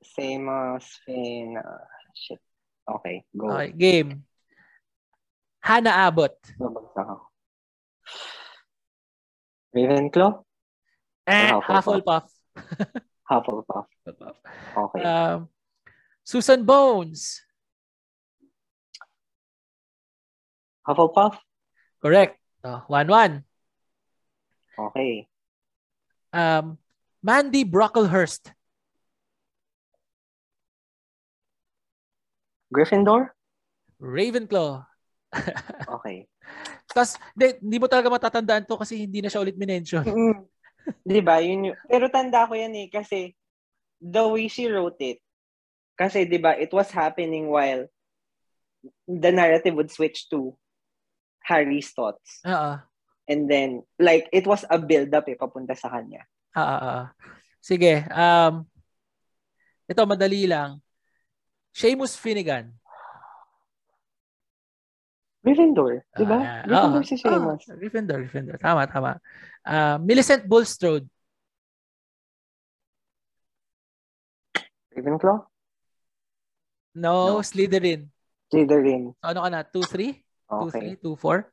Samos, 0.02 0.98
Fin, 1.06 1.62
uh, 1.62 1.86
shit. 2.18 2.42
Okay, 2.84 3.22
go. 3.38 3.54
okay, 3.54 3.70
game. 3.70 4.26
Hana 5.68 5.92
Abbott. 6.08 6.40
Babagsak 6.56 7.04
ako. 7.04 7.28
Ravenclaw? 9.76 10.32
Eh, 11.28 11.52
Hufflepuff. 11.60 12.32
Hufflepuff. 13.28 13.88
Hufflepuff. 14.08 14.38
Okay. 14.72 15.04
Um, 15.04 15.52
Susan 16.24 16.64
Bones. 16.64 17.44
Hufflepuff? 20.88 21.36
Correct. 22.00 22.40
Oh, 22.64 22.88
1-1. 22.88 23.44
Okay. 24.80 25.28
Um, 26.32 26.80
Mandy 27.20 27.68
Brocklehurst. 27.68 28.56
Gryffindor? 32.72 33.36
Ravenclaw. 34.00 34.87
Okay. 36.00 36.28
Tapos, 36.88 37.20
hindi, 37.36 37.48
hindi 37.60 37.78
mo 37.80 37.88
talaga 37.92 38.08
matatandaan 38.12 38.64
to 38.64 38.80
kasi 38.80 39.04
hindi 39.04 39.20
na 39.20 39.28
siya 39.28 39.44
ulit 39.44 39.60
minention. 39.60 40.04
Di 41.04 41.20
ba? 41.20 41.44
Yun 41.44 41.72
yung, 41.74 41.78
pero 41.88 42.08
tanda 42.08 42.48
ko 42.48 42.56
yan 42.56 42.72
eh 42.76 42.88
kasi 42.88 43.36
the 44.00 44.24
way 44.24 44.48
she 44.48 44.72
wrote 44.72 45.00
it, 45.04 45.20
kasi 45.98 46.24
di 46.30 46.38
ba, 46.40 46.56
it 46.56 46.72
was 46.72 46.94
happening 46.94 47.50
while 47.50 47.90
the 49.10 49.32
narrative 49.34 49.74
would 49.74 49.92
switch 49.92 50.30
to 50.30 50.54
Harry's 51.44 51.92
thoughts. 51.92 52.40
Oo. 52.46 52.78
And 53.28 53.52
then, 53.52 53.84
like, 54.00 54.32
it 54.32 54.48
was 54.48 54.64
a 54.72 54.80
build-up 54.80 55.28
eh, 55.28 55.36
papunta 55.36 55.76
sa 55.76 55.92
kanya. 55.92 56.24
Ah. 56.56 57.12
Sige. 57.60 58.08
Um, 58.08 58.64
ito, 59.90 60.02
madali 60.08 60.48
lang. 60.48 60.80
Seamus 61.74 62.16
Finnegan. 62.16 62.72
Gryffindor, 65.48 66.04
di 66.12 66.26
ba? 66.28 66.38
Uh, 66.44 66.62
Gryffindor 66.68 67.00
oh, 67.00 67.08
si 67.08 67.16
Seamus. 67.16 67.64
Oh, 67.72 67.78
Gryffindor, 67.80 68.18
Gryffindor. 68.20 68.58
Tama, 68.60 68.84
tama. 68.92 69.16
Uh, 69.64 69.96
Millicent 70.04 70.44
Bulstrode. 70.44 71.08
Ravenclaw? 74.92 75.48
No, 77.00 77.40
no, 77.40 77.46
Slytherin. 77.46 78.12
Slytherin. 78.52 79.16
So, 79.24 79.26
ano 79.32 79.40
ka 79.46 79.50
na? 79.54 79.62
2-3? 79.64 80.20
2-3? 80.52 81.00
2-4? 81.00 81.48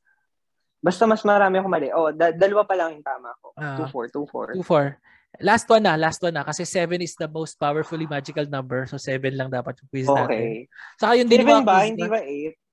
Basta 0.83 1.07
mas 1.07 1.23
marami 1.23 1.63
akong 1.63 1.71
mali. 1.71 1.89
Oh, 1.95 2.11
da- 2.11 2.35
dalawa 2.35 2.67
pa 2.67 2.75
lang 2.75 2.99
yung 2.99 3.07
tama 3.07 3.31
ko. 3.39 3.55
2-4, 3.55 4.59
2-4. 4.59 4.59
2-4. 4.59 4.99
Last 5.39 5.67
one 5.71 5.85
na, 5.87 5.95
last 5.95 6.19
one 6.19 6.35
na. 6.35 6.43
Kasi 6.43 6.67
7 6.67 6.99
is 6.99 7.15
the 7.15 7.31
most 7.31 7.55
powerfully 7.63 8.11
magical 8.11 8.47
number. 8.51 8.91
So, 8.91 8.99
7 8.99 9.39
lang 9.39 9.55
dapat 9.55 9.79
yung 9.79 9.89
quiz 9.93 10.07
natin. 10.11 10.27
okay. 10.27 10.51
Saka 10.99 11.13
yun 11.15 11.31
din 11.31 11.47
ba? 11.47 11.63
Hindi 11.63 12.11
ba 12.11 12.19
8? 12.19 12.64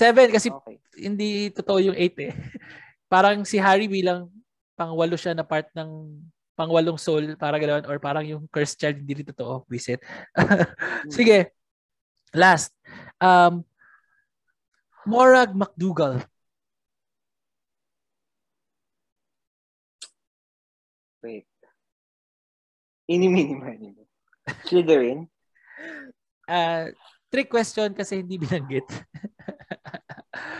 Seven 0.00 0.32
kasi 0.32 0.48
okay. 0.48 0.80
hindi 0.96 1.52
totoo 1.52 1.92
yung 1.92 1.96
eight 2.00 2.16
eh. 2.16 2.32
parang 3.12 3.44
si 3.44 3.60
Harry 3.60 3.84
bilang 3.84 4.32
pangwalo 4.72 5.12
siya 5.12 5.36
na 5.36 5.44
part 5.44 5.68
ng 5.76 6.16
pangwalong 6.56 6.96
soul 6.96 7.36
para 7.36 7.60
ganoon 7.60 7.84
or 7.84 8.00
parang 8.00 8.24
yung 8.24 8.48
cursed 8.48 8.80
child 8.80 8.96
hindi 8.96 9.20
rin 9.20 9.28
totoo 9.28 9.68
visit. 9.68 10.00
Hmm. 11.00 11.08
Sige. 11.12 11.52
Last. 12.36 12.76
Um, 13.20 13.64
Morag 15.08 15.56
McDougal. 15.56 16.20
Wait. 21.24 21.48
Ini-minimize 23.08 23.80
Inimini 23.80 24.04
Slytherin? 24.68 25.20
Uh, 26.48 26.92
trick 27.30 27.48
question 27.48 27.94
kasi 27.94 28.20
hindi 28.20 28.36
binanggit. 28.36 28.86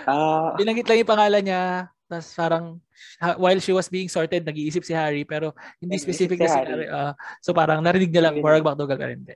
Ah, 0.02 0.56
binanggit 0.56 0.88
lang 0.88 0.98
yung 0.98 1.12
pangalan 1.12 1.42
niya. 1.44 1.62
Tapos 2.08 2.28
parang 2.34 2.64
ha- 3.20 3.38
while 3.38 3.60
she 3.60 3.70
was 3.70 3.86
being 3.86 4.08
sorted, 4.08 4.42
nag-iisip 4.42 4.82
si 4.82 4.90
Harry 4.90 5.22
pero 5.22 5.54
hindi 5.78 5.94
specific 5.94 6.36
si 6.36 6.42
na 6.42 6.50
si 6.50 6.58
Harry. 6.58 6.88
Ah, 6.90 7.12
so 7.38 7.52
parang 7.52 7.78
narinig 7.78 8.10
niya 8.10 8.26
lang. 8.26 8.40
Morag 8.40 8.64
McDougall 8.64 8.98
ka 8.98 9.06
rin. 9.06 9.20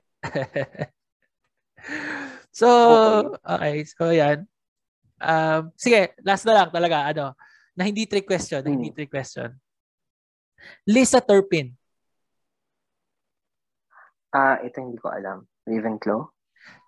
So, 2.49 2.67
okay. 3.43 3.83
So, 3.85 4.09
yan. 4.09 4.47
Um, 5.19 5.75
sige, 5.75 6.15
last 6.23 6.47
na 6.47 6.55
lang 6.55 6.69
talaga. 6.71 7.03
Ano, 7.05 7.35
na 7.75 7.83
hindi 7.83 8.07
trick 8.07 8.25
question. 8.25 8.63
Na 8.63 8.71
hindi 8.71 8.89
Hmm. 8.89 8.95
trick 8.95 9.11
question. 9.11 9.51
Lisa 10.87 11.19
Turpin. 11.19 11.75
ah, 14.31 14.59
ito 14.59 14.81
hindi 14.81 14.97
ko 14.97 15.11
alam. 15.11 15.43
Ravenclaw? 15.63 16.19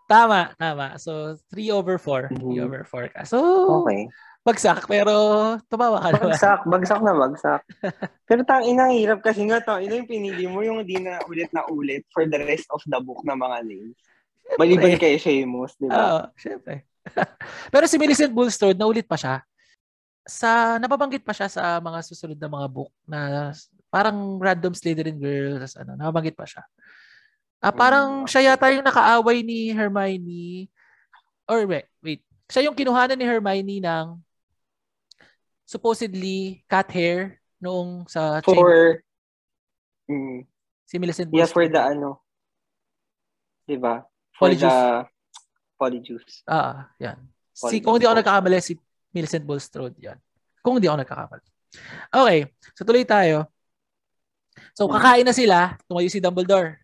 Tama, 0.07 0.55
tama. 0.55 0.95
So, 0.95 1.35
3 1.51 1.67
over 1.75 1.99
4. 1.99 2.31
3 2.31 2.39
Mhm. 2.39 2.63
over 2.63 2.81
4 2.87 3.11
ka. 3.11 3.27
So, 3.27 3.37
Okay. 3.83 4.07
bagsak 4.47 4.87
pero 4.87 5.11
tumawa 5.67 5.99
ka 5.99 6.15
naman. 6.15 6.31
Bagsak, 6.31 6.59
bagsak 6.63 6.99
na 7.03 7.11
bagsak. 7.11 7.61
Pero 8.27 8.43
tang 8.47 8.63
ina, 8.63 8.91
hirap 8.91 9.19
kasi 9.23 9.43
nga 9.47 9.59
tang 9.59 9.79
ina 9.83 9.99
yung 9.99 10.07
pinili 10.07 10.47
mo 10.47 10.59
yung 10.63 10.83
di 10.83 10.99
na 10.99 11.19
ulit 11.27 11.47
na 11.55 11.63
ulit 11.67 12.03
for 12.11 12.23
the 12.27 12.39
rest 12.43 12.67
of 12.71 12.79
the 12.87 12.99
book 12.99 13.23
na 13.27 13.35
mga 13.35 13.63
names. 13.67 13.95
Maliban 14.55 14.95
kay 14.95 15.19
Seamus, 15.19 15.75
di 15.79 15.87
ba? 15.91 15.95
Oo, 15.95 16.19
syempre. 16.39 16.87
pero 17.71 17.87
si 17.87 17.95
Millicent 17.99 18.31
Bulstrode, 18.31 18.75
naulit 18.79 19.03
pa 19.07 19.15
siya. 19.19 19.43
Sa, 20.27 20.75
nababanggit 20.79 21.23
pa 21.23 21.31
siya 21.35 21.47
sa 21.47 21.79
mga 21.79 21.99
susunod 22.03 22.35
na 22.39 22.51
mga 22.51 22.67
book 22.67 22.91
na 23.07 23.51
parang 23.87 24.39
random 24.39 24.75
Slytherin 24.75 25.19
girl, 25.19 25.59
tas 25.59 25.75
ano, 25.79 25.95
nababanggit 25.95 26.35
pa 26.35 26.43
siya. 26.43 26.63
Ah, 27.57 27.73
parang 27.73 28.23
Mm, 28.23 28.29
siya 28.29 28.53
yata 28.53 28.69
yung 28.69 28.85
nakaaway 28.85 29.41
ni 29.41 29.73
Hermione 29.73 30.69
or 31.49 31.65
wait, 31.65 31.89
wait. 31.99 32.21
Siya 32.47 32.69
yung 32.69 32.77
kinuhanan 32.77 33.17
ni 33.17 33.25
Hermione 33.25 33.81
ng 33.81 34.05
supposedly 35.65 36.63
cat 36.69 36.87
hair 36.93 37.41
noong 37.59 38.05
sa 38.07 38.39
chamber. 38.45 38.61
For, 38.61 38.77
mm, 40.07 40.45
Si 40.87 40.95
Millicent 40.95 41.27
yeah, 41.35 41.43
for 41.49 41.67
the 41.67 41.81
ano, 41.83 42.23
di 43.67 43.75
ba? 43.75 44.07
For 44.31 44.47
Polyjuice. 44.47 44.63
the 44.63 44.77
polyjuice. 45.75 46.35
Ah, 46.47 46.87
yan. 46.95 47.19
Si, 47.51 47.67
Polyjuice 47.67 47.83
kung 47.83 47.93
hindi 47.99 48.07
ako 48.07 48.15
nagkakamali, 48.23 48.57
si 48.63 48.73
Millicent 49.11 49.43
Bulstrode 49.43 49.97
yan. 49.99 50.15
Kung 50.63 50.79
hindi 50.79 50.87
ako 50.87 51.03
nagkakamali. 51.03 51.47
Okay, 52.07 52.39
so 52.71 52.87
tuloy 52.87 53.03
tayo. 53.03 53.51
So, 54.71 54.87
Hmm. 54.87 54.95
kakain 54.95 55.27
na 55.27 55.35
sila, 55.35 55.75
tumayo 55.83 56.07
si 56.07 56.23
Dumbledore. 56.23 56.79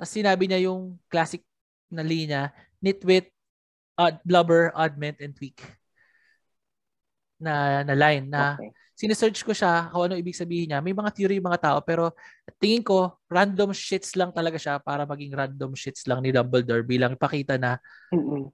Tapos 0.00 0.16
sinabi 0.16 0.48
niya 0.48 0.64
yung 0.64 0.96
classic 1.12 1.44
na 1.92 2.00
linya, 2.00 2.48
nitwit, 2.80 3.28
odd, 4.00 4.16
blubber, 4.24 4.72
oddment, 4.72 5.20
and 5.20 5.36
tweak. 5.36 5.60
Na, 7.36 7.84
na 7.84 7.92
line 7.92 8.24
na 8.32 8.56
Okay. 8.56 8.72
sinesearch 8.96 9.44
ko 9.44 9.52
siya 9.52 9.92
kung 9.92 10.08
ano 10.08 10.16
ibig 10.16 10.36
sabihin 10.36 10.72
niya. 10.72 10.80
May 10.80 10.96
mga 10.96 11.12
theory 11.12 11.36
yung 11.36 11.48
mga 11.52 11.60
tao 11.68 11.78
pero 11.84 12.16
tingin 12.56 12.80
ko 12.84 13.16
random 13.28 13.72
shits 13.76 14.12
lang 14.16 14.32
talaga 14.32 14.56
siya 14.60 14.80
para 14.80 15.04
maging 15.04 15.36
random 15.36 15.72
shits 15.76 16.04
lang 16.08 16.20
ni 16.24 16.32
Dumbledore 16.32 16.84
bilang 16.84 17.16
ipakita 17.16 17.56
na 17.60 17.76
Mm-mm. 18.12 18.48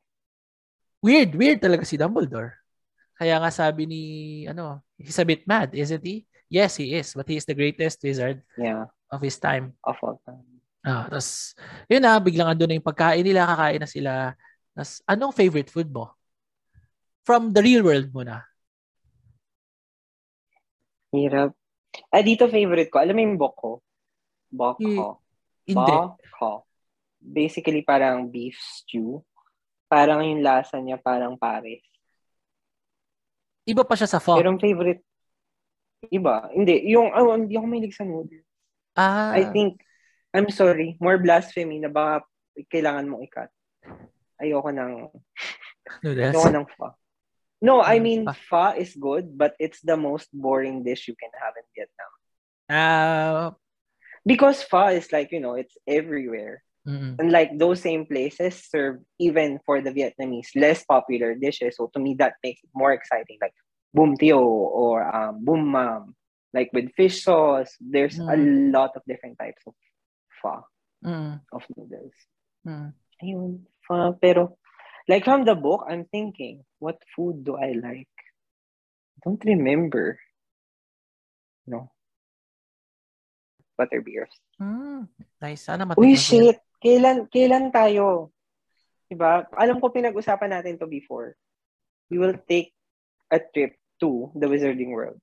weird, 1.03 1.30
weird 1.34 1.59
talaga 1.62 1.82
si 1.86 1.94
Dumbledore. 1.99 2.59
Kaya 3.18 3.38
nga 3.42 3.51
sabi 3.51 3.86
ni, 3.86 4.03
ano, 4.51 4.82
he's 4.99 5.18
a 5.18 5.26
bit 5.26 5.47
mad, 5.47 5.70
isn't 5.74 6.03
he? 6.03 6.26
Yes, 6.47 6.78
he 6.78 6.94
is. 6.94 7.11
But 7.14 7.26
he 7.26 7.38
is 7.38 7.47
the 7.47 7.55
greatest 7.59 8.03
wizard 8.03 8.42
Yeah, 8.55 8.86
of 9.11 9.18
his 9.22 9.38
time. 9.38 9.74
of 9.82 9.99
all 10.03 10.18
time. 10.26 10.55
Ah, 10.87 11.11
tapos, 11.11 11.59
yun 11.91 11.99
na, 11.99 12.14
biglang 12.22 12.55
ando 12.55 12.62
na 12.62 12.78
yung 12.78 12.87
pagkain 12.87 13.26
nila, 13.26 13.43
kakain 13.43 13.82
na 13.82 13.91
sila. 13.91 14.12
Tapos, 14.70 15.03
anong 15.03 15.34
favorite 15.34 15.66
food 15.66 15.91
mo? 15.91 16.14
From 17.26 17.51
the 17.51 17.59
real 17.59 17.82
world 17.82 18.07
muna. 18.14 18.47
Hirap. 21.11 21.59
Ah, 22.14 22.22
dito 22.22 22.47
favorite 22.47 22.87
ko. 22.87 23.03
Alam 23.03 23.18
mo 23.18 23.22
yung 23.26 23.34
boko? 23.34 23.82
Boko. 24.47 25.26
Hindi. 25.66 25.91
Boko. 25.91 26.70
Basically, 27.18 27.82
parang 27.82 28.30
beef 28.30 28.55
stew. 28.62 29.18
Parang 29.91 30.22
yung 30.22 30.39
lasa 30.39 30.78
niya, 30.78 31.03
parang 31.03 31.34
pares. 31.34 31.82
Iba 33.66 33.82
pa 33.82 33.99
siya 33.99 34.07
sa 34.07 34.22
pho. 34.22 34.39
Pero 34.39 34.55
favorite, 34.55 35.03
iba. 36.14 36.47
Hindi. 36.55 36.95
Yung, 36.95 37.11
oh, 37.11 37.34
hindi 37.34 37.59
ako 37.59 37.66
mahilig 37.66 37.99
sa 37.99 38.07
noodles. 38.07 38.47
ah, 38.95 39.34
I 39.34 39.51
think, 39.51 39.82
I'm 40.34 40.50
sorry, 40.50 40.96
more 41.00 41.18
blasphemy 41.18 41.78
na 41.80 41.88
baka 41.88 42.24
kailangan 42.72 43.08
mong 43.08 43.24
ikat. 43.28 43.50
Ayoko 44.42 44.68
ng, 44.72 44.92
noodles. 46.02 46.34
ayoko 46.34 46.48
ng 46.52 46.66
pho. 46.76 46.86
No, 47.62 47.80
I 47.80 47.98
mean, 48.00 48.28
pho 48.48 48.76
is 48.76 48.92
good, 48.94 49.32
but 49.38 49.56
it's 49.58 49.80
the 49.80 49.96
most 49.96 50.28
boring 50.32 50.84
dish 50.84 51.08
you 51.08 51.16
can 51.16 51.32
have 51.40 51.56
in 51.56 51.64
Vietnam. 51.72 52.12
Ah, 52.68 53.54
Because 54.26 54.60
pho 54.62 54.92
is 54.92 55.08
like, 55.12 55.32
you 55.32 55.40
know, 55.40 55.54
it's 55.54 55.76
everywhere. 55.88 56.60
mm, 56.86 57.16
And 57.18 57.32
like 57.32 57.56
those 57.56 57.80
same 57.80 58.04
places 58.04 58.60
serve 58.68 59.00
even 59.18 59.58
for 59.64 59.80
the 59.80 59.90
Vietnamese 59.94 60.52
less 60.54 60.84
popular 60.84 61.32
dishes. 61.34 61.76
So 61.80 61.88
to 61.94 61.98
me, 61.98 62.14
that 62.20 62.34
makes 62.44 62.60
it 62.62 62.70
more 62.74 62.92
exciting. 62.92 63.38
Like 63.40 63.54
boom 63.94 64.18
tio 64.20 64.42
or 64.44 65.00
um, 65.08 65.40
boom 65.40 65.72
mam, 65.72 66.12
like 66.52 66.68
with 66.76 66.92
fish 66.92 67.24
sauce. 67.24 67.72
There's 67.80 68.18
a 68.20 68.36
lot 68.36 68.92
of 68.98 69.02
different 69.08 69.38
types 69.40 69.62
of 69.64 69.72
pho 70.41 70.64
mm, 71.05 71.41
of 71.53 71.62
noodles. 71.76 72.16
mm. 72.66 72.93
Ayun, 73.22 73.64
pho. 73.87 74.16
Pero 74.20 74.59
like 75.09 75.24
from 75.24 75.45
the 75.47 75.55
book, 75.55 75.87
I'm 75.89 76.05
thinking, 76.11 76.64
what 76.78 76.99
food 77.14 77.45
do 77.47 77.57
I 77.57 77.72
like? 77.78 78.14
I 79.16 79.18
don't 79.24 79.43
remember. 79.45 80.18
No. 81.66 81.91
Butterbeers. 83.76 84.32
Mm, 84.61 85.09
nice. 85.41 85.68
Sana 85.68 85.84
Uy, 85.84 85.95
ko 85.95 86.03
yun. 86.03 86.16
shit! 86.16 86.59
Kailan, 86.80 87.28
kailan 87.28 87.72
tayo? 87.72 88.30
Diba? 89.09 89.47
Alam 89.55 89.80
ko 89.80 89.89
pinag-usapan 89.93 90.53
natin 90.53 90.76
to 90.80 90.87
before. 90.89 91.37
We 92.11 92.18
will 92.18 92.37
take 92.49 92.72
a 93.30 93.39
trip 93.39 93.74
to 94.01 94.30
the 94.34 94.47
Wizarding 94.47 94.93
World. 94.93 95.18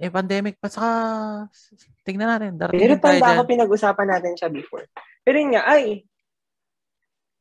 Eh, 0.00 0.08
pandemic 0.08 0.56
pa. 0.56 0.72
Saka, 0.72 0.90
tingnan 2.00 2.28
natin. 2.28 2.52
Darating 2.56 2.80
Pero 2.80 2.94
tanda 2.96 3.36
ko 3.36 3.44
dyan. 3.44 3.50
pinag-usapan 3.52 4.08
natin 4.08 4.32
siya 4.38 4.48
before. 4.48 4.88
Pero 5.20 5.36
yun 5.36 5.52
nga, 5.52 5.68
ay, 5.68 6.08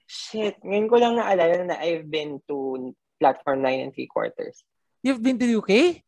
shit, 0.03 0.59
ngayon 0.59 0.87
ko 0.91 0.95
lang 0.99 1.15
naalala 1.15 1.63
na 1.63 1.79
I've 1.79 2.03
been 2.11 2.43
to 2.51 2.91
platform 3.15 3.63
9 3.63 3.87
and 3.87 3.93
3 3.95 4.11
quarters. 4.11 4.67
You've 4.99 5.23
been 5.23 5.39
to 5.39 5.47
UK? 5.47 6.03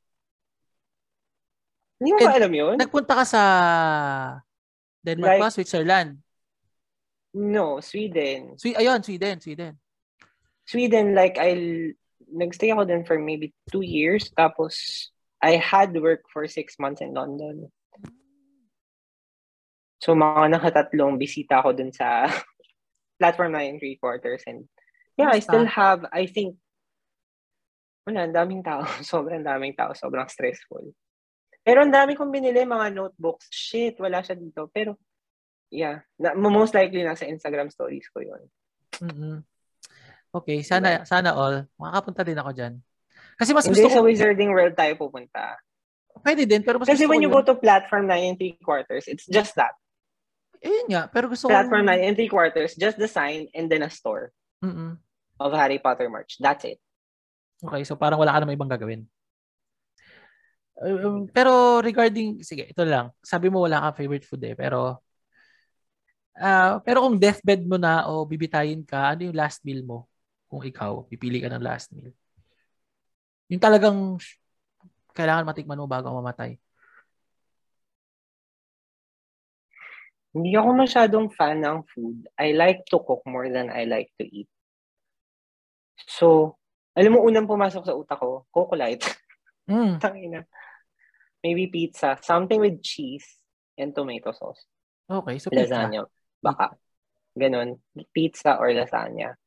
Hindi 2.04 2.10
mo 2.12 2.20
ba 2.20 2.36
alam 2.36 2.52
yun? 2.52 2.76
Nagpunta 2.76 3.24
ka 3.24 3.26
sa 3.26 3.42
Denmark 5.00 5.40
Like- 5.40 5.44
ba? 5.48 5.54
Switzerland? 5.56 6.20
No, 7.34 7.80
Sweden. 7.80 8.60
Swe- 8.60 8.76
ayun, 8.78 9.00
Sweden, 9.02 9.40
Sweden. 9.42 9.74
Sweden, 10.68 11.16
like, 11.16 11.40
I 11.40 11.92
nagstay 12.30 12.70
ako 12.76 12.84
din 12.86 13.02
for 13.08 13.18
maybe 13.18 13.56
two 13.72 13.82
years. 13.82 14.30
Tapos, 14.36 15.10
I 15.44 15.60
had 15.60 15.92
work 16.00 16.24
for 16.32 16.48
six 16.48 16.80
months 16.80 17.04
in 17.04 17.12
London. 17.12 17.68
So, 20.00 20.16
mga 20.16 20.56
nakatatlong 20.56 21.20
bisita 21.20 21.60
ako 21.60 21.76
dun 21.76 21.92
sa 21.92 22.32
platform 23.20 23.52
na 23.52 23.68
in 23.68 23.76
three 23.76 24.00
quarters. 24.00 24.48
And 24.48 24.72
yeah, 25.20 25.36
I 25.36 25.44
still 25.44 25.68
have, 25.68 26.08
I 26.16 26.32
think, 26.32 26.56
wala, 28.08 28.24
ang 28.24 28.36
daming 28.36 28.64
tao. 28.64 28.88
Sobrang 29.04 29.44
daming 29.44 29.76
tao. 29.76 29.92
Sobrang 29.92 30.32
stressful. 30.32 30.96
Pero 31.64 31.80
ang 31.84 31.92
dami 31.92 32.16
kong 32.16 32.32
binili, 32.32 32.64
mga 32.64 32.96
notebooks. 32.96 33.48
Shit, 33.52 34.00
wala 34.00 34.24
siya 34.24 34.40
dito. 34.40 34.68
Pero, 34.72 34.96
yeah, 35.72 36.04
na, 36.20 36.36
most 36.36 36.76
likely 36.76 37.04
nasa 37.04 37.28
Instagram 37.28 37.72
stories 37.72 38.08
ko 38.12 38.24
yun. 38.24 38.44
mm 39.04 39.40
Okay, 40.34 40.66
sana 40.66 41.06
sana 41.06 41.30
all. 41.38 41.70
Makakapunta 41.78 42.26
din 42.26 42.42
ako 42.42 42.52
dyan. 42.58 42.74
Kasi 43.38 43.52
mas 43.52 43.66
gusto 43.66 43.88
ko, 43.90 43.98
sa 44.00 44.06
Wizarding 44.06 44.52
World 44.54 44.76
tayo 44.78 44.94
pupunta. 44.98 45.58
pwede 46.22 46.46
din, 46.46 46.62
pero 46.62 46.78
mas 46.80 46.88
Kasi 46.88 47.10
when 47.10 47.20
you 47.20 47.28
yun. 47.28 47.36
go 47.36 47.44
to 47.44 47.58
platform 47.58 48.06
9 48.08 48.36
and 48.36 48.38
3 48.40 48.62
quarters, 48.62 49.10
it's 49.10 49.26
just 49.26 49.58
that. 49.58 49.74
Ayun 50.64 50.88
nga, 50.88 51.12
pero 51.12 51.28
gusto 51.28 51.50
ko... 51.50 51.52
Platform 51.52 51.84
9 51.90 52.08
and 52.08 52.16
3 52.16 52.32
quarters, 52.32 52.72
just 52.80 52.96
the 52.96 53.10
sign 53.10 53.52
and 53.52 53.68
then 53.68 53.84
a 53.84 53.92
store 53.92 54.32
Mm-mm. 54.64 54.96
of 55.42 55.50
Harry 55.52 55.82
Potter 55.82 56.08
merch. 56.08 56.40
That's 56.40 56.64
it. 56.64 56.80
Okay, 57.60 57.84
so 57.84 58.00
parang 58.00 58.20
wala 58.20 58.32
ka 58.32 58.40
namang 58.44 58.56
ibang 58.56 58.72
gagawin. 58.72 59.04
Um, 60.80 61.30
pero 61.30 61.80
regarding, 61.84 62.42
sige, 62.42 62.68
ito 62.72 62.84
lang. 62.84 63.12
Sabi 63.24 63.48
mo 63.48 63.64
wala 63.64 63.80
ka 63.90 64.04
favorite 64.04 64.26
food 64.26 64.42
eh, 64.44 64.56
pero 64.58 65.00
ah 66.34 66.82
pero 66.82 67.06
kung 67.06 67.22
deathbed 67.22 67.62
mo 67.70 67.78
na 67.78 68.10
o 68.10 68.26
bibitayin 68.26 68.82
ka, 68.82 69.14
ano 69.14 69.30
yung 69.30 69.38
last 69.38 69.62
meal 69.64 69.86
mo? 69.86 70.10
Kung 70.50 70.66
ikaw, 70.66 71.06
pipili 71.08 71.40
ka 71.40 71.50
ng 71.52 71.64
last 71.64 71.94
meal. 71.94 72.12
Yung 73.52 73.62
talagang 73.62 74.20
kailangan 75.14 75.48
matikman 75.48 75.80
mo 75.80 75.88
bago 75.88 76.12
mamatay. 76.12 76.58
Hindi 80.34 80.58
ako 80.58 80.70
masyadong 80.74 81.28
fan 81.30 81.62
ng 81.62 81.86
food. 81.94 82.26
I 82.42 82.58
like 82.58 82.82
to 82.90 82.98
cook 82.98 83.22
more 83.30 83.46
than 83.54 83.70
I 83.70 83.86
like 83.86 84.10
to 84.18 84.26
eat. 84.26 84.50
So, 86.10 86.58
alam 86.98 87.14
mo, 87.14 87.20
unang 87.22 87.46
pumasok 87.46 87.86
sa 87.86 87.94
utak 87.94 88.18
ko, 88.18 88.50
Coco 88.50 88.76
Light. 88.78 89.02
Mm. 89.64 89.96
Tangina. 89.96 90.44
Maybe 91.40 91.72
pizza. 91.72 92.20
Something 92.20 92.60
with 92.60 92.84
cheese 92.84 93.24
and 93.80 93.96
tomato 93.96 94.36
sauce. 94.36 94.68
Okay, 95.08 95.40
so 95.40 95.48
pizza. 95.48 95.88
Lasagna. 95.88 96.04
Baka. 96.44 96.76
Ganon. 97.32 97.80
Pizza 98.12 98.60
or 98.60 98.76
lasagna. 98.76 99.40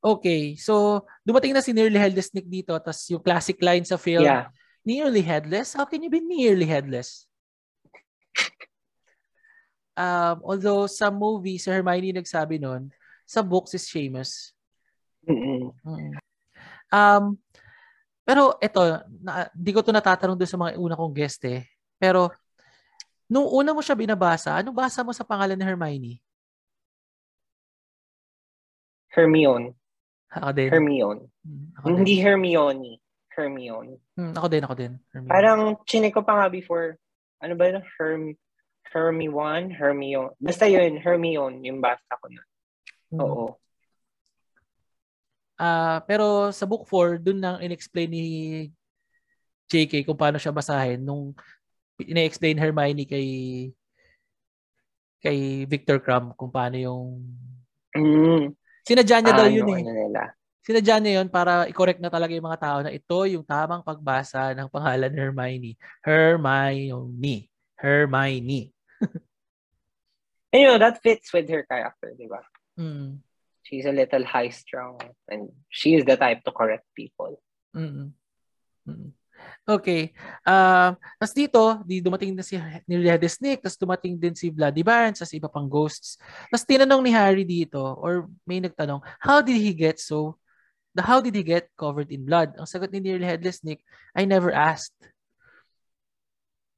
Okay, 0.00 0.56
so 0.56 1.04
dumating 1.20 1.52
na 1.52 1.60
si 1.60 1.76
Nearly 1.76 2.00
Headless 2.00 2.32
Nick 2.32 2.48
dito, 2.48 2.72
tapos 2.80 3.04
yung 3.12 3.20
classic 3.20 3.60
line 3.60 3.84
sa 3.84 4.00
film, 4.00 4.24
Yeah. 4.24 4.48
nearly 4.80 5.20
headless? 5.20 5.76
How 5.76 5.84
can 5.84 6.00
you 6.00 6.08
be 6.08 6.24
nearly 6.24 6.64
headless? 6.64 7.28
um, 9.92 10.40
although 10.40 10.88
sa 10.88 11.12
movie, 11.12 11.60
si 11.60 11.68
Hermione 11.68 12.16
nagsabi 12.16 12.56
nun, 12.56 12.88
sa 13.28 13.44
books 13.44 13.76
is 13.76 13.84
Seamus. 13.84 14.56
Mm-mm. 15.28 15.76
Mm. 15.84 16.16
Um, 16.88 17.24
pero 18.24 18.56
ito, 18.56 18.80
na, 19.20 19.52
di 19.52 19.70
ko 19.74 19.84
to 19.84 19.92
natatanong 19.92 20.38
doon 20.38 20.48
sa 20.50 20.56
mga 20.56 20.80
una 20.80 20.96
kong 20.96 21.12
guest 21.12 21.44
eh. 21.44 21.68
Pero, 22.00 22.32
nung 23.28 23.46
una 23.52 23.76
mo 23.76 23.84
siya 23.84 23.98
binabasa, 23.98 24.56
anong 24.56 24.74
basa 24.74 25.04
mo 25.04 25.12
sa 25.12 25.28
pangalan 25.28 25.60
ni 25.60 25.66
Hermione? 25.66 26.14
Hermione. 29.12 29.79
Ako 30.30 30.54
din. 30.54 30.70
Hermione. 30.70 31.22
Mm, 31.42 31.66
ako 31.74 31.84
din. 31.86 31.96
Hindi 31.98 32.14
Hermione. 32.22 32.92
Hermione. 33.34 33.94
Mm, 34.14 34.34
ako 34.38 34.46
din, 34.46 34.62
ako 34.62 34.74
din. 34.78 34.92
Hermione. 35.10 35.32
Parang 35.32 35.60
chinik 35.86 36.14
ko 36.14 36.22
pa 36.22 36.38
nga 36.38 36.46
before. 36.46 36.94
Ano 37.42 37.54
ba 37.58 37.66
yun? 37.66 37.82
Herm 37.98 38.22
Hermione? 38.90 39.74
Hermione. 39.74 40.34
Basta 40.38 40.66
yun, 40.70 40.98
Hermione, 40.98 41.62
yung 41.66 41.78
basta 41.82 42.14
ko 42.18 42.26
na. 42.30 42.42
Mm. 43.10 43.20
Oo. 43.22 43.46
Ah, 45.60 46.00
pero 46.08 46.48
sa 46.56 46.64
book 46.64 46.88
4, 46.88 47.20
dun 47.20 47.38
nang 47.42 47.60
inexplain 47.60 48.08
ni 48.08 48.24
JK 49.70 50.08
kung 50.08 50.18
paano 50.18 50.40
siya 50.40 50.50
basahin 50.50 51.04
nung 51.04 51.36
ina-explain 52.00 52.56
Hermione 52.58 53.04
kay 53.04 53.28
kay 55.20 55.68
Victor 55.68 56.00
Crumb 56.00 56.32
kung 56.34 56.48
paano 56.48 56.80
yung 56.80 57.22
Mm. 57.90 58.54
Sinadya 58.90 59.22
niya 59.22 59.38
daw 59.38 59.46
ano, 59.46 59.54
yun 59.54 59.70
eh. 59.70 59.78
ano 59.86 59.92
nila. 59.94 60.22
Sinadya 60.66 60.96
niya 60.98 61.12
yun 61.22 61.28
para 61.30 61.70
i-correct 61.70 62.02
na 62.02 62.10
talaga 62.10 62.34
yung 62.34 62.48
mga 62.50 62.58
tao 62.58 62.78
na 62.82 62.90
ito 62.90 63.18
yung 63.30 63.46
tamang 63.46 63.86
pagbasa 63.86 64.50
ng 64.58 64.66
pangalan 64.66 65.14
Hermione. 65.14 65.78
Hermione. 66.02 67.46
Hermione. 67.78 68.74
And 70.50 70.58
you 70.58 70.66
know, 70.66 70.82
that 70.82 70.98
fits 70.98 71.30
with 71.30 71.46
her 71.46 71.62
character, 71.62 72.10
di 72.18 72.26
ba? 72.26 72.42
Mm. 72.74 73.22
She's 73.62 73.86
a 73.86 73.94
little 73.94 74.26
high-strung 74.26 74.98
and 75.30 75.54
she 75.70 75.94
is 75.94 76.02
the 76.02 76.18
type 76.18 76.42
to 76.42 76.50
correct 76.50 76.90
people. 76.98 77.38
Mm. 77.70 78.10
Mm. 78.82 79.14
Okay. 79.70 80.10
Um, 80.42 80.98
tapos 81.20 81.34
dito, 81.36 81.60
di 81.86 82.02
dumating 82.02 82.34
na 82.34 82.42
si 82.42 82.58
Nileda 82.90 83.28
Snake, 83.30 83.62
tapos 83.62 83.78
dumating 83.78 84.18
din 84.18 84.34
si 84.34 84.50
Bloody 84.50 84.82
Barnes, 84.82 85.22
tapos 85.22 85.30
iba 85.36 85.46
pang 85.46 85.70
ghosts. 85.70 86.18
Tapos 86.50 86.66
tinanong 86.66 87.02
ni 87.06 87.12
Harry 87.14 87.46
dito, 87.46 87.78
or 87.78 88.26
may 88.42 88.58
nagtanong, 88.58 88.98
how 89.22 89.38
did 89.38 89.54
he 89.54 89.70
get 89.70 90.02
so, 90.02 90.34
the 90.90 91.06
how 91.06 91.22
did 91.22 91.38
he 91.38 91.46
get 91.46 91.70
covered 91.78 92.10
in 92.10 92.26
blood? 92.26 92.50
Ang 92.58 92.66
sagot 92.66 92.90
ni 92.90 92.98
Headless 93.22 93.62
Nick, 93.62 93.86
I 94.10 94.26
never 94.26 94.50
asked. 94.50 94.96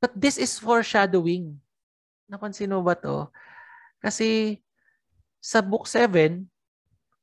But 0.03 0.13
this 0.13 0.37
is 0.37 0.59
foreshadowing. 0.59 1.63
Napansin 2.29 2.75
mo 2.75 2.85
ba 2.85 2.99
to? 2.99 3.31
Kasi 4.03 4.61
sa 5.41 5.63
book 5.65 5.89
7, 5.89 6.45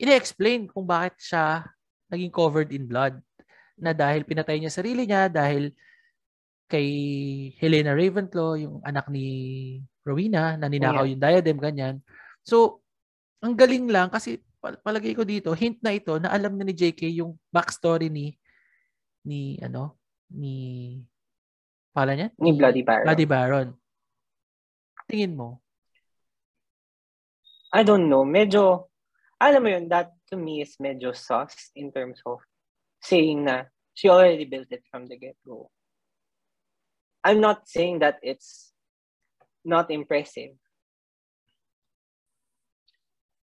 ina-explain 0.01 0.71
kung 0.71 0.87
bakit 0.87 1.19
siya 1.19 1.67
naging 2.09 2.33
covered 2.33 2.73
in 2.73 2.89
blood 2.89 3.21
na 3.79 3.95
dahil 3.95 4.27
pinatay 4.27 4.59
niya 4.59 4.71
sarili 4.71 5.07
niya 5.07 5.31
dahil 5.31 5.71
kay 6.69 6.87
Helena 7.57 7.97
Ravenclaw, 7.97 8.53
yung 8.61 8.77
anak 8.85 9.09
ni 9.09 9.25
Rowena, 10.05 10.53
na 10.53 10.69
ninakaw 10.69 11.01
Yeah. 11.01 11.11
yung 11.17 11.23
diadem, 11.25 11.57
ganyan. 11.57 11.95
So, 12.45 12.85
ang 13.41 13.57
galing 13.57 13.89
lang 13.89 14.13
kasi 14.13 14.37
pal- 14.61 14.77
palagay 14.77 15.17
ko 15.17 15.25
dito, 15.25 15.49
hint 15.57 15.81
na 15.81 15.97
ito 15.97 16.21
na 16.21 16.29
alam 16.29 16.53
na 16.53 16.67
ni 16.67 16.77
JK 16.77 17.09
yung 17.25 17.33
backstory 17.49 18.13
ni 18.13 18.37
ni 19.25 19.57
ano, 19.65 19.97
ni 20.29 21.01
pala 21.89 22.13
niya? 22.13 22.29
Ni 22.37 22.53
Bloody 22.53 22.85
Baron. 22.85 23.05
Bloody 23.09 23.27
Baron. 23.27 23.67
Tingin 25.09 25.33
mo? 25.33 25.57
I 27.73 27.81
don't 27.81 28.05
know. 28.09 28.21
Medyo, 28.25 28.89
alam 29.41 29.61
mo 29.61 29.69
yun, 29.73 29.89
that 29.89 30.13
to 30.29 30.37
me 30.37 30.61
is 30.61 30.77
medyo 30.77 31.13
sus 31.17 31.73
in 31.73 31.89
terms 31.89 32.21
of 32.29 32.41
saying 33.01 33.45
na 33.45 33.63
she 33.93 34.09
already 34.09 34.45
built 34.45 34.67
it 34.71 34.83
from 34.91 35.07
the 35.07 35.17
get-go. 35.17 35.69
I'm 37.23 37.41
not 37.41 37.67
saying 37.67 37.99
that 37.99 38.19
it's 38.23 38.71
not 39.65 39.91
impressive. 39.91 40.55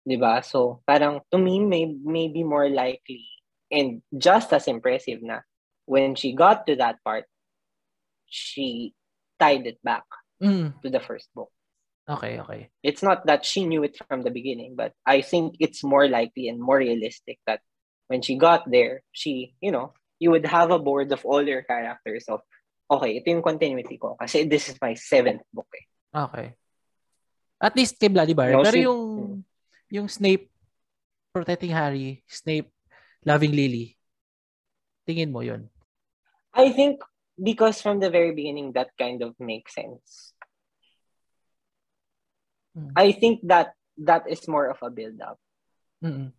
Diba? 0.07 0.45
So, 0.45 0.81
parang 0.87 1.21
to 1.31 1.37
me, 1.37 1.59
may, 1.59 1.85
may 1.85 2.27
be 2.27 2.43
more 2.43 2.69
likely 2.69 3.25
and 3.71 4.01
just 4.15 4.53
as 4.53 4.67
impressive 4.67 5.19
na 5.21 5.41
when 5.85 6.15
she 6.15 6.33
got 6.33 6.67
to 6.67 6.75
that 6.77 7.03
part, 7.03 7.25
she 8.27 8.93
tied 9.39 9.67
it 9.67 9.79
back 9.83 10.03
Mm. 10.41 10.75
to 10.83 10.89
the 10.89 10.99
first 10.99 11.31
book. 11.33 11.47
Okay, 12.09 12.39
okay. 12.43 12.69
it's 12.83 13.01
not 13.01 13.25
that 13.25 13.45
she 13.47 13.65
knew 13.65 13.83
it 13.83 13.95
from 14.07 14.21
the 14.21 14.29
beginning, 14.29 14.75
but 14.75 14.91
I 15.07 15.21
think 15.21 15.55
it's 15.63 15.81
more 15.81 16.07
likely 16.07 16.49
and 16.49 16.59
more 16.59 16.77
realistic 16.77 17.39
that 17.47 17.61
when 18.07 18.21
she 18.21 18.37
got 18.37 18.69
there, 18.69 19.01
she, 19.11 19.55
you 19.61 19.71
know, 19.71 19.93
you 20.19 20.31
would 20.31 20.45
have 20.45 20.71
a 20.71 20.79
board 20.79 21.11
of 21.11 21.25
all 21.25 21.41
your 21.41 21.63
characters 21.63 22.25
of, 22.27 22.41
okay, 22.89 23.17
ito 23.17 23.29
yung 23.29 23.41
continuity 23.41 23.97
ko 23.97 24.15
kasi 24.15 24.45
this 24.45 24.69
is 24.69 24.77
my 24.79 24.93
seventh 24.93 25.41
book 25.51 25.69
eh. 25.73 25.85
Okay. 26.15 26.47
At 27.59 27.75
least 27.75 27.99
kay 27.99 28.07
Bloody 28.07 28.33
Baron. 28.35 28.61
No, 28.61 28.63
Pero 28.63 28.77
si- 28.77 28.85
yung 28.85 29.01
yung 29.89 30.07
Snape 30.07 30.51
protecting 31.33 31.71
Harry, 31.71 32.23
Snape 32.27 32.71
loving 33.25 33.51
Lily. 33.51 33.97
Tingin 35.07 35.31
mo 35.31 35.41
'yon. 35.41 35.67
I 36.55 36.71
think 36.71 37.03
because 37.35 37.81
from 37.83 37.99
the 37.99 38.09
very 38.09 38.31
beginning, 38.31 38.71
that 38.73 38.95
kind 38.95 39.21
of 39.23 39.35
makes 39.39 39.75
sense. 39.75 40.35
Mm. 42.75 42.91
I 42.95 43.11
think 43.11 43.43
that 43.47 43.75
that 44.03 44.27
is 44.27 44.47
more 44.47 44.67
of 44.67 44.79
a 44.83 44.91
build-up. 44.91 45.39
Mm. 46.03 46.31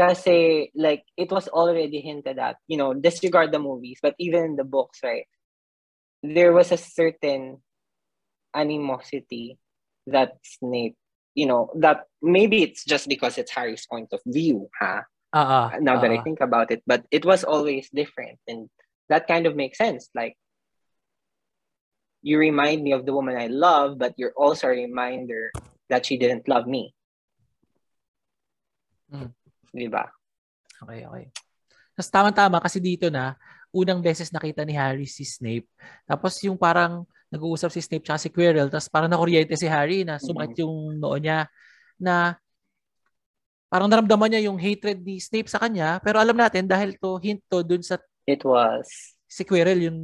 Kasi, 0.00 0.72
like, 0.72 1.04
it 1.12 1.28
was 1.30 1.44
already 1.52 2.00
hinted 2.00 2.40
at, 2.40 2.56
you 2.64 2.80
know, 2.80 2.96
disregard 2.96 3.52
the 3.52 3.60
movies, 3.60 4.00
but 4.00 4.16
even 4.16 4.44
in 4.44 4.56
the 4.56 4.64
books, 4.64 5.04
right? 5.04 5.28
There 6.24 6.56
was 6.56 6.72
a 6.72 6.80
certain 6.80 7.60
animosity 8.56 9.58
that 10.06 10.40
Snape, 10.40 10.96
you 11.34 11.44
know, 11.44 11.68
that 11.76 12.08
maybe 12.22 12.62
it's 12.62 12.82
just 12.84 13.12
because 13.12 13.36
it's 13.36 13.52
Harry's 13.52 13.84
point 13.84 14.08
of 14.16 14.20
view, 14.24 14.72
huh? 14.72 15.02
Ah, 15.34 15.76
Now 15.80 16.00
that 16.00 16.10
I 16.10 16.16
ah. 16.16 16.22
think 16.24 16.40
about 16.40 16.72
it, 16.72 16.82
but 16.86 17.04
it 17.10 17.28
was 17.28 17.44
always 17.44 17.92
different. 17.92 18.40
And 18.48 18.72
that 19.12 19.28
kind 19.28 19.44
of 19.44 19.54
makes 19.54 19.76
sense. 19.76 20.08
Like, 20.14 20.32
you 22.22 22.38
remind 22.38 22.82
me 22.82 22.92
of 22.92 23.04
the 23.04 23.12
woman 23.12 23.36
I 23.36 23.48
love, 23.48 23.98
but 23.98 24.14
you're 24.16 24.32
also 24.36 24.68
a 24.68 24.80
reminder 24.80 25.52
that 25.92 26.06
she 26.06 26.16
didn't 26.16 26.48
love 26.48 26.66
me. 26.66 26.94
Mm. 29.12 29.34
Diba? 29.70 30.10
Okay, 30.82 31.06
okay. 31.06 31.26
Tapos 31.94 32.10
tama-tama 32.10 32.58
kasi 32.58 32.80
dito 32.80 33.08
na 33.12 33.36
unang 33.70 34.02
beses 34.02 34.34
nakita 34.34 34.66
ni 34.66 34.74
Harry 34.74 35.06
si 35.06 35.22
Snape. 35.22 35.68
Tapos 36.06 36.38
yung 36.42 36.58
parang 36.58 37.06
nag-uusap 37.30 37.70
si 37.70 37.78
Snape 37.78 38.02
tsaka 38.02 38.18
si 38.18 38.28
Quirrell, 38.32 38.72
tapos 38.72 38.90
parang 38.90 39.10
nakuryente 39.10 39.54
si 39.54 39.70
Harry 39.70 40.02
na 40.02 40.18
sumakit 40.18 40.66
yung 40.66 40.98
noo 40.98 41.14
niya 41.14 41.46
na 41.94 42.34
parang 43.70 43.86
naramdaman 43.86 44.34
niya 44.34 44.50
yung 44.50 44.58
hatred 44.58 44.98
ni 45.06 45.22
Snape 45.22 45.46
sa 45.46 45.62
kanya. 45.62 46.02
Pero 46.02 46.18
alam 46.18 46.34
natin 46.34 46.66
dahil 46.66 46.98
to 46.98 47.20
hint 47.22 47.38
to 47.46 47.62
dun 47.62 47.84
sa 47.86 48.00
It 48.26 48.42
was. 48.42 49.14
si 49.30 49.46
Quirrell 49.46 49.86
yung 49.86 49.98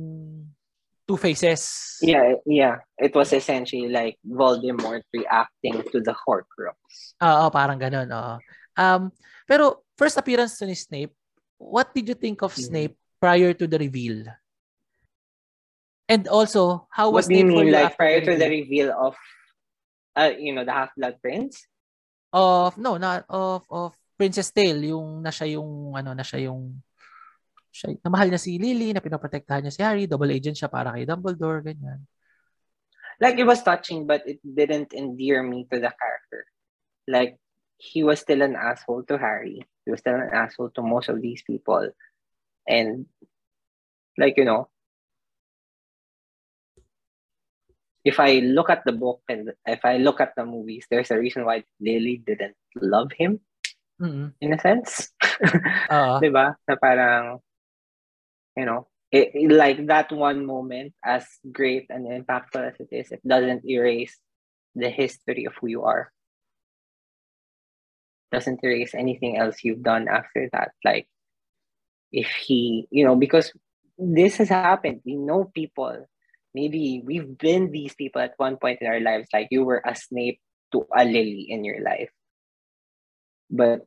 two 1.06 1.18
faces. 1.18 1.66
Yeah, 1.98 2.38
yeah. 2.46 2.82
It 2.98 3.10
was 3.14 3.34
essentially 3.34 3.90
like 3.90 4.18
Voldemort 4.22 5.02
reacting 5.10 5.82
to 5.90 5.98
the 5.98 6.14
Horcrux. 6.14 6.78
Oo, 7.18 7.50
parang 7.50 7.78
ganun. 7.78 8.06
Oo. 8.06 8.38
Um, 8.76 9.10
pero 9.48 9.82
first 9.96 10.20
appearance 10.20 10.60
ni 10.62 10.76
Snape, 10.76 11.12
what 11.56 11.90
did 11.96 12.06
you 12.06 12.16
think 12.16 12.44
of 12.44 12.52
Mhm. 12.52 12.62
Snape 12.68 12.94
prior 13.16 13.56
to 13.56 13.64
the 13.64 13.80
reveal? 13.80 14.28
And 16.06 16.28
also, 16.30 16.86
how 16.92 17.10
was 17.10 17.26
What 17.26 17.34
do 17.34 17.40
you 17.40 17.48
Snape 17.48 17.66
mean, 17.66 17.72
like 17.74 17.96
prior 17.98 18.20
to 18.22 18.36
the 18.38 18.46
reveal? 18.46 18.94
of, 18.94 19.16
uh, 20.14 20.30
you 20.38 20.54
know, 20.54 20.62
the 20.62 20.70
Half-Blood 20.76 21.18
Prince? 21.18 21.66
of 22.36 22.76
no, 22.76 23.00
not 23.00 23.24
of 23.32 23.64
of 23.72 23.96
Princess 24.18 24.52
Tale, 24.52 24.92
yung 24.92 25.24
na 25.24 25.32
siya 25.32 25.56
yung 25.56 25.96
ano, 25.96 26.12
na 26.12 26.20
siya 26.20 26.52
yung 26.52 26.84
siya, 27.72 27.96
na 28.04 28.12
mahal 28.12 28.28
niya 28.28 28.40
si 28.40 28.60
Lily, 28.60 28.92
na 28.92 29.00
pinoprotektahan 29.00 29.64
niya 29.64 29.72
si 29.72 29.80
Harry, 29.80 30.04
double 30.04 30.28
agent 30.28 30.56
siya 30.60 30.68
para 30.68 30.92
kay 30.92 31.08
Dumbledore, 31.08 31.64
ganyan. 31.64 32.04
Like 33.16 33.40
it 33.40 33.48
was 33.48 33.64
touching, 33.64 34.04
but 34.04 34.20
it 34.28 34.40
didn't 34.44 34.92
endear 34.92 35.40
me 35.40 35.64
to 35.72 35.80
the 35.80 35.88
character. 35.88 36.44
Like 37.08 37.40
he 37.78 38.02
was 38.04 38.20
still 38.20 38.42
an 38.42 38.56
asshole 38.56 39.04
to 39.04 39.18
Harry. 39.18 39.60
He 39.84 39.90
was 39.90 40.00
still 40.00 40.14
an 40.16 40.30
asshole 40.32 40.70
to 40.76 40.82
most 40.82 41.08
of 41.08 41.20
these 41.20 41.42
people, 41.42 41.90
and 42.66 43.06
like 44.18 44.36
you 44.36 44.44
know, 44.44 44.68
if 48.04 48.20
I 48.20 48.38
look 48.38 48.70
at 48.70 48.84
the 48.84 48.92
book 48.92 49.20
and 49.28 49.52
if 49.66 49.84
I 49.84 49.98
look 49.98 50.20
at 50.20 50.32
the 50.36 50.46
movies, 50.46 50.86
there's 50.90 51.10
a 51.10 51.18
reason 51.18 51.44
why 51.44 51.64
Lily 51.80 52.22
didn't 52.24 52.56
love 52.80 53.12
him 53.12 53.40
Mm. 53.96 54.36
in 54.44 54.52
a 54.52 54.60
sense. 54.60 55.08
Oo. 55.88 56.20
diba? 56.22 56.52
Na 56.68 56.76
parang, 56.76 57.40
you 58.52 58.68
know, 58.68 58.92
it, 59.08 59.32
it- 59.32 59.48
like 59.56 59.80
that 59.88 60.12
one 60.12 60.44
moment, 60.44 60.92
as 61.00 61.24
great 61.48 61.88
and 61.88 62.04
impactful 62.04 62.60
as 62.60 62.76
it 62.76 62.92
is, 62.92 63.08
it 63.08 63.24
doesn't 63.24 63.64
erase 63.64 64.12
the 64.76 64.92
history 64.92 65.46
of 65.48 65.56
who 65.56 65.68
you 65.72 65.88
are. 65.88 66.12
Doesn't 68.32 68.60
erase 68.62 68.94
anything 68.94 69.38
else 69.38 69.62
you've 69.62 69.82
done 69.82 70.08
after 70.08 70.48
that. 70.52 70.72
Like, 70.84 71.08
if 72.12 72.28
he, 72.28 72.86
you 72.90 73.04
know, 73.04 73.16
because 73.16 73.52
this 73.98 74.36
has 74.36 74.48
happened, 74.48 75.00
we 75.04 75.16
know 75.16 75.44
people. 75.44 76.06
Maybe 76.54 77.02
we've 77.04 77.36
been 77.36 77.70
these 77.70 77.94
people 77.94 78.22
at 78.22 78.34
one 78.36 78.56
point 78.56 78.80
in 78.80 78.88
our 78.88 79.00
lives, 79.00 79.28
like 79.32 79.48
you 79.50 79.64
were 79.64 79.82
a 79.84 79.94
Snape 79.94 80.40
to 80.72 80.86
a 80.94 81.04
Lily 81.04 81.46
in 81.48 81.64
your 81.64 81.82
life. 81.82 82.10
But 83.50 83.86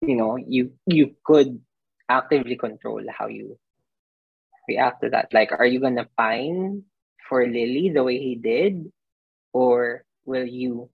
you 0.00 0.16
know, 0.16 0.36
you 0.36 0.72
you 0.86 1.14
could 1.24 1.60
actively 2.08 2.56
control 2.56 3.04
how 3.08 3.28
you 3.28 3.58
react 4.68 5.02
to 5.02 5.10
that. 5.10 5.32
Like, 5.32 5.52
are 5.52 5.66
you 5.66 5.80
gonna 5.80 6.08
pine 6.16 6.84
for 7.28 7.46
Lily 7.46 7.90
the 7.94 8.02
way 8.02 8.18
he 8.18 8.34
did, 8.34 8.90
or 9.52 10.04
will 10.24 10.46
you 10.46 10.90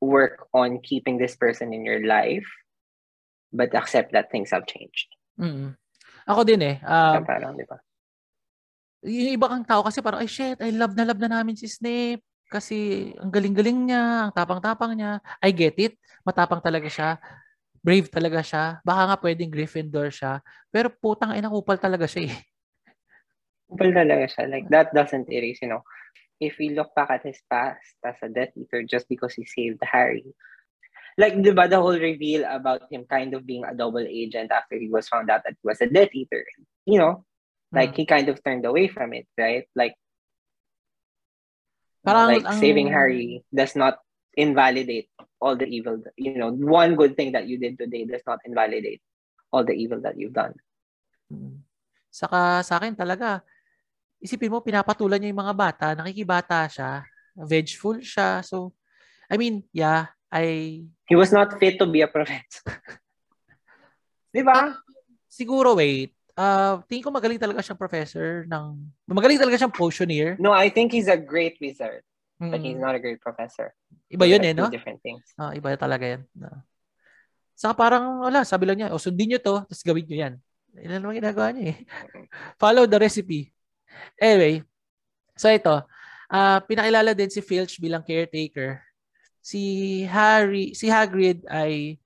work 0.00 0.46
on 0.54 0.78
keeping 0.80 1.18
this 1.18 1.34
person 1.34 1.72
in 1.74 1.84
your 1.84 2.06
life, 2.06 2.46
but 3.52 3.74
accept 3.74 4.12
that 4.12 4.30
things 4.30 4.50
have 4.50 4.66
changed? 4.66 5.10
Mm. 5.38 5.74
Ako 6.28 6.44
din 6.44 6.60
eh. 6.62 6.76
Um, 6.84 7.24
parang, 7.24 7.56
di 7.56 7.64
ba? 7.64 7.80
yung 9.06 9.38
iba 9.38 9.46
kang 9.46 9.62
tao 9.62 9.86
kasi 9.86 10.02
parang, 10.02 10.18
ay 10.18 10.30
shit, 10.30 10.58
I 10.58 10.74
love 10.74 10.98
na 10.98 11.06
love 11.06 11.22
na 11.22 11.30
namin 11.30 11.54
si 11.54 11.70
Snape. 11.70 12.22
Kasi 12.48 13.12
ang 13.20 13.28
galing-galing 13.28 13.92
niya, 13.92 14.28
ang 14.28 14.32
tapang-tapang 14.32 14.96
niya. 14.96 15.20
I 15.44 15.52
get 15.52 15.76
it. 15.76 16.00
Matapang 16.24 16.64
talaga 16.64 16.88
siya. 16.88 17.20
Brave 17.84 18.08
talaga 18.08 18.40
siya. 18.40 18.80
Baka 18.80 19.02
nga 19.04 19.16
pwedeng 19.20 19.52
Gryffindor 19.52 20.08
siya. 20.08 20.40
Pero 20.72 20.88
putang 20.88 21.36
ina 21.36 21.52
kupal 21.52 21.76
talaga 21.76 22.08
siya 22.08 22.32
eh. 22.32 22.34
Kupal 23.68 23.92
talaga 23.92 24.24
siya. 24.24 24.48
Like, 24.48 24.66
that 24.72 24.96
doesn't 24.96 25.28
erase, 25.28 25.60
you 25.60 25.68
know, 25.68 25.84
if 26.40 26.56
we 26.58 26.70
look 26.70 26.94
back 26.94 27.10
at 27.10 27.26
his 27.26 27.38
past 27.50 27.82
as 28.06 28.16
a 28.22 28.28
Death 28.28 28.54
Eater 28.54 28.82
just 28.82 29.08
because 29.08 29.34
he 29.34 29.44
saved 29.44 29.82
Harry, 29.82 30.24
like, 31.18 31.34
di 31.42 31.50
ba, 31.50 31.66
the 31.66 31.82
whole 31.82 31.98
reveal 31.98 32.46
about 32.46 32.86
him 32.90 33.02
kind 33.10 33.34
of 33.34 33.42
being 33.44 33.66
a 33.66 33.74
double 33.74 34.06
agent 34.06 34.54
after 34.54 34.78
he 34.78 34.86
was 34.86 35.10
found 35.10 35.30
out 35.30 35.42
that 35.42 35.58
he 35.58 35.64
was 35.66 35.82
a 35.82 35.90
Death 35.90 36.14
Eater, 36.14 36.46
you 36.86 36.98
know, 36.98 37.26
like, 37.74 37.90
Hmm. 37.90 37.96
he 37.96 38.04
kind 38.06 38.28
of 38.30 38.38
turned 38.42 38.64
away 38.64 38.86
from 38.86 39.12
it, 39.12 39.26
right? 39.36 39.66
Like, 39.74 39.98
Parang 42.06 42.30
like 42.30 42.46
ang- 42.46 42.60
saving 42.62 42.88
Harry 42.88 43.42
does 43.52 43.74
not 43.74 43.98
invalidate 44.38 45.10
all 45.42 45.58
the 45.58 45.66
evil, 45.66 45.98
you 46.14 46.38
know, 46.38 46.54
one 46.54 46.94
good 46.94 47.18
thing 47.18 47.34
that 47.34 47.50
you 47.50 47.58
did 47.58 47.76
today 47.76 48.06
does 48.06 48.22
not 48.22 48.38
invalidate 48.46 49.02
all 49.52 49.66
the 49.66 49.74
evil 49.74 50.00
that 50.06 50.14
you've 50.14 50.32
done. 50.32 50.54
Mm. 51.28 51.66
Saka 52.08 52.62
sa 52.62 52.78
akin 52.78 52.94
talaga, 52.94 53.42
isipin 54.18 54.50
mo, 54.50 54.58
pinapatulan 54.62 55.18
niya 55.18 55.30
yung 55.30 55.42
mga 55.42 55.54
bata, 55.56 55.86
nakikibata 55.94 56.66
siya, 56.66 57.06
vengeful 57.34 57.98
siya. 58.02 58.42
So, 58.42 58.74
I 59.30 59.38
mean, 59.38 59.62
yeah, 59.70 60.10
I, 60.28 60.82
He 61.08 61.16
was 61.16 61.32
not 61.32 61.56
fit 61.56 61.78
to 61.80 61.86
be 61.88 62.02
a 62.04 62.10
professor. 62.10 62.66
di 64.34 64.44
ba? 64.44 64.76
siguro 65.28 65.78
wait, 65.78 66.12
uh, 66.34 66.82
tingin 66.90 67.04
ko 67.06 67.10
magaling 67.14 67.38
talaga 67.38 67.62
siyang 67.62 67.78
professor 67.78 68.42
ng, 68.44 68.90
magaling 69.06 69.38
talaga 69.38 69.56
siyang 69.56 69.72
potioneer. 69.72 70.34
No, 70.42 70.50
I 70.50 70.68
think 70.68 70.90
he's 70.92 71.06
a 71.06 71.16
great 71.16 71.56
wizard, 71.62 72.02
but 72.42 72.58
Mm. 72.58 72.64
he's 72.64 72.80
not 72.80 72.94
a 72.94 73.02
great 73.02 73.22
professor. 73.22 73.70
Iba 74.10 74.26
yun 74.26 74.42
eh, 74.42 74.54
no? 74.54 74.66
different 74.70 74.98
things. 75.02 75.22
Ah, 75.38 75.54
iba 75.54 75.74
talaga 75.78 76.18
yan. 76.18 76.22
No. 76.34 76.50
Saka 77.58 77.74
parang, 77.74 78.22
wala, 78.22 78.46
sabi 78.46 78.66
lang 78.66 78.78
niya, 78.82 78.94
o 78.94 78.98
sundin 79.02 79.34
niyo 79.34 79.40
to, 79.42 79.62
tapos 79.66 79.82
gawin 79.82 80.06
niyo 80.06 80.16
yan. 80.26 80.34
Yan 80.78 81.02
naman 81.02 81.18
ginagawa 81.18 81.50
niya 81.50 81.74
eh. 81.74 81.78
Follow 82.54 82.86
the 82.86 82.98
recipe. 83.02 83.50
Anyway, 84.20 84.62
so 85.38 85.48
ito, 85.48 85.84
ah 86.28 86.60
pinakilala 86.64 87.16
din 87.16 87.30
si 87.32 87.40
Filch 87.40 87.80
bilang 87.80 88.04
caretaker. 88.04 88.82
Si 89.40 90.04
Harry, 90.04 90.76
si 90.76 90.92
Hagrid 90.92 91.46
ay 91.48 91.96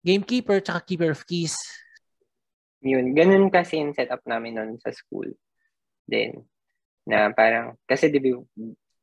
gamekeeper 0.00 0.64
tsaka 0.64 0.80
keeper 0.84 1.12
of 1.12 1.24
keys. 1.28 1.56
Yun, 2.80 3.12
ganun 3.12 3.52
kasi 3.52 3.76
yung 3.76 3.92
setup 3.92 4.24
namin 4.24 4.56
noon 4.56 4.80
sa 4.80 4.88
school. 4.88 5.28
Then, 6.08 6.48
na 7.04 7.28
parang, 7.28 7.76
kasi 7.84 8.08
di 8.08 8.16
ba 8.16 8.40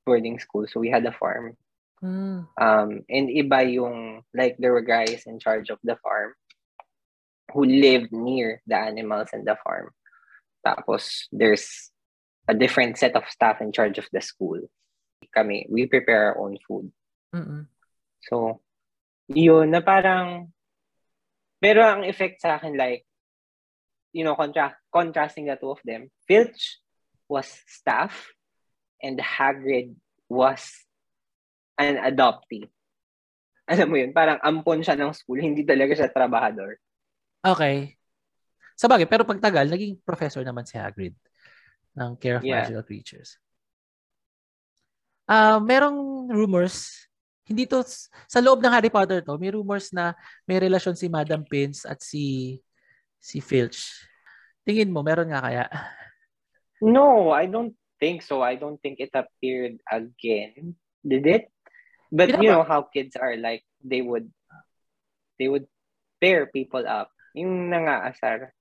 boarding 0.02 0.42
school, 0.42 0.66
so 0.66 0.82
we 0.82 0.90
had 0.90 1.06
a 1.06 1.14
farm. 1.14 1.54
Hmm. 2.02 2.50
Um, 2.58 3.06
and 3.06 3.30
iba 3.30 3.62
yung, 3.70 4.26
like, 4.34 4.58
there 4.58 4.74
were 4.74 4.86
guys 4.86 5.30
in 5.30 5.38
charge 5.38 5.70
of 5.70 5.78
the 5.86 5.94
farm 6.02 6.34
who 7.54 7.66
lived 7.66 8.10
near 8.10 8.62
the 8.66 8.78
animals 8.78 9.30
in 9.34 9.46
the 9.46 9.58
farm. 9.62 9.94
Tapos, 10.68 11.32
there's 11.32 11.96
a 12.44 12.54
different 12.54 13.00
set 13.00 13.16
of 13.16 13.24
staff 13.32 13.64
in 13.64 13.72
charge 13.72 13.96
of 13.96 14.12
the 14.12 14.20
school. 14.20 14.60
Kami, 15.32 15.64
we 15.72 15.88
prepare 15.88 16.36
our 16.36 16.44
own 16.44 16.60
food. 16.68 16.92
Mm-mm. 17.32 17.72
So, 18.28 18.60
yun, 19.32 19.72
na 19.72 19.80
parang, 19.80 20.52
pero 21.64 21.88
ang 21.88 22.04
effect 22.04 22.44
sa 22.44 22.60
akin, 22.60 22.76
like, 22.76 23.08
you 24.12 24.28
know, 24.28 24.36
contra- 24.36 24.76
contrasting 24.92 25.48
the 25.48 25.56
two 25.56 25.72
of 25.72 25.80
them, 25.88 26.12
Filch 26.28 26.84
was 27.32 27.48
staff 27.68 28.36
and 29.00 29.20
Hagrid 29.20 29.96
was 30.28 30.68
an 31.80 31.96
adoptee. 31.96 32.68
Alam 33.68 33.88
mo 33.88 33.96
yun, 34.00 34.16
parang 34.16 34.40
ampon 34.44 34.84
siya 34.84 35.00
ng 35.00 35.16
school, 35.16 35.40
hindi 35.48 35.64
talaga 35.64 35.96
siya 35.96 36.12
trabahador. 36.12 36.80
Okay. 37.44 37.97
Sa 38.78 38.86
bagay, 38.86 39.10
pero 39.10 39.26
pagtagal, 39.26 39.66
naging 39.68 39.98
professor 40.06 40.46
naman 40.46 40.62
si 40.64 40.78
Hagrid 40.78 41.18
ng 41.98 42.14
Care 42.22 42.38
of 42.38 42.46
Yeah. 42.46 42.62
Magical 42.62 42.86
Creatures. 42.86 43.42
Ah, 45.26 45.58
merong 45.60 46.30
rumors, 46.30 47.10
hindi 47.44 47.66
to 47.68 47.82
sa 48.30 48.40
loob 48.40 48.62
ng 48.62 48.72
Harry 48.72 48.94
Potter 48.94 49.20
to, 49.26 49.36
may 49.36 49.52
rumors 49.52 49.90
na 49.92 50.14
may 50.46 50.62
relasyon 50.62 50.96
si 50.96 51.10
Madam 51.10 51.44
Pince 51.44 51.84
at 51.84 52.00
si 52.00 52.56
si 53.18 53.42
Filch. 53.42 54.08
Tingin 54.64 54.94
mo 54.94 55.02
meron 55.02 55.34
nga 55.34 55.42
kaya? 55.44 55.66
No, 56.80 57.34
I 57.34 57.50
don't 57.50 57.74
think 57.98 58.22
so. 58.22 58.46
I 58.46 58.56
don't 58.56 58.78
think 58.78 59.02
it 59.02 59.12
appeared 59.12 59.82
again. 59.90 60.78
Did 61.02 61.26
it? 61.26 61.44
But 62.14 62.32
you 62.38 62.48
Pinapa- 62.48 62.52
know 62.54 62.64
how 62.64 62.82
kids 62.88 63.18
are 63.20 63.36
like 63.36 63.66
they 63.82 64.00
would 64.06 64.30
they 65.42 65.50
would 65.50 65.66
pair 66.22 66.46
people 66.48 66.86
up. 66.88 67.12
Yung 67.36 67.68
nangaasar. 67.68 68.54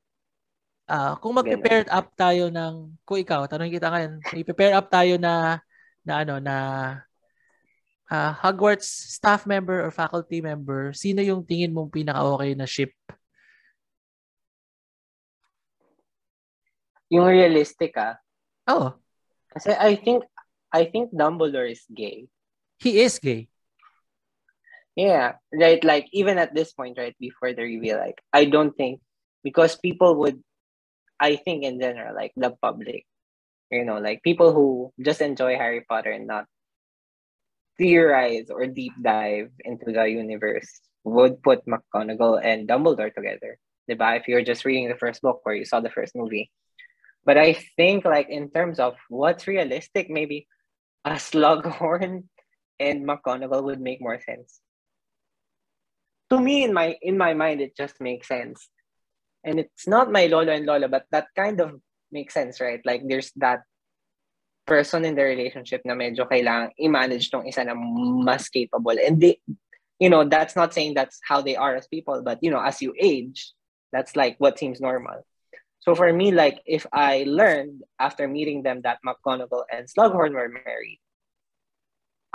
Ah, 0.86 1.18
kung 1.18 1.34
mag-prepare 1.34 1.82
up 1.90 2.14
tayo 2.14 2.46
ng 2.46 2.94
kung 3.02 3.18
ikaw, 3.18 3.50
tanong 3.50 3.74
kita 3.74 3.90
ngayon, 3.90 4.12
i-prepare 4.38 4.78
up 4.78 4.86
tayo 4.86 5.18
na 5.18 5.58
na 6.06 6.22
ano 6.22 6.38
na 6.38 6.56
ah, 8.06 8.32
Hogwarts 8.42 8.86
staff 9.18 9.46
member 9.50 9.82
or 9.82 9.90
faculty 9.90 10.38
member, 10.38 10.94
sino 10.94 11.22
yung 11.22 11.42
tingin 11.42 11.74
mong 11.74 11.90
pinaka-okay 11.90 12.54
na 12.54 12.66
ship? 12.70 12.94
Yung 17.10 17.26
realistic 17.26 17.94
ah. 17.98 18.18
Oh, 18.66 18.98
Kasi 19.54 19.70
I 19.74 19.94
think 19.98 20.22
I 20.74 20.86
think 20.90 21.14
Dumbledore 21.14 21.70
is 21.70 21.86
gay. 21.90 22.26
he 22.78 23.00
is 23.00 23.18
gay. 23.18 23.48
Yeah, 24.96 25.36
right. 25.52 25.82
Like 25.84 26.08
even 26.12 26.38
at 26.38 26.54
this 26.54 26.72
point, 26.72 26.96
right 26.98 27.14
before 27.20 27.52
the 27.52 27.62
reveal, 27.62 27.98
like 28.00 28.20
I 28.32 28.44
don't 28.48 28.72
think 28.74 29.00
because 29.44 29.76
people 29.76 30.16
would, 30.24 30.40
I 31.20 31.36
think 31.36 31.64
in 31.64 31.80
general, 31.80 32.14
like 32.14 32.32
the 32.36 32.50
public, 32.62 33.06
You 33.70 33.84
know, 33.84 33.98
like 33.98 34.22
people 34.22 34.52
who 34.52 34.92
just 35.02 35.20
enjoy 35.20 35.56
Harry 35.56 35.82
Potter 35.82 36.10
and 36.10 36.26
not 36.26 36.46
theorize 37.78 38.48
or 38.50 38.66
deep 38.66 38.92
dive 39.02 39.50
into 39.64 39.92
the 39.92 40.04
universe 40.08 40.80
would 41.04 41.42
put 41.42 41.66
McGonagall 41.66 42.40
and 42.42 42.68
Dumbledore 42.68 43.12
together. 43.14 43.58
Diba? 43.90 44.18
If 44.20 44.28
you're 44.28 44.44
just 44.44 44.64
reading 44.64 44.88
the 44.88 44.98
first 44.98 45.22
book 45.22 45.42
or 45.44 45.54
you 45.54 45.64
saw 45.64 45.80
the 45.80 45.90
first 45.90 46.14
movie. 46.14 46.50
But 47.24 47.38
I 47.38 47.54
think 47.76 48.04
like 48.04 48.28
in 48.30 48.50
terms 48.50 48.78
of 48.78 48.94
what's 49.08 49.46
realistic, 49.46 50.10
maybe 50.10 50.46
a 51.04 51.18
Slughorn 51.18 52.24
and 52.78 53.06
McGonagall 53.06 53.64
would 53.64 53.80
make 53.80 54.00
more 54.00 54.20
sense. 54.20 54.60
To 56.30 56.40
me, 56.40 56.64
in 56.64 56.72
my 56.72 56.96
in 57.02 57.16
my 57.18 57.34
mind, 57.34 57.60
it 57.60 57.76
just 57.76 58.00
makes 58.00 58.26
sense. 58.28 58.68
And 59.46 59.62
it's 59.62 59.86
not 59.86 60.10
my 60.10 60.26
lolo 60.26 60.50
and 60.50 60.66
lola, 60.66 60.88
but 60.90 61.06
that 61.14 61.30
kind 61.38 61.60
of 61.62 61.78
makes 62.10 62.34
sense, 62.34 62.60
right? 62.60 62.82
Like 62.84 63.06
there's 63.06 63.30
that 63.38 63.62
person 64.66 65.06
in 65.06 65.14
the 65.14 65.22
relationship 65.22 65.86
na 65.86 65.94
medyo 65.94 66.26
kailangan 66.26 66.74
i-manage 66.82 67.30
tong 67.30 67.46
isa 67.46 67.62
na 67.62 67.78
mas 67.78 68.50
capable. 68.50 68.98
And 68.98 69.22
they, 69.22 69.38
you 70.02 70.10
know, 70.10 70.26
that's 70.26 70.58
not 70.58 70.74
saying 70.74 70.98
that's 70.98 71.22
how 71.22 71.40
they 71.40 71.54
are 71.54 71.78
as 71.78 71.86
people, 71.86 72.20
but 72.26 72.42
you 72.42 72.50
know, 72.50 72.58
as 72.58 72.82
you 72.82 72.92
age, 72.98 73.54
that's 73.94 74.18
like 74.18 74.34
what 74.42 74.58
seems 74.58 74.82
normal. 74.82 75.22
So 75.78 75.94
for 75.94 76.10
me, 76.10 76.34
like 76.34 76.58
if 76.66 76.82
I 76.90 77.22
learned 77.30 77.86
after 78.02 78.26
meeting 78.26 78.66
them 78.66 78.82
that 78.82 78.98
McGonagall 79.06 79.70
and 79.70 79.86
Slughorn 79.86 80.34
were 80.34 80.50
married, 80.50 80.98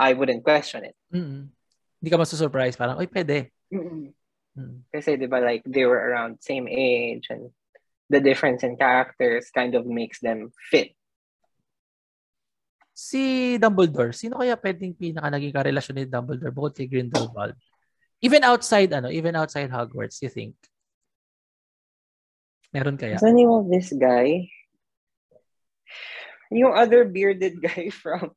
I 0.00 0.16
wouldn't 0.16 0.42
question 0.42 0.88
it. 0.88 0.96
Mm-hmm. 1.12 1.52
Hindi 2.00 2.08
ka 2.10 2.16
masusurprise. 2.16 2.80
Parang, 2.80 2.96
oy, 2.96 3.06
pwede. 3.12 3.52
Mm-hmm. 3.68 4.16
Mm-hmm. 4.58 4.78
Kasi, 4.92 5.16
di 5.16 5.26
ba, 5.26 5.40
like, 5.40 5.64
they 5.64 5.84
were 5.88 6.00
around 6.00 6.40
same 6.44 6.68
age 6.68 7.28
and 7.32 7.48
the 8.12 8.20
difference 8.20 8.60
in 8.62 8.76
characters 8.76 9.48
kind 9.48 9.72
of 9.74 9.88
makes 9.88 10.20
them 10.20 10.52
fit. 10.68 10.92
Si 12.92 13.56
Dumbledore, 13.56 14.12
sino 14.12 14.36
kaya 14.36 14.52
pwedeng 14.60 14.92
pinaka 14.92 15.32
naging 15.32 15.56
karelasyon 15.56 15.96
ni 15.96 16.04
Dumbledore 16.04 16.52
bukod 16.52 16.76
kay 16.76 16.84
Grindelwald? 16.84 17.56
Even 18.20 18.44
outside, 18.44 18.92
ano, 18.92 19.08
even 19.08 19.34
outside 19.34 19.72
Hogwarts, 19.72 20.20
you 20.20 20.28
think? 20.28 20.54
Meron 22.70 23.00
kaya? 23.00 23.16
What's 23.16 23.24
the 23.24 23.32
name 23.32 23.50
of 23.50 23.66
this 23.72 23.90
guy? 23.96 24.52
Yung 26.52 26.76
other 26.76 27.08
bearded 27.08 27.60
guy 27.66 27.88
from, 27.88 28.36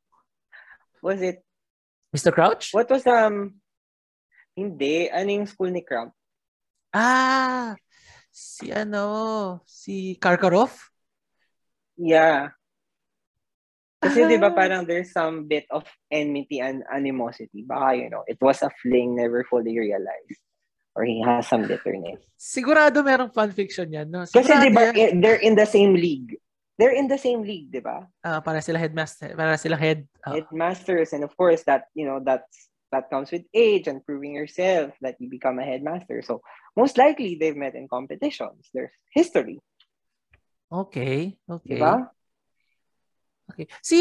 was 1.03 1.19
it? 1.19 1.43
Mr. 2.15 2.31
Crouch? 2.31 2.71
What 2.71 2.87
was, 2.87 3.03
um, 3.05 3.59
hindi, 4.55 5.11
ano 5.11 5.29
yung 5.29 5.47
school 5.51 5.69
ni 5.69 5.83
Crouch? 5.83 6.15
Ah, 6.95 7.75
si 8.31 8.71
ano, 8.71 9.59
si 9.67 10.15
Karkaroff? 10.15 10.95
Yeah. 11.99 12.55
Kasi 13.99 14.23
ah. 14.23 14.29
di 14.31 14.39
ba 14.39 14.55
parang 14.55 14.87
there's 14.87 15.11
some 15.11 15.43
bit 15.47 15.67
of 15.67 15.83
enmity 16.07 16.63
and 16.63 16.87
animosity. 16.87 17.67
Baka, 17.67 17.99
you 17.99 18.07
know, 18.07 18.23
it 18.31 18.39
was 18.39 18.63
a 18.63 18.71
fling 18.79 19.19
never 19.19 19.43
fully 19.43 19.75
realized. 19.75 20.39
Or 20.95 21.03
he 21.03 21.19
has 21.27 21.51
some 21.51 21.67
bitterness. 21.67 22.23
Sigurado 22.39 23.03
merong 23.03 23.35
fanfiction 23.35 23.91
yan, 23.91 24.07
no? 24.07 24.23
Sigurado 24.23 24.47
Kasi 24.47 24.53
di 24.63 24.71
ba, 24.71 24.95
yan. 24.95 25.19
they're 25.19 25.43
in 25.43 25.59
the 25.59 25.67
same 25.67 25.91
league. 25.91 26.39
They're 26.79 26.95
in 26.95 27.11
the 27.11 27.19
same 27.19 27.43
league, 27.43 27.71
di 27.71 27.83
ba? 27.83 28.07
Uh, 28.23 28.39
para 28.39 28.63
sila 28.63 28.79
headmaster, 28.79 29.35
para 29.35 29.59
sila 29.59 29.75
head. 29.75 30.07
Uh, 30.23 30.39
Headmasters, 30.39 31.11
and 31.11 31.27
of 31.27 31.35
course, 31.35 31.63
that, 31.67 31.91
you 31.95 32.07
know, 32.07 32.23
that's 32.23 32.71
that 32.95 33.11
comes 33.11 33.27
with 33.27 33.43
age 33.51 33.91
and 33.91 33.99
proving 34.07 34.31
yourself 34.31 34.95
that 35.03 35.19
you 35.19 35.27
become 35.27 35.59
a 35.59 35.67
headmaster. 35.67 36.23
So 36.23 36.39
most 36.79 36.95
likely 36.95 37.35
they've 37.35 37.59
met 37.59 37.75
in 37.75 37.91
competitions. 37.91 38.71
There's 38.71 38.95
history. 39.11 39.59
Okay. 40.71 41.35
Okay. 41.43 41.75
Diba? 41.75 42.07
Okay. 43.51 43.67
Si 43.83 43.99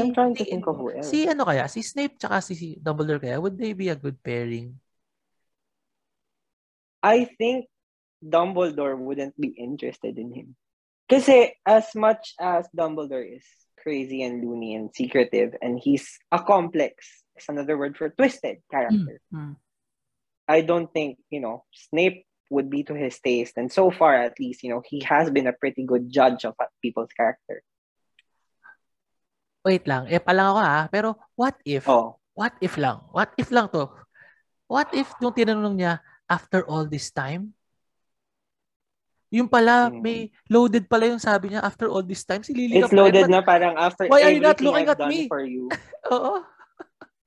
I'm 0.00 0.16
trying 0.16 0.32
to 0.40 0.44
think 0.48 0.64
of 0.64 0.80
who 0.80 0.88
else. 0.88 1.12
Si 1.12 1.28
ano 1.28 1.44
kaya? 1.44 1.68
Si 1.68 1.84
Snape 1.84 2.16
tsaka 2.16 2.40
si 2.40 2.80
Dumbledore 2.80 3.20
kaya? 3.20 3.36
Would 3.36 3.60
they 3.60 3.76
be 3.76 3.92
a 3.92 4.00
good 4.00 4.16
pairing? 4.24 4.80
I 7.04 7.28
think 7.36 7.68
Dumbledore 8.24 8.96
wouldn't 8.96 9.36
be 9.36 9.52
interested 9.52 10.16
in 10.16 10.32
him. 10.32 10.48
Kasi 11.12 11.52
as 11.68 11.92
much 11.92 12.32
as 12.40 12.64
Dumbledore 12.72 13.24
is 13.24 13.44
crazy 13.80 14.20
and 14.24 14.44
loony 14.44 14.76
and 14.76 14.92
secretive 14.92 15.56
and 15.64 15.80
he's 15.80 16.20
a 16.28 16.38
complex 16.38 17.24
is 17.40 17.48
another 17.48 17.76
word 17.76 17.96
for 17.96 18.08
twisted 18.10 18.60
character. 18.70 19.20
Mm-hmm. 19.32 19.56
I 20.48 20.60
don't 20.60 20.92
think, 20.92 21.18
you 21.30 21.40
know, 21.40 21.64
Snape 21.72 22.26
would 22.50 22.68
be 22.68 22.82
to 22.84 22.94
his 22.94 23.18
taste. 23.22 23.54
And 23.56 23.70
so 23.70 23.90
far, 23.90 24.18
at 24.18 24.38
least, 24.38 24.62
you 24.62 24.70
know, 24.70 24.82
he 24.84 25.00
has 25.06 25.30
been 25.30 25.46
a 25.46 25.54
pretty 25.54 25.86
good 25.86 26.10
judge 26.10 26.44
of 26.44 26.58
people's 26.82 27.14
character. 27.14 27.62
Wait 29.64 29.86
lang. 29.86 30.10
Eh, 30.10 30.18
palang 30.18 30.56
ako 30.56 30.60
ah. 30.60 30.84
Pero 30.90 31.08
what 31.36 31.54
if? 31.62 31.86
Oh. 31.86 32.18
What 32.34 32.56
if 32.58 32.74
lang? 32.80 33.04
What 33.12 33.30
if 33.36 33.52
lang 33.52 33.68
to? 33.70 33.92
What 34.66 34.90
if 34.96 35.12
nung 35.20 35.34
tinanong 35.34 35.76
niya, 35.76 36.00
after 36.30 36.64
all 36.66 36.86
this 36.86 37.10
time? 37.10 37.52
Yung 39.30 39.46
pala, 39.46 39.86
hmm. 39.86 40.02
may 40.02 40.34
loaded 40.50 40.90
pala 40.90 41.06
yung 41.06 41.22
sabi 41.22 41.54
niya 41.54 41.62
after 41.62 41.86
all 41.86 42.02
this 42.02 42.26
time. 42.26 42.42
Si 42.42 42.50
Lily 42.50 42.82
It's 42.82 42.90
loaded 42.90 43.30
na 43.30 43.46
parang 43.46 43.78
after 43.78 44.10
Why 44.10 44.26
are 44.26 44.34
you 44.34 44.42
not 44.42 44.58
looking 44.58 44.90
I've 44.90 44.98
at 44.98 45.06
me? 45.06 45.30
for 45.30 45.46
you. 45.46 45.70
Oo. 46.14 46.42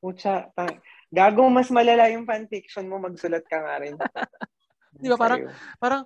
Pucha, 0.03 0.51
tang- 0.51 0.83
gago 1.07 1.47
mas 1.47 1.71
malala 1.71 2.11
yung 2.11 2.27
fanfiction 2.27 2.91
mo, 2.91 2.99
magsulat 2.99 3.47
ka 3.47 3.63
nga 3.63 3.79
rin. 3.79 3.95
Di 4.99 5.07
ba 5.07 5.15
parang, 5.15 5.47
parang, 5.79 6.01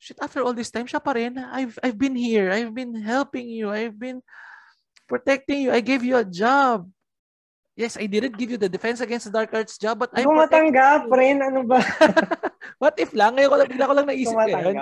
shit, 0.00 0.16
after 0.24 0.40
all 0.40 0.56
this 0.56 0.72
time, 0.72 0.88
siya 0.88 1.04
pa 1.04 1.12
rin. 1.12 1.36
I've, 1.36 1.76
I've 1.84 2.00
been 2.00 2.16
here. 2.16 2.48
I've 2.48 2.72
been 2.72 2.96
helping 2.96 3.52
you. 3.52 3.68
I've 3.68 4.00
been 4.00 4.24
protecting 5.04 5.68
you. 5.68 5.70
I 5.70 5.84
gave 5.84 6.00
you 6.00 6.16
a 6.16 6.24
job. 6.24 6.88
Yes, 7.76 8.00
I 8.00 8.08
didn't 8.08 8.36
give 8.36 8.48
you 8.52 8.60
the 8.60 8.68
defense 8.68 9.00
against 9.00 9.28
the 9.28 9.32
dark 9.32 9.52
arts 9.52 9.76
job, 9.76 10.00
but 10.00 10.12
I'm 10.12 10.28
Kung 10.28 10.40
matanggap 10.40 11.08
ano 11.08 11.60
ba? 11.64 11.80
What 12.82 13.00
if 13.00 13.16
lang? 13.16 13.36
Ngayon 13.36 13.48
ko 13.48 13.56
lang, 13.56 13.68
bigla 13.68 13.88
ko 13.88 13.94
lang 13.96 14.06
naisip 14.08 14.36
ngayon. 14.36 14.76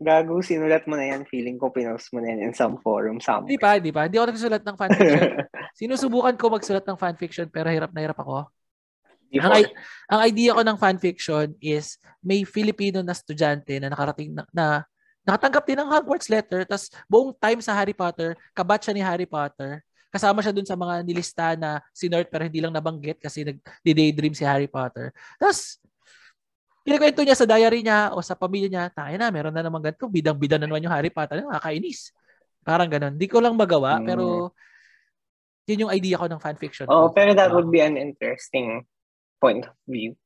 Gago, 0.00 0.40
sinulat 0.40 0.86
mo 0.86 0.94
na 0.94 1.10
yan. 1.10 1.26
Feeling 1.26 1.58
ko 1.58 1.74
pinost 1.74 2.14
mo 2.14 2.22
na 2.22 2.32
yan 2.32 2.40
in 2.50 2.52
some 2.54 2.78
forum 2.80 3.18
somewhere. 3.18 3.50
Di 3.50 3.58
pa, 3.58 3.82
di 3.82 3.90
pa. 3.90 4.06
Hindi 4.06 4.16
ako 4.16 4.26
nagsusulat 4.30 4.62
ng 4.62 4.76
fanfiction. 4.78 5.32
Sinusubukan 5.76 6.34
ko 6.34 6.50
magsulat 6.52 6.84
ng 6.86 6.98
fanfiction 6.98 7.46
pero 7.50 7.70
hirap 7.70 7.90
na 7.94 8.02
hirap 8.02 8.18
ako. 8.18 8.48
Ang, 9.30 9.70
ang 10.10 10.20
idea 10.26 10.58
ko 10.58 10.62
ng 10.66 10.78
fanfiction 10.78 11.54
is 11.62 12.02
may 12.18 12.42
Filipino 12.42 12.98
na 12.98 13.14
estudyante 13.14 13.78
na 13.78 13.90
nakarating 13.90 14.34
na, 14.34 14.42
na 14.50 14.66
nakatanggap 15.22 15.62
din 15.70 15.78
ng 15.78 15.88
Hogwarts 15.88 16.26
letter 16.26 16.66
tapos 16.66 16.90
buong 17.06 17.30
time 17.38 17.62
sa 17.62 17.76
Harry 17.78 17.94
Potter, 17.94 18.34
kabat 18.50 18.82
siya 18.82 18.94
ni 18.94 19.02
Harry 19.04 19.28
Potter. 19.30 19.86
Kasama 20.10 20.42
siya 20.42 20.50
dun 20.50 20.66
sa 20.66 20.74
mga 20.74 21.06
nilista 21.06 21.54
na 21.54 21.78
sinort 21.94 22.26
pero 22.26 22.42
hindi 22.42 22.58
lang 22.58 22.74
nabanggit 22.74 23.22
kasi 23.22 23.46
nag-daydream 23.46 24.34
si 24.34 24.42
Harry 24.42 24.66
Potter. 24.66 25.14
Tapos 25.38 25.78
Kinikwento 26.80 27.20
niya 27.20 27.36
sa 27.36 27.44
diary 27.44 27.84
niya 27.84 28.16
o 28.16 28.24
sa 28.24 28.32
pamilya 28.32 28.68
niya, 28.72 28.84
tayo 28.88 29.12
na, 29.20 29.28
meron 29.28 29.52
na 29.52 29.60
naman 29.60 29.84
ganito, 29.84 30.08
bidang-bida 30.08 30.56
na 30.56 30.64
naman 30.64 30.80
yung 30.80 30.94
Harry 30.96 31.12
Potter, 31.12 31.44
nakakainis. 31.44 32.08
Parang 32.64 32.88
ganun. 32.88 33.20
Di 33.20 33.28
ko 33.28 33.36
lang 33.36 33.52
magawa, 33.52 34.00
mm. 34.00 34.04
pero 34.08 34.56
yun 35.70 35.86
yung 35.86 35.94
idea 35.94 36.18
ko 36.18 36.26
ng 36.26 36.42
fanfiction. 36.42 36.90
Oh, 36.90 37.14
pero 37.14 37.30
that 37.32 37.54
would 37.54 37.70
be 37.70 37.78
an 37.78 37.94
interesting 37.94 38.82
point 39.38 39.64
of 39.64 39.74
view. 39.86 40.18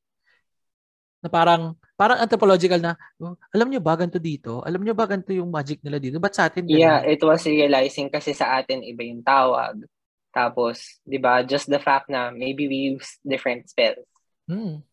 Na 1.21 1.29
parang, 1.29 1.77
parang 1.93 2.17
anthropological 2.17 2.81
na, 2.81 2.97
oh, 3.21 3.37
alam 3.53 3.69
niyo 3.69 3.81
ba 3.81 3.93
ganito 3.93 4.17
dito? 4.17 4.65
Alam 4.65 4.81
niyo 4.81 4.97
ba 4.97 5.05
ganito 5.05 5.29
yung 5.31 5.53
magic 5.53 5.81
nila 5.85 6.01
dito? 6.01 6.17
Ba't 6.17 6.33
sa 6.33 6.49
atin? 6.49 6.65
Ganun? 6.65 6.81
Yeah, 6.81 7.05
it 7.05 7.21
was 7.21 7.45
realizing 7.45 8.09
kasi 8.09 8.33
sa 8.33 8.57
atin 8.57 8.81
iba 8.81 9.05
yung 9.05 9.21
tawag. 9.21 9.85
Tapos, 10.33 10.99
di 11.05 11.21
ba, 11.21 11.45
just 11.45 11.71
the 11.71 11.79
fact 11.79 12.11
na 12.11 12.33
maybe 12.33 12.67
we 12.67 12.97
use 12.97 13.21
different 13.23 13.69
spells. 13.71 14.03
Hmm 14.49 14.83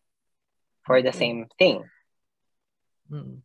for 0.83 0.99
the 1.01 1.15
same 1.15 1.47
thing. 1.57 1.81
Mm. 3.07 3.41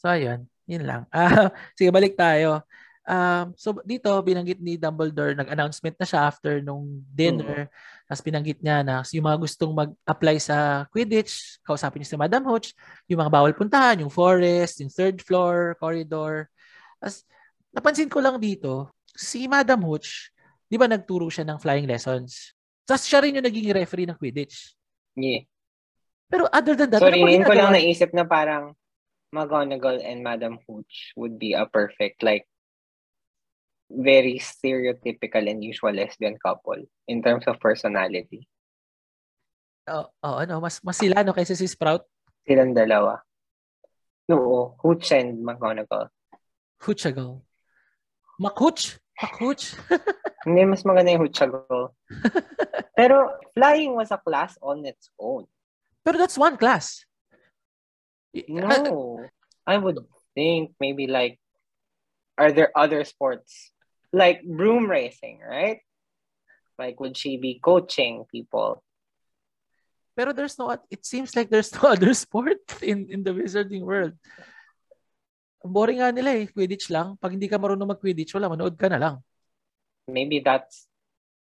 So, 0.00 0.08
ayun. 0.08 0.48
Yun 0.64 0.84
lang. 0.88 1.02
Uh, 1.12 1.52
sige, 1.76 1.92
balik 1.92 2.16
tayo. 2.16 2.64
Um, 3.10 3.58
so, 3.58 3.74
dito, 3.82 4.06
binanggit 4.22 4.62
ni 4.62 4.78
Dumbledore, 4.78 5.34
nag-announcement 5.34 5.98
na 5.98 6.06
siya 6.06 6.30
after 6.30 6.62
nung 6.62 7.02
dinner. 7.10 7.66
Mm. 7.66 8.06
Tapos 8.06 8.22
binanggit 8.22 8.62
niya 8.62 8.86
na 8.86 9.02
yung 9.10 9.26
mga 9.26 9.38
gustong 9.42 9.74
mag-apply 9.74 10.38
sa 10.38 10.86
Quidditch, 10.94 11.58
kausapin 11.66 12.06
niya 12.06 12.14
si 12.14 12.20
Madam 12.20 12.46
Hooch, 12.46 12.70
yung 13.10 13.18
mga 13.18 13.34
bawal 13.34 13.50
puntahan, 13.50 13.98
yung 13.98 14.14
forest, 14.14 14.78
yung 14.78 14.94
third 14.94 15.18
floor, 15.26 15.74
corridor. 15.82 16.46
Tapos, 17.02 17.26
napansin 17.74 18.06
ko 18.06 18.22
lang 18.22 18.38
dito, 18.38 18.94
si 19.10 19.50
Madam 19.50 19.82
Hooch, 19.82 20.30
di 20.70 20.78
ba 20.78 20.86
nagturo 20.86 21.26
siya 21.26 21.42
ng 21.50 21.58
flying 21.58 21.90
lessons? 21.90 22.54
Tapos 22.86 23.10
siya 23.10 23.26
rin 23.26 23.34
yung 23.34 23.46
naging 23.46 23.74
referee 23.74 24.06
ng 24.06 24.18
Quidditch. 24.18 24.78
Yeah. 25.18 25.50
Pero 26.30 26.46
other 26.46 26.78
than 26.78 26.94
that, 26.94 27.02
Sorry, 27.02 27.26
ano 27.26 27.42
ko 27.42 27.58
lang 27.58 27.74
naisip 27.74 28.14
na 28.14 28.22
parang 28.22 28.78
McGonagall 29.34 29.98
and 29.98 30.22
Madam 30.22 30.62
Hooch 30.62 31.10
would 31.18 31.42
be 31.42 31.58
a 31.58 31.66
perfect, 31.66 32.22
like, 32.22 32.46
very 33.90 34.38
stereotypical 34.38 35.50
and 35.50 35.66
usual 35.66 35.92
lesbian 35.92 36.38
couple 36.38 36.78
in 37.10 37.22
terms 37.22 37.44
of 37.50 37.58
personality. 37.58 38.46
Oh, 39.90 40.06
oh 40.22 40.38
ano, 40.38 40.62
mas 40.62 40.78
mas 40.86 40.96
sila 40.96 41.26
no 41.26 41.34
kaysa 41.34 41.58
si 41.58 41.66
Sprout? 41.66 42.06
Silang 42.46 42.70
dalawa. 42.70 43.18
No, 44.30 44.78
Hooch 44.78 45.10
and 45.10 45.42
McGonagall. 45.42 46.06
Hoochagal. 46.78 47.42
Makuch? 48.38 49.02
Makuch? 49.18 49.74
Hindi, 50.46 50.62
mas 50.64 50.86
maganda 50.86 51.12
yung 51.12 51.26
Huchago. 51.26 51.92
Pero 52.98 53.36
flying 53.52 53.92
was 53.92 54.14
a 54.14 54.16
class 54.16 54.56
on 54.62 54.86
its 54.86 55.10
own. 55.18 55.44
Pero 56.06 56.16
that's 56.16 56.38
one 56.38 56.56
class. 56.56 57.04
No. 58.48 59.26
I 59.66 59.76
would 59.76 59.98
think 60.32 60.72
maybe 60.80 61.06
like, 61.10 61.36
are 62.38 62.52
there 62.54 62.72
other 62.72 63.04
sports? 63.04 63.74
Like 64.12 64.42
broom 64.42 64.90
racing, 64.90 65.40
right? 65.46 65.80
Like, 66.80 66.98
would 66.98 67.16
she 67.16 67.36
be 67.36 67.60
coaching 67.60 68.24
people? 68.32 68.82
Pero 70.16 70.32
there's 70.32 70.58
no, 70.58 70.72
it 70.90 71.04
seems 71.04 71.36
like 71.36 71.48
there's 71.48 71.72
no 71.76 71.92
other 71.92 72.14
sport 72.14 72.60
in, 72.82 73.06
in 73.10 73.22
the 73.22 73.30
wizarding 73.30 73.84
world. 73.84 74.16
Boring 75.60 76.00
nga 76.00 76.08
nila 76.08 76.40
eh, 76.40 76.48
Quidditch 76.48 76.88
lang. 76.88 77.20
Pag 77.20 77.36
hindi 77.36 77.48
ka 77.48 77.60
marunong 77.60 77.92
mag-Quidditch, 77.92 78.32
wala, 78.32 78.48
manood 78.48 78.80
ka 78.80 78.88
na 78.88 78.96
lang. 78.96 79.16
Maybe 80.08 80.40
that's 80.40 80.88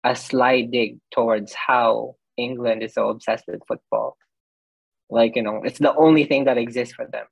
a 0.02 0.18
slight 0.18 0.74
dig 0.74 0.98
towards 1.14 1.54
how 1.54 2.18
England 2.36 2.82
is 2.82 2.98
so 2.98 3.08
obsessed 3.08 3.46
with 3.46 3.62
football. 3.66 4.18
Like, 5.06 5.36
you 5.38 5.46
know, 5.46 5.62
it's 5.62 5.78
the 5.78 5.94
only 5.94 6.26
thing 6.26 6.50
that 6.50 6.58
exists 6.58 6.94
for 6.98 7.06
them. 7.06 7.30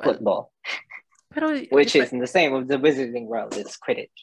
Football. 0.00 0.52
Pero, 1.34 1.58
Which 1.70 1.96
is 1.96 2.10
the 2.10 2.26
same 2.26 2.52
with 2.52 2.68
the 2.68 2.76
wizarding 2.76 3.26
world, 3.26 3.56
it's 3.56 3.76
Quidditch. 3.76 4.14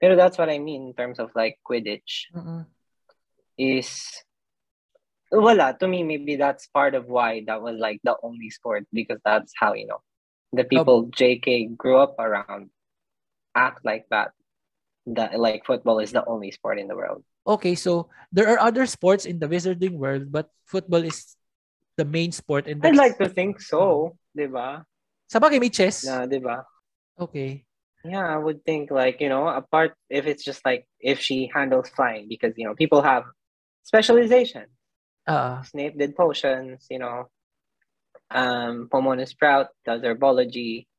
Pero 0.00 0.16
that's 0.16 0.38
what 0.38 0.48
I 0.48 0.58
mean 0.58 0.88
in 0.88 0.94
terms 0.94 1.18
of 1.18 1.30
like 1.34 1.58
Quidditch. 1.66 2.32
Mm-mm. 2.34 2.66
Is 3.58 4.24
wala 5.30 5.76
to 5.78 5.86
me 5.86 6.02
maybe 6.02 6.34
that's 6.34 6.66
part 6.68 6.94
of 6.94 7.06
why 7.06 7.44
that 7.46 7.62
was 7.62 7.78
like 7.78 8.00
the 8.02 8.16
only 8.22 8.50
sport 8.50 8.82
because 8.92 9.20
that's 9.22 9.52
how 9.54 9.74
you 9.74 9.86
know 9.86 10.02
the 10.52 10.64
people 10.64 11.06
JK 11.06 11.76
grew 11.76 11.98
up 11.98 12.18
around 12.18 12.70
act 13.54 13.84
like 13.84 14.06
that. 14.10 14.32
That 15.06 15.38
like 15.38 15.64
football 15.64 15.98
is 15.98 16.12
the 16.12 16.24
only 16.24 16.52
sport 16.52 16.78
in 16.78 16.86
the 16.86 16.94
world. 16.94 17.24
Okay, 17.46 17.74
so 17.74 18.08
there 18.30 18.48
are 18.52 18.60
other 18.60 18.84
sports 18.86 19.24
in 19.24 19.40
the 19.40 19.48
wizarding 19.48 19.96
world, 19.96 20.30
but 20.30 20.52
football 20.66 21.02
is 21.02 21.34
the 21.96 22.04
main 22.04 22.32
sport 22.32 22.68
in 22.68 22.78
the 22.78 22.88
I'd 22.88 23.00
like 23.00 23.18
to 23.18 23.28
think 23.28 23.60
so, 23.60 24.16
diba? 24.36 24.84
Sa 25.30 25.38
bagay, 25.38 25.62
may 25.62 25.70
chess. 25.70 26.02
Na, 26.02 26.26
diba? 26.26 26.66
Okay. 27.14 27.62
Yeah, 28.02 28.26
I 28.26 28.34
would 28.34 28.66
think 28.66 28.90
like, 28.90 29.22
you 29.22 29.30
know, 29.30 29.46
apart 29.46 29.94
if 30.10 30.26
it's 30.26 30.42
just 30.42 30.66
like 30.66 30.90
if 30.98 31.22
she 31.22 31.46
handles 31.54 31.86
flying 31.94 32.26
because, 32.26 32.58
you 32.58 32.66
know, 32.66 32.74
people 32.74 32.98
have 33.06 33.22
specialization. 33.86 34.66
Uh, 35.28 35.62
Snape 35.62 35.94
did 35.94 36.16
potions, 36.16 36.90
you 36.90 36.98
know. 36.98 37.30
Um, 38.30 38.88
Pomona 38.90 39.26
Sprout 39.26 39.68
does 39.86 40.02
herbology. 40.02 40.90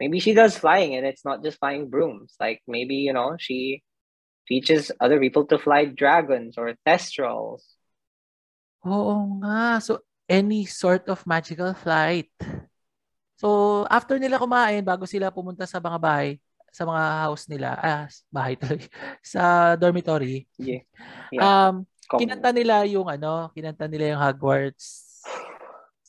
Maybe 0.00 0.18
she 0.18 0.34
does 0.34 0.58
flying 0.58 0.96
and 0.96 1.06
it's 1.06 1.22
not 1.24 1.44
just 1.44 1.58
flying 1.58 1.86
brooms. 1.86 2.34
Like 2.40 2.62
maybe, 2.66 3.06
you 3.06 3.12
know, 3.12 3.36
she 3.38 3.82
teaches 4.48 4.90
other 4.98 5.20
people 5.20 5.44
to 5.52 5.58
fly 5.58 5.84
dragons 5.84 6.58
or 6.58 6.74
thestrals. 6.82 7.62
oo 8.82 9.38
nga. 9.38 9.78
So, 9.78 10.02
any 10.26 10.64
sort 10.66 11.06
of 11.06 11.22
magical 11.28 11.74
flight. 11.74 12.32
So, 13.38 13.48
after 13.86 14.18
nila 14.18 14.34
kumain, 14.36 14.82
bago 14.82 15.06
sila 15.06 15.30
pumunta 15.30 15.62
sa 15.62 15.78
mga 15.78 15.98
bahay, 16.02 16.42
sa 16.74 16.82
mga 16.82 17.02
house 17.22 17.46
nila, 17.46 17.78
ah, 17.78 18.04
bahay 18.28 18.54
tuloy, 18.60 18.82
sa 19.22 19.72
dormitory, 19.78 20.44
Yeah. 20.58 20.82
yeah. 21.30 21.40
um, 21.70 21.86
Come. 22.10 22.24
kinanta 22.26 22.50
nila 22.50 22.82
yung 22.90 23.06
ano, 23.06 23.52
kinanta 23.54 23.86
nila 23.86 24.10
yung 24.10 24.20
Hogwarts 24.20 25.06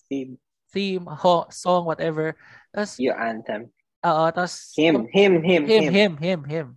See, 0.09 0.41
theme, 0.73 1.05
ho, 1.05 1.45
song, 1.53 1.86
whatever. 1.86 2.34
Tapos, 2.73 2.97
your 2.97 3.13
anthem. 3.13 3.69
oo, 4.01 4.23
tapos, 4.34 4.73
Him, 4.73 5.05
him, 5.13 5.34
him, 5.45 5.63
him, 5.69 5.84
him. 5.86 5.93
him, 5.93 6.13
him, 6.17 6.41
him. 6.49 6.67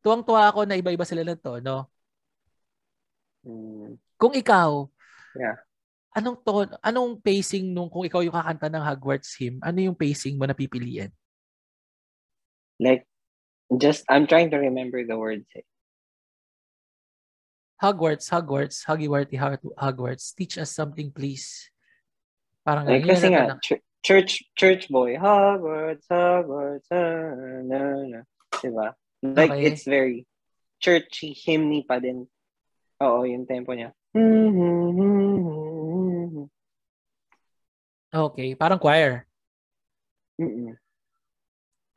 Tuwang-tuwa 0.00 0.48
ako 0.48 0.64
na 0.64 0.80
iba-iba 0.80 1.04
sila 1.04 1.20
ng 1.20 1.36
tono. 1.36 1.84
Mm, 3.44 4.00
Kung 4.16 4.32
ikaw, 4.32 4.88
Yeah. 5.36 5.60
Anong 6.14 6.38
ton, 6.44 6.68
anong 6.80 7.20
pacing 7.20 7.72
nung 7.72 7.88
kung 7.88 8.04
ikaw 8.04 8.24
yung 8.24 8.34
kakanta 8.34 8.68
ng 8.68 8.82
Hogwarts 8.84 9.36
hymn, 9.38 9.58
ano 9.60 9.78
yung 9.80 9.96
pacing 9.98 10.38
mo 10.38 10.44
na 10.46 10.54
pipiliin? 10.56 11.12
like, 12.78 13.02
just, 13.74 14.06
I'm 14.06 14.30
trying 14.30 14.54
to 14.54 14.58
remember 14.62 15.02
the 15.02 15.18
words. 15.18 15.50
eh. 15.58 15.66
Hogwarts, 17.82 18.30
Hogwarts, 18.30 18.86
Hogwarty, 18.86 19.34
Hog- 19.38 19.74
Hogwarts, 19.74 20.34
teach 20.34 20.58
us 20.58 20.70
something 20.74 21.10
please. 21.10 21.70
Parang 22.66 22.86
Like, 22.86 23.06
kasi 23.06 23.30
nga, 23.34 23.54
ang- 23.54 23.62
ch- 23.62 23.82
church, 24.02 24.46
church 24.54 24.86
boy, 24.90 25.14
Hogwarts, 25.18 26.06
Hogwarts, 26.10 26.86
ah, 26.90 27.34
na, 27.66 27.78
na. 28.06 28.20
Diba? 28.62 28.94
Like, 29.22 29.50
Okay. 29.50 29.74
it's 29.74 29.82
very 29.86 30.26
churchy, 30.78 31.34
hymny 31.34 31.82
pa 31.82 31.98
din. 31.98 32.26
Oo, 33.02 33.26
yung 33.26 33.46
tempo 33.46 33.74
niya. 33.74 33.90
Okay, 38.08 38.56
parang 38.56 38.80
choir. 38.80 39.28
Mm-mm. 40.40 40.72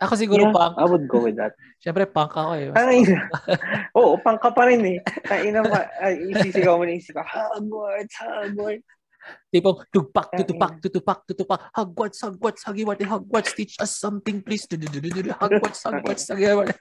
Ako 0.01 0.17
siguro 0.17 0.49
Yeah, 0.49 0.55
punk. 0.55 0.73
I 0.81 0.85
would 0.89 1.05
go 1.05 1.29
with 1.29 1.37
that. 1.37 1.53
Siyempre 1.81 2.09
punk 2.09 2.33
ako 2.33 2.57
eh. 2.57 2.73
Ay, 2.73 3.05
oo, 3.99 4.17
pangka 4.17 4.49
pa 4.49 4.65
rin 4.65 4.81
eh. 4.81 4.97
Kaina 5.21 5.61
pa, 5.61 5.93
ay, 6.01 6.33
isisigaw 6.33 6.81
mo 6.81 6.89
na 6.89 6.97
isip 6.97 7.13
ka, 7.13 7.23
Hogwarts, 7.23 8.17
Hogwarts. 8.17 8.89
Tipong 9.53 9.85
tupak, 9.93 10.33
tutupak, 10.33 10.81
tutupak, 10.81 11.19
tutupak, 11.29 11.61
Hogwarts, 11.77 12.17
Hogwarts, 12.25 12.65
Hogwarts, 12.65 13.05
Hogwarts, 13.05 13.53
teach 13.53 13.77
us 13.77 13.93
something 13.93 14.41
please. 14.41 14.65
Hogwarts, 15.37 15.85
Hogwarts, 15.85 16.25
Hogwarts. 16.33 16.77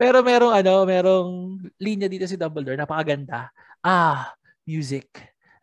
Pero 0.00 0.24
merong 0.24 0.56
ano, 0.56 0.88
merong 0.88 1.60
linya 1.76 2.08
dito 2.08 2.24
si 2.24 2.40
Dumbledore, 2.40 2.80
napakaganda. 2.80 3.52
Ah, 3.84 4.32
music. 4.64 5.12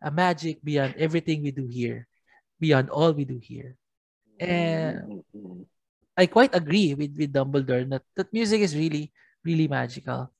A 0.02 0.10
magic 0.10 0.62
beyond 0.62 0.94
everything 0.96 1.42
we 1.42 1.50
do 1.50 1.66
here. 1.66 2.06
Beyond 2.60 2.90
all 2.90 3.12
we 3.12 3.24
do 3.24 3.38
here. 3.42 3.76
And 4.38 5.24
I 6.16 6.26
quite 6.26 6.54
agree 6.54 6.94
with, 6.94 7.14
with 7.16 7.32
Dumbledore 7.32 7.88
that, 7.90 8.02
that 8.16 8.32
music 8.32 8.60
is 8.60 8.76
really, 8.76 9.12
really 9.44 9.68
magical. 9.68 10.32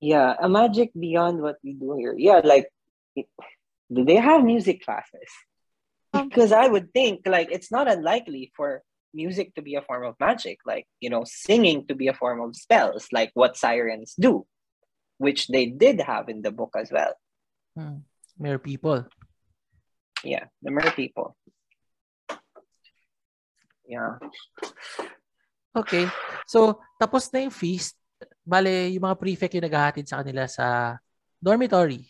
Yeah, 0.00 0.34
a 0.40 0.48
magic 0.48 0.92
beyond 0.98 1.40
what 1.40 1.56
we 1.64 1.72
do 1.72 1.96
here. 1.96 2.14
Yeah, 2.16 2.40
like, 2.44 2.68
do 3.16 4.04
they 4.04 4.16
have 4.16 4.44
music 4.44 4.84
classes? 4.84 5.28
Because 6.12 6.52
I 6.52 6.68
would 6.68 6.92
think, 6.92 7.26
like, 7.26 7.50
it's 7.50 7.72
not 7.72 7.88
unlikely 7.88 8.52
for 8.56 8.82
music 9.14 9.54
to 9.54 9.62
be 9.62 9.76
a 9.76 9.82
form 9.82 10.04
of 10.04 10.14
magic, 10.20 10.58
like, 10.66 10.86
you 11.00 11.08
know, 11.08 11.24
singing 11.24 11.86
to 11.86 11.94
be 11.94 12.08
a 12.08 12.14
form 12.14 12.40
of 12.40 12.56
spells, 12.56 13.08
like 13.12 13.30
what 13.34 13.56
sirens 13.56 14.14
do, 14.18 14.46
which 15.18 15.48
they 15.48 15.66
did 15.66 16.00
have 16.00 16.28
in 16.28 16.42
the 16.42 16.50
book 16.50 16.74
as 16.76 16.90
well. 16.92 17.14
Hmm. 17.74 18.06
Mere 18.38 18.58
people. 18.58 19.06
Yeah, 20.22 20.48
the 20.62 20.70
mer 20.70 20.90
people. 20.94 21.36
Yeah. 23.84 24.16
Okay. 25.76 26.08
So, 26.46 26.80
tapos 26.96 27.28
na 27.34 27.44
yung 27.44 27.54
feast. 27.54 27.98
Bale, 28.46 28.94
yung 28.94 29.04
mga 29.04 29.18
prefect 29.20 29.54
yung 29.58 29.66
naghahatid 29.68 30.06
sa 30.08 30.22
kanila 30.22 30.48
sa 30.48 30.96
dormitory. 31.42 32.08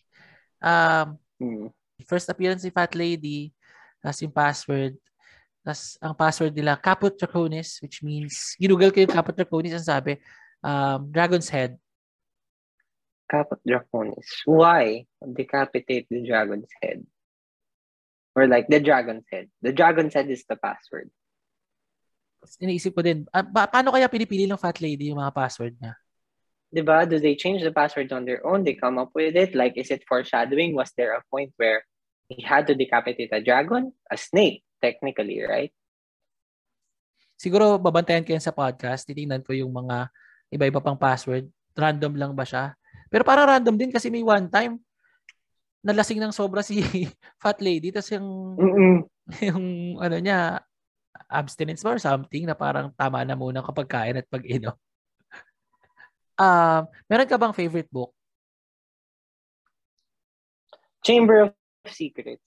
Um, 0.62 1.18
Mm. 1.34 1.66
first 2.06 2.30
appearance 2.30 2.62
ni 2.62 2.70
Fat 2.70 2.94
Lady, 2.94 3.50
tapos 3.98 4.22
yung 4.22 4.30
password. 4.30 4.94
Tapos 5.66 5.98
ang 5.98 6.14
password 6.14 6.54
nila, 6.54 6.78
Caput 6.78 7.10
Draconis, 7.10 7.82
which 7.82 8.06
means, 8.06 8.54
ginugol 8.54 8.94
ko 8.94 9.02
yung 9.02 9.10
Caput 9.10 9.34
Draconis, 9.34 9.74
ang 9.74 9.82
sabi, 9.82 10.14
um, 10.62 11.10
Dragon's 11.10 11.50
Head. 11.50 11.74
Caput 13.30 13.60
Draconis. 13.64 14.44
Why 14.44 15.08
decapitate 15.20 16.06
the 16.10 16.20
dragon's 16.24 16.70
head? 16.82 17.04
Or 18.36 18.46
like 18.46 18.68
the 18.68 18.80
dragon's 18.80 19.24
head. 19.30 19.48
The 19.62 19.72
dragon's 19.72 20.12
head 20.12 20.28
is 20.28 20.44
the 20.44 20.56
password. 20.56 21.08
Iniisip 22.60 22.92
ko 22.92 23.00
din, 23.00 23.24
ah, 23.32 23.40
pa- 23.40 23.70
paano 23.70 23.88
kaya 23.88 24.10
pinipili 24.10 24.44
ng 24.44 24.60
Fat 24.60 24.76
Lady 24.84 25.08
yung 25.08 25.22
mga 25.22 25.32
password 25.32 25.72
niya? 25.80 25.96
Diba? 26.74 27.06
Do 27.08 27.16
they 27.22 27.38
change 27.38 27.62
the 27.62 27.72
passwords 27.72 28.12
on 28.12 28.26
their 28.26 28.44
own? 28.44 28.66
They 28.66 28.74
come 28.76 28.98
up 28.98 29.14
with 29.14 29.38
it? 29.38 29.54
Like, 29.54 29.78
is 29.78 29.88
it 29.94 30.04
foreshadowing? 30.04 30.74
Was 30.74 30.92
there 30.98 31.14
a 31.14 31.24
point 31.30 31.54
where 31.56 31.86
he 32.28 32.42
had 32.42 32.66
to 32.66 32.74
decapitate 32.74 33.30
a 33.32 33.40
dragon? 33.40 33.94
A 34.10 34.18
snake, 34.18 34.66
technically, 34.82 35.40
right? 35.40 35.70
Siguro 37.38 37.78
babantayan 37.78 38.26
ko 38.26 38.34
yan 38.34 38.42
sa 38.42 38.52
podcast, 38.52 39.06
titingnan 39.06 39.46
ko 39.46 39.54
yung 39.54 39.70
mga 39.70 40.10
iba-iba 40.50 40.82
pang 40.82 40.98
password. 40.98 41.46
Random 41.78 42.12
lang 42.18 42.32
ba 42.34 42.42
siya? 42.42 42.74
Pero 43.14 43.22
parang 43.22 43.46
random 43.46 43.78
din 43.78 43.94
kasi 43.94 44.10
may 44.10 44.26
one 44.26 44.50
time 44.50 44.74
nalasing 45.86 46.18
ng 46.18 46.34
sobra 46.34 46.66
si 46.66 46.82
Fat 47.42 47.62
Lady 47.62 47.94
tapos 47.94 48.10
yung 48.10 48.58
Mm-mm. 48.58 49.06
yung 49.54 49.64
ano 50.02 50.18
niya 50.18 50.58
abstinence 51.30 51.86
ba 51.86 51.94
or 51.94 52.02
something 52.02 52.42
na 52.42 52.58
parang 52.58 52.90
tama 52.98 53.22
na 53.22 53.38
muna 53.38 53.62
kapag 53.62 53.86
kain 53.86 54.18
at 54.18 54.26
pag-inom. 54.26 54.74
Um, 56.34 56.90
meron 57.06 57.30
ka 57.30 57.38
bang 57.38 57.54
favorite 57.54 57.86
book? 57.94 58.10
Chamber 61.06 61.46
of 61.46 61.54
Secrets. 61.86 62.42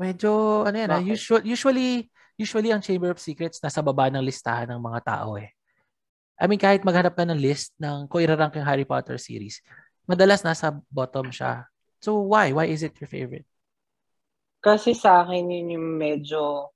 Medyo, 0.00 0.64
ano 0.64 0.72
yan, 0.72 0.88
ah, 0.88 1.04
Bakit? 1.04 1.12
usual, 1.12 1.42
usually, 1.44 2.08
usually 2.40 2.72
ang 2.72 2.80
Chamber 2.80 3.12
of 3.12 3.20
Secrets 3.20 3.60
nasa 3.60 3.84
baba 3.84 4.08
ng 4.08 4.24
listahan 4.24 4.72
ng 4.72 4.80
mga 4.80 5.00
tao 5.04 5.36
eh. 5.36 5.52
I 6.40 6.48
mean, 6.48 6.56
kahit 6.56 6.80
maghanap 6.88 7.12
ka 7.12 7.28
ng 7.28 7.36
list 7.36 7.76
ng 7.76 8.08
kung 8.08 8.24
irarank 8.24 8.56
yung 8.56 8.64
Harry 8.64 8.88
Potter 8.88 9.20
series, 9.20 9.60
madalas 10.08 10.40
nasa 10.40 10.72
bottom 10.88 11.28
siya. 11.28 11.68
So 12.00 12.24
why? 12.24 12.56
Why 12.56 12.72
is 12.72 12.80
it 12.80 12.96
your 12.96 13.12
favorite? 13.12 13.44
Kasi 14.64 14.96
sa 14.96 15.20
akin 15.20 15.52
yun 15.52 15.76
yung 15.76 15.88
medyo, 16.00 16.72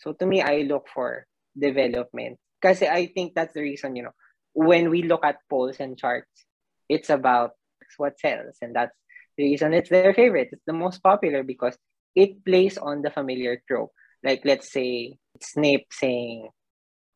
so 0.00 0.16
to 0.16 0.24
me, 0.24 0.40
I 0.40 0.64
look 0.64 0.88
for 0.88 1.28
development. 1.52 2.40
Kasi 2.60 2.88
I 2.88 3.12
think 3.12 3.36
that's 3.36 3.52
the 3.52 3.64
reason, 3.64 3.96
you 3.96 4.08
know, 4.08 4.16
when 4.52 4.88
we 4.88 5.04
look 5.04 5.24
at 5.24 5.44
polls 5.48 5.76
and 5.80 5.96
charts, 5.96 6.48
it's 6.88 7.08
about 7.08 7.52
what 7.96 8.20
sells. 8.20 8.56
And 8.60 8.76
that's 8.76 8.96
the 9.36 9.44
reason 9.44 9.72
it's 9.72 9.88
their 9.88 10.12
favorite. 10.12 10.52
It's 10.52 10.64
the 10.66 10.76
most 10.76 11.04
popular 11.04 11.42
because 11.42 11.76
it 12.16 12.44
plays 12.44 12.76
on 12.76 13.00
the 13.00 13.10
familiar 13.10 13.60
trope. 13.68 13.92
Like, 14.24 14.44
let's 14.44 14.72
say, 14.72 15.16
Snape 15.40 15.88
saying, 15.92 16.48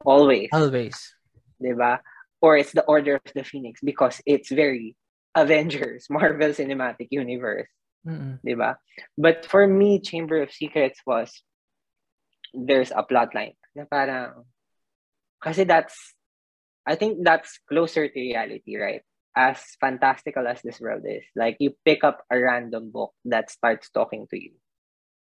always. 0.05 0.49
Always. 0.53 0.97
Diba? 1.63 1.99
Or 2.41 2.57
it's 2.57 2.73
the 2.73 2.85
Order 2.85 3.17
of 3.17 3.33
the 3.35 3.45
Phoenix 3.45 3.81
because 3.83 4.21
it's 4.27 4.51
very 4.51 4.97
Avengers, 5.35 6.07
Marvel 6.11 6.51
Cinematic 6.51 7.09
Universe. 7.11 7.69
Mm-mm. 8.07 8.39
But 9.17 9.47
for 9.47 9.67
me, 9.67 10.01
Chamber 10.01 10.43
of 10.43 10.53
Secrets 10.53 11.01
was 11.07 11.43
there's 12.53 12.93
a 12.95 13.03
plot 13.03 13.35
line 13.35 13.59
na 13.75 13.83
parang 13.91 14.47
kasi 15.43 15.67
that's 15.67 16.15
I 16.87 16.95
think 16.95 17.25
that's 17.25 17.59
closer 17.67 18.07
to 18.07 18.21
reality, 18.21 18.77
right? 18.77 19.03
As 19.35 19.59
fantastical 19.81 20.47
as 20.47 20.61
this 20.63 20.79
world 20.79 21.03
is, 21.09 21.25
like 21.35 21.57
you 21.59 21.75
pick 21.85 22.05
up 22.05 22.23
a 22.31 22.39
random 22.39 22.93
book 22.93 23.17
that 23.25 23.51
starts 23.51 23.89
talking 23.91 24.29
to 24.31 24.37
you, 24.39 24.53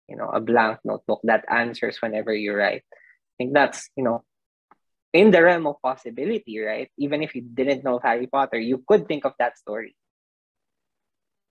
you 0.06 0.16
know, 0.16 0.28
a 0.28 0.38
blank 0.38 0.78
notebook 0.84 1.20
that 1.24 1.48
answers 1.48 1.98
whenever 1.98 2.32
you 2.32 2.54
write. 2.54 2.84
I 2.92 3.34
think 3.40 3.54
that's, 3.56 3.88
you 3.96 4.04
know, 4.04 4.22
in 5.12 5.30
the 5.30 5.42
realm 5.42 5.66
of 5.66 5.80
possibility, 5.82 6.60
right? 6.60 6.90
Even 6.98 7.22
if 7.22 7.34
you 7.34 7.42
didn't 7.42 7.84
know 7.84 7.98
Harry 8.02 8.26
Potter, 8.26 8.58
you 8.58 8.84
could 8.86 9.08
think 9.08 9.24
of 9.24 9.32
that 9.38 9.58
story 9.58 9.96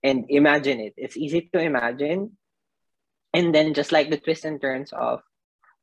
and 0.02 0.26
imagine 0.28 0.80
it. 0.80 0.94
It's 0.96 1.16
easy 1.16 1.50
to 1.52 1.60
imagine. 1.60 2.36
And 3.34 3.54
then 3.54 3.74
just 3.74 3.92
like 3.92 4.08
the 4.08 4.18
twists 4.18 4.44
and 4.44 4.60
turns 4.60 4.92
of, 4.92 5.20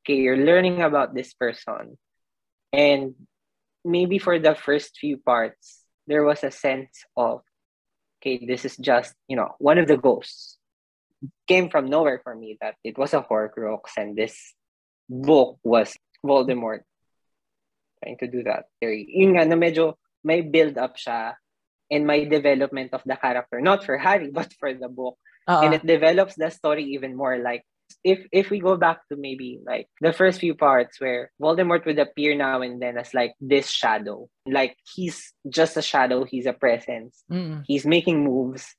okay, 0.01 0.15
you're 0.15 0.37
learning 0.37 0.81
about 0.81 1.13
this 1.13 1.33
person. 1.33 1.97
And 2.71 3.15
maybe 3.83 4.17
for 4.17 4.39
the 4.39 4.55
first 4.55 4.97
few 4.97 5.17
parts, 5.17 5.83
there 6.07 6.23
was 6.23 6.43
a 6.43 6.51
sense 6.51 7.03
of, 7.15 7.41
okay, 8.21 8.45
this 8.45 8.65
is 8.65 8.77
just, 8.77 9.13
you 9.27 9.35
know, 9.35 9.55
one 9.59 9.77
of 9.77 9.87
the 9.87 9.97
ghosts. 9.97 10.57
Came 11.47 11.69
from 11.69 11.89
nowhere 11.89 12.19
for 12.23 12.35
me 12.35 12.57
that 12.59 12.75
it 12.83 12.97
was 12.97 13.13
a 13.13 13.21
Horcrux 13.21 13.95
and 13.97 14.15
this 14.15 14.53
book 15.09 15.59
was 15.63 15.95
Voldemort 16.25 16.83
trying 18.03 18.19
to 18.19 18.27
do 18.27 18.43
that. 18.43 18.67
Yun 18.83 19.39
nga, 19.39 19.47
na 19.47 19.55
medyo 19.55 19.95
may 20.23 20.43
build 20.43 20.75
up 20.77 20.99
siya 20.99 21.39
and 21.87 22.03
my 22.03 22.27
development 22.27 22.91
of 22.91 23.01
the 23.07 23.15
character, 23.15 23.63
not 23.63 23.87
for 23.87 23.95
Harry, 23.95 24.27
but 24.27 24.51
for 24.59 24.73
the 24.75 24.91
book. 24.91 25.15
Uh-uh. 25.47 25.63
And 25.63 25.73
it 25.73 25.87
develops 25.87 26.35
the 26.35 26.51
story 26.51 26.99
even 26.99 27.15
more. 27.15 27.39
Like 27.39 27.63
if 28.03 28.27
if 28.31 28.49
we 28.49 28.59
go 28.59 28.75
back 28.75 29.07
to 29.07 29.15
maybe 29.15 29.59
like 29.63 29.87
the 30.01 30.11
first 30.11 30.39
few 30.39 30.55
parts 30.55 30.99
where 30.99 31.31
Voldemort 31.39 31.85
would 31.85 31.99
appear 31.99 32.35
now 32.35 32.59
and 32.61 32.81
then 32.81 32.97
as 32.97 33.13
like 33.13 33.35
this 33.39 33.69
shadow. 33.71 34.27
Like 34.47 34.75
he's 34.83 35.31
just 35.47 35.79
a 35.79 35.83
shadow, 35.83 36.23
he's 36.23 36.47
a 36.47 36.53
presence. 36.55 37.23
Mm-mm. 37.31 37.63
He's 37.67 37.85
making 37.85 38.23
moves, 38.23 38.75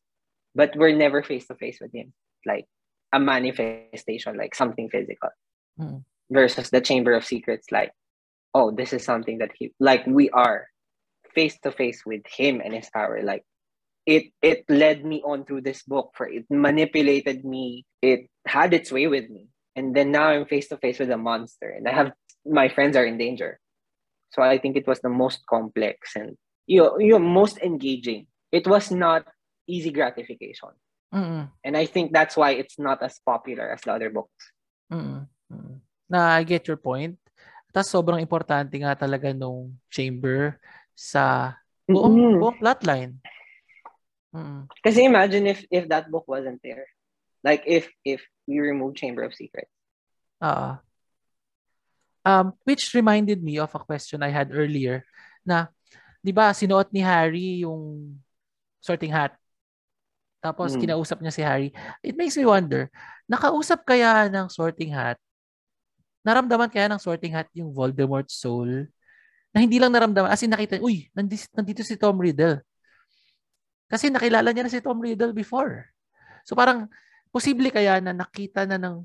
but 0.53 0.77
we're 0.77 0.97
never 0.97 1.23
face 1.23 1.49
to 1.49 1.57
face 1.57 1.79
with 1.81 1.93
him. 1.93 2.13
Like 2.45 2.69
a 3.13 3.21
manifestation, 3.21 4.37
like 4.37 4.55
something 4.55 4.89
physical. 4.89 5.33
Mm. 5.81 6.05
Versus 6.33 6.71
the 6.71 6.81
Chamber 6.81 7.13
of 7.13 7.23
Secrets, 7.23 7.69
like, 7.71 7.93
oh, 8.55 8.71
this 8.71 8.93
is 8.93 9.05
something 9.05 9.39
that 9.39 9.51
he 9.59 9.75
like 9.81 10.07
we 10.07 10.31
are 10.31 10.69
face 11.35 11.59
to 11.61 11.73
face 11.73 12.07
with 12.07 12.23
him 12.27 12.63
and 12.65 12.73
his 12.73 12.89
power. 12.89 13.21
Like 13.23 13.45
it 14.07 14.31
it 14.41 14.65
led 14.69 15.05
me 15.05 15.21
on 15.27 15.45
through 15.45 15.63
this 15.63 15.83
book 15.83 16.13
for 16.15 16.27
it 16.27 16.47
manipulated 16.49 17.45
me. 17.45 17.85
It 18.01 18.31
had 18.47 18.73
its 18.73 18.93
way 18.93 19.07
with 19.09 19.29
me. 19.29 19.49
And 19.77 19.95
then 19.95 20.13
now 20.13 20.31
I'm 20.31 20.47
face 20.47 20.69
to 20.69 20.79
face 20.79 21.01
with 21.01 21.11
a 21.11 21.19
monster 21.19 21.69
and 21.69 21.89
I 21.89 21.93
have 21.93 22.13
my 22.47 22.69
friends 22.69 22.97
are 22.97 23.05
in 23.05 23.19
danger. 23.19 23.59
So 24.31 24.43
I 24.43 24.59
think 24.59 24.77
it 24.77 24.87
was 24.87 25.01
the 25.01 25.11
most 25.11 25.45
complex 25.47 26.15
and 26.15 26.37
you 26.67 26.81
know, 26.81 26.99
you 26.99 27.13
know, 27.13 27.19
most 27.19 27.59
engaging. 27.59 28.27
It 28.53 28.67
was 28.67 28.91
not 28.91 29.27
easy 29.67 29.91
gratification. 29.91 30.71
Mm-mm. 31.13 31.51
And 31.63 31.77
I 31.77 31.87
think 31.87 32.13
that's 32.13 32.37
why 32.37 32.53
it's 32.53 32.79
not 32.79 33.03
as 33.03 33.19
popular 33.19 33.71
as 33.71 33.83
the 33.83 33.93
other 33.93 34.11
books. 34.11 34.53
Mm-mm. 34.93 35.27
Mm-mm. 35.53 35.79
Na 36.09 36.39
I 36.39 36.43
get 36.43 36.69
your 36.69 36.77
point. 36.77 37.19
Tapos 37.75 37.91
sobrang 37.91 38.23
importante 38.23 38.79
nga 38.79 38.95
talaga 38.95 39.35
nung 39.35 39.75
chamber 39.91 40.63
sa 40.95 41.59
buong, 41.91 42.39
Mhm. 42.39 42.39
buong 42.39 42.59
plotline. 42.63 43.13
Mm. 44.31 44.71
Because 44.79 44.95
imagine 45.03 45.51
if 45.51 45.67
if 45.75 45.91
that 45.91 46.07
book 46.07 46.23
wasn't 46.31 46.63
there. 46.63 46.87
Like 47.43 47.67
if 47.67 47.91
if 48.07 48.23
we 48.47 48.63
remove 48.63 48.95
Chamber 48.95 49.27
of 49.27 49.35
Secrets. 49.35 49.75
Ah. 50.39 50.79
Um, 52.25 52.55
which 52.63 52.95
reminded 52.95 53.43
me 53.43 53.59
of 53.59 53.75
a 53.75 53.83
question 53.83 54.23
I 54.25 54.31
had 54.33 54.49
earlier 54.55 55.05
na, 55.45 55.69
di 56.25 56.33
ba, 56.33 56.55
sinuot 56.57 56.89
ni 56.89 57.05
Harry 57.05 57.67
yung 57.67 58.17
sorting 58.81 59.13
hat. 59.13 59.37
Tapos 60.41 60.73
Mm. 60.73 60.81
kinausap 60.89 61.21
niya 61.21 61.33
si 61.37 61.43
Harry. 61.45 61.69
It 62.01 62.17
makes 62.17 62.39
me 62.39 62.49
wonder, 62.49 62.89
nakausap 63.29 63.85
kaya 63.85 64.31
ng 64.33 64.49
sorting 64.49 64.95
hat? 64.97 65.21
Naramdaman 66.25 66.73
kaya 66.73 66.89
ng 66.89 67.01
sorting 67.01 67.37
hat 67.37 67.47
yung 67.53 67.71
Voldemort 67.71 68.27
soul? 68.33 68.89
Na 69.55 69.63
hindi 69.63 69.79
lang 69.79 69.95
naramdaman, 69.95 70.33
as 70.33 70.43
in 70.43 70.51
nakita, 70.51 70.83
uy, 70.83 71.07
nandito, 71.15 71.47
nandito 71.55 71.81
si 71.87 71.95
Tom 71.95 72.19
Riddle. 72.19 72.65
Kasi 73.87 74.11
nakilala 74.11 74.51
niya 74.51 74.67
na 74.67 74.73
si 74.73 74.83
Tom 74.83 74.99
Riddle 74.99 75.37
before. 75.37 75.87
So 76.43 76.57
parang, 76.57 76.91
posible 77.31 77.71
kaya 77.71 78.01
na 78.03 78.15
nakita 78.15 78.67
na 78.67 78.81
ng 78.81 79.05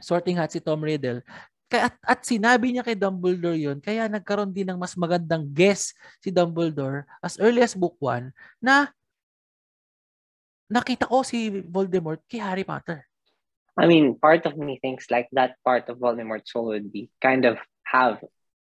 sorting 0.00 0.36
hat 0.38 0.52
si 0.52 0.60
Tom 0.62 0.80
Riddle 0.80 1.24
kaya, 1.66 1.90
at, 1.90 1.94
at 2.06 2.20
sinabi 2.22 2.70
niya 2.70 2.86
kay 2.86 2.94
Dumbledore 2.94 3.58
yun, 3.58 3.82
kaya 3.82 4.06
nagkaroon 4.06 4.54
din 4.54 4.70
ng 4.70 4.78
mas 4.78 4.94
magandang 4.94 5.42
guess 5.50 5.90
si 6.22 6.30
Dumbledore 6.30 7.02
as 7.18 7.34
early 7.42 7.58
as 7.58 7.74
book 7.74 7.98
1 7.98 8.30
na 8.62 8.90
nakita 10.70 11.10
ko 11.10 11.26
si 11.26 11.62
Voldemort 11.66 12.22
kay 12.30 12.38
Harry 12.38 12.62
Potter. 12.62 13.05
I 13.76 13.86
mean, 13.86 14.18
part 14.18 14.46
of 14.46 14.56
me 14.56 14.78
thinks 14.80 15.10
like 15.10 15.28
that 15.32 15.56
part 15.64 15.88
of 15.88 15.98
Voldemort's 15.98 16.52
soul 16.52 16.66
would 16.66 16.90
be 16.92 17.10
kind 17.20 17.44
of 17.44 17.58
have 17.84 18.22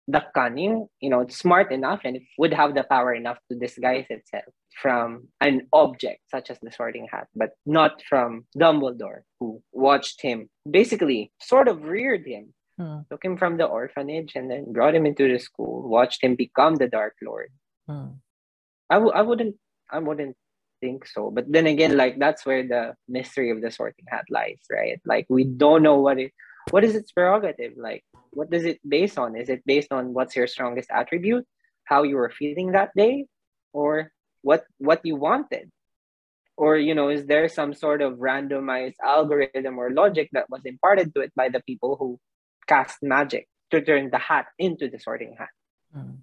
the 0.08 0.24
cunning, 0.34 0.88
you 1.02 1.10
know, 1.10 1.22
it's 1.22 1.38
smart 1.38 1.72
enough 1.72 2.02
and 2.04 2.16
it 2.18 2.24
would 2.38 2.54
have 2.54 2.74
the 2.74 2.84
power 2.84 3.14
enough 3.14 3.38
to 3.52 3.58
disguise 3.58 4.06
itself 4.10 4.46
from 4.82 5.28
an 5.42 5.68
object 5.74 6.22
such 6.30 6.50
as 6.50 6.58
the 6.62 6.72
sorting 6.72 7.08
hat, 7.12 7.28
but 7.36 7.52
not 7.66 8.02
from 8.10 8.46
Dumbledore, 8.58 9.22
who 9.40 9.62
watched 9.72 10.22
him, 10.22 10.50
basically 10.70 11.32
sort 11.42 11.68
of 11.68 11.84
reared 11.84 12.26
him, 12.26 12.54
Hmm. 12.80 13.00
took 13.12 13.24
him 13.26 13.36
from 13.36 13.58
the 13.58 13.66
orphanage 13.66 14.38
and 14.38 14.50
then 14.50 14.72
brought 14.72 14.96
him 14.96 15.06
into 15.06 15.28
the 15.28 15.38
school, 15.38 15.84
watched 15.90 16.24
him 16.24 16.36
become 16.36 16.76
the 16.76 16.88
Dark 16.88 17.16
Lord. 17.22 17.52
Hmm. 17.88 18.24
I 18.90 18.96
w- 18.96 19.12
I 19.14 19.22
wouldn't 19.22 19.58
I 19.92 20.00
wouldn't 20.00 20.38
think 20.82 21.06
so. 21.06 21.32
But 21.32 21.52
then 21.52 21.68
again, 21.68 21.98
like 21.98 22.20
that's 22.20 22.46
where 22.46 22.68
the 22.68 22.96
mystery 23.08 23.52
of 23.52 23.62
the 23.62 23.72
sorting 23.72 24.06
hat 24.08 24.26
lies, 24.30 24.60
right? 24.72 25.00
Like 25.06 25.26
we 25.30 25.44
don't 25.44 25.84
know 25.84 26.00
what 26.00 26.20
it 26.20 26.32
what 26.72 26.84
is 26.84 26.96
its 26.96 27.12
prerogative? 27.12 27.74
Like 27.78 28.04
what 28.32 28.50
does 28.50 28.66
it 28.66 28.80
base 28.88 29.18
on? 29.18 29.36
Is 29.36 29.50
it 29.50 29.64
based 29.66 29.92
on 29.92 30.14
what's 30.14 30.36
your 30.36 30.48
strongest 30.48 30.90
attribute, 30.92 31.46
how 31.86 32.04
you 32.04 32.16
were 32.16 32.30
feeling 32.30 32.72
that 32.72 32.92
day, 32.96 33.26
or 33.74 34.12
what 34.42 34.66
what 34.78 35.02
you 35.04 35.16
wanted? 35.16 35.72
Or 36.58 36.76
you 36.76 36.94
know, 36.94 37.10
is 37.10 37.26
there 37.26 37.48
some 37.48 37.74
sort 37.74 38.02
of 38.02 38.20
randomized 38.20 39.00
algorithm 39.04 39.80
or 39.80 39.92
logic 39.92 40.30
that 40.34 40.50
was 40.50 40.62
imparted 40.66 41.14
to 41.16 41.22
it 41.22 41.34
by 41.36 41.50
the 41.50 41.62
people 41.62 41.96
who 41.96 42.20
cast 42.68 43.02
magic 43.02 43.48
to 43.72 43.82
turn 43.82 44.10
the 44.10 44.20
hat 44.20 44.48
into 44.58 44.90
the 44.90 45.00
sorting 45.00 45.36
hat? 45.38 45.50
Hmm. 45.94 46.22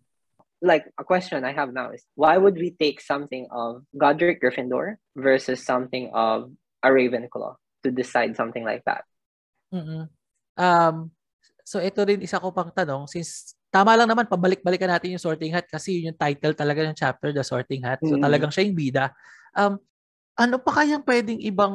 Like 0.62 0.88
a 0.96 1.04
question 1.04 1.44
I 1.44 1.52
have 1.52 1.72
now 1.72 1.92
is 1.92 2.04
why 2.16 2.36
would 2.36 2.56
we 2.56 2.72
take 2.72 3.00
something 3.00 3.46
of 3.52 3.84
Godric 3.96 4.40
Gryffindor 4.40 4.96
versus 5.16 5.60
something 5.64 6.10
of 6.16 6.52
a 6.82 6.88
Ravenclaw 6.88 7.56
to 7.84 7.88
decide 7.92 8.36
something 8.36 8.64
like 8.64 8.82
that? 8.88 9.04
Mm-mm. 9.74 10.08
Um, 10.56 11.12
so 11.66 11.82
ito 11.82 12.00
rin 12.06 12.24
isa 12.24 12.40
ko 12.40 12.54
pang 12.54 12.72
tanong 12.72 13.04
since 13.10 13.52
tama 13.68 13.92
lang 13.98 14.08
naman 14.08 14.24
pabalik-balikan 14.24 14.88
natin 14.88 15.12
yung 15.12 15.20
sorting 15.20 15.52
hat 15.52 15.68
kasi 15.68 16.00
yun 16.00 16.14
yung 16.14 16.18
title 16.20 16.56
talaga 16.56 16.80
ng 16.86 16.96
chapter 16.96 17.28
the 17.34 17.44
sorting 17.44 17.84
hat. 17.84 18.00
So 18.00 18.16
Mm. 18.16 18.24
talagang 18.24 18.52
siya 18.54 18.64
yung 18.64 18.78
bida. 18.78 19.12
Um, 19.52 19.76
ano 20.36 20.56
pa 20.56 20.80
kayang 20.80 21.04
pwedeng 21.04 21.40
ibang 21.44 21.74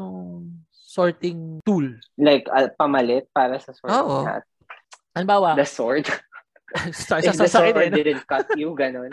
sorting 0.73 1.61
tool? 1.61 1.85
Like 2.17 2.49
a 2.49 2.73
pamalit 2.73 3.29
para 3.29 3.61
sa 3.61 3.73
sorting 3.77 3.93
Oo. 4.01 4.25
hat. 4.25 4.41
Halimbawa, 5.13 5.53
The 5.53 5.67
sword. 5.67 6.07
Sa 6.91 7.19
sa 7.19 7.45
sa 7.47 7.59
didn't 7.69 8.23
cut 8.27 8.47
you, 8.55 8.71
ganun. 8.75 9.11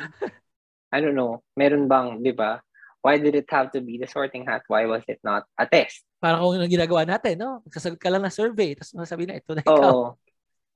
I 0.88 0.98
don't 1.02 1.18
know. 1.18 1.44
Meron 1.58 1.90
bang, 1.90 2.22
di 2.24 2.32
ba? 2.32 2.62
Why 3.04 3.18
did 3.20 3.38
it 3.38 3.46
have 3.52 3.70
to 3.72 3.80
be 3.80 4.00
the 4.00 4.10
sorting 4.10 4.48
hat? 4.48 4.66
Why 4.66 4.88
was 4.88 5.06
it 5.06 5.22
not 5.22 5.46
a 5.54 5.68
test? 5.68 6.02
Parang 6.18 6.42
kung 6.42 6.58
yung 6.58 6.66
ginagawa 6.66 7.06
natin, 7.06 7.38
no? 7.38 7.62
Magsasagot 7.62 8.00
ka 8.00 8.10
lang 8.10 8.26
ng 8.26 8.34
survey, 8.34 8.74
tapos 8.74 8.96
masabi 8.96 9.28
na, 9.28 9.38
ito 9.38 9.54
na 9.54 9.62
ikaw. 9.62 9.78
Oh. 9.78 10.08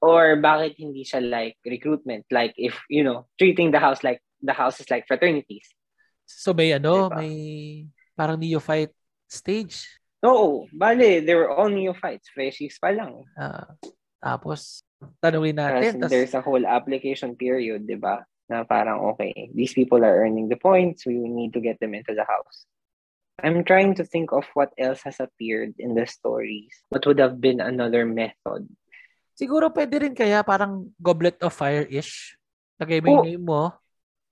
Or 0.02 0.38
bakit 0.38 0.78
hindi 0.78 1.02
siya 1.02 1.22
like 1.22 1.58
recruitment? 1.66 2.26
Like 2.30 2.54
if, 2.58 2.78
you 2.90 3.02
know, 3.02 3.26
treating 3.38 3.70
the 3.70 3.82
house 3.82 4.02
like, 4.06 4.22
the 4.42 4.54
house 4.54 4.78
is 4.82 4.90
like 4.90 5.06
fraternities. 5.06 5.66
So 6.26 6.54
may 6.54 6.74
ano, 6.74 7.10
Diba? 7.10 7.18
may 7.18 7.34
parang 8.14 8.38
neophyte 8.38 8.94
stage. 9.26 9.86
Oo, 10.22 10.70
bale, 10.70 11.22
they 11.26 11.34
were 11.34 11.50
all 11.50 11.70
neophytes. 11.70 12.30
Freshies 12.30 12.78
pa 12.78 12.94
lang. 12.94 13.26
Ah, 13.34 13.74
tapos, 14.22 14.86
tanungin 15.22 15.58
natin. 15.58 16.00
Tas, 16.00 16.10
there's 16.10 16.34
a 16.34 16.42
whole 16.42 16.64
application 16.64 17.34
period, 17.34 17.86
di 17.86 17.96
ba? 17.96 18.24
Na 18.50 18.66
parang, 18.66 19.14
okay, 19.14 19.50
these 19.54 19.72
people 19.72 20.02
are 20.04 20.22
earning 20.22 20.48
the 20.48 20.58
points. 20.58 21.06
We 21.06 21.16
need 21.16 21.52
to 21.54 21.60
get 21.62 21.80
them 21.80 21.94
into 21.94 22.14
the 22.14 22.26
house. 22.26 22.66
I'm 23.42 23.64
trying 23.64 23.96
to 23.98 24.04
think 24.04 24.30
of 24.30 24.46
what 24.54 24.70
else 24.78 25.02
has 25.02 25.18
appeared 25.18 25.74
in 25.78 25.96
the 25.98 26.06
stories. 26.06 26.70
What 26.92 27.06
would 27.08 27.18
have 27.18 27.40
been 27.40 27.58
another 27.58 28.06
method? 28.06 28.68
siguro 29.32 29.72
pwede 29.72 30.06
rin 30.06 30.14
kaya 30.14 30.44
parang 30.44 30.92
goblet 31.00 31.40
of 31.42 31.50
fire-ish. 31.50 32.36
Lagay 32.78 33.02
mo 33.02 33.06
yung 33.10 33.18
Oh. 33.18 33.26
name 33.26 33.44
mo. 33.44 33.62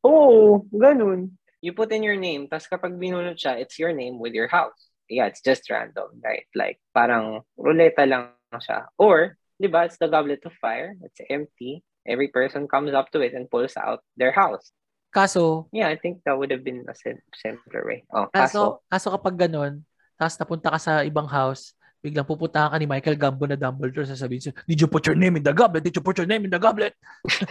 Oo, 0.06 0.64
ganun. 0.70 1.34
You 1.60 1.76
put 1.76 1.92
in 1.92 2.06
your 2.06 2.16
name, 2.16 2.48
tapos 2.48 2.70
kapag 2.70 2.96
binunod 2.96 3.36
siya, 3.36 3.60
it's 3.60 3.76
your 3.76 3.92
name 3.92 4.16
with 4.16 4.32
your 4.32 4.48
house. 4.48 4.88
Yeah, 5.10 5.26
it's 5.26 5.42
just 5.42 5.68
random, 5.68 6.22
right? 6.22 6.46
Like, 6.54 6.78
parang 6.94 7.42
ruleta 7.58 8.06
lang 8.06 8.32
siya. 8.56 8.88
Or, 8.96 9.36
di 9.60 9.68
ba, 9.68 9.84
it's 9.84 10.00
the 10.00 10.08
goblet 10.08 10.40
of 10.48 10.56
fire. 10.56 10.96
It's 11.04 11.20
empty. 11.28 11.84
Every 12.08 12.32
person 12.32 12.64
comes 12.64 12.96
up 12.96 13.12
to 13.12 13.20
it 13.20 13.36
and 13.36 13.44
pulls 13.52 13.76
out 13.76 14.00
their 14.16 14.32
house. 14.32 14.72
Kaso, 15.12 15.68
Yeah, 15.74 15.92
I 15.92 16.00
think 16.00 16.24
that 16.24 16.38
would 16.38 16.48
have 16.54 16.64
been 16.64 16.86
a 16.88 16.94
sim- 16.96 17.20
simpler 17.36 17.84
way. 17.84 18.06
Oh, 18.08 18.30
kaso, 18.32 18.80
kaso, 18.88 19.10
kaso 19.10 19.12
kapag 19.12 19.36
ganun, 19.36 19.84
tapos 20.16 20.38
napunta 20.40 20.70
ka 20.72 20.78
sa 20.80 21.02
ibang 21.04 21.26
house, 21.28 21.74
biglang 22.00 22.24
pupunta 22.24 22.70
ka 22.70 22.76
ni 22.78 22.86
Michael 22.88 23.18
Gambo 23.18 23.44
na 23.44 23.58
Dumbledore, 23.58 24.08
sasabihin 24.08 24.48
siya, 24.48 24.54
did 24.64 24.80
you 24.80 24.88
put 24.88 25.04
your 25.04 25.18
name 25.18 25.36
in 25.36 25.44
the 25.44 25.52
goblet? 25.52 25.84
Did 25.84 25.98
you 25.98 26.04
put 26.04 26.16
your 26.16 26.30
name 26.30 26.46
in 26.46 26.52
the 26.54 26.62
goblet? 26.62 26.94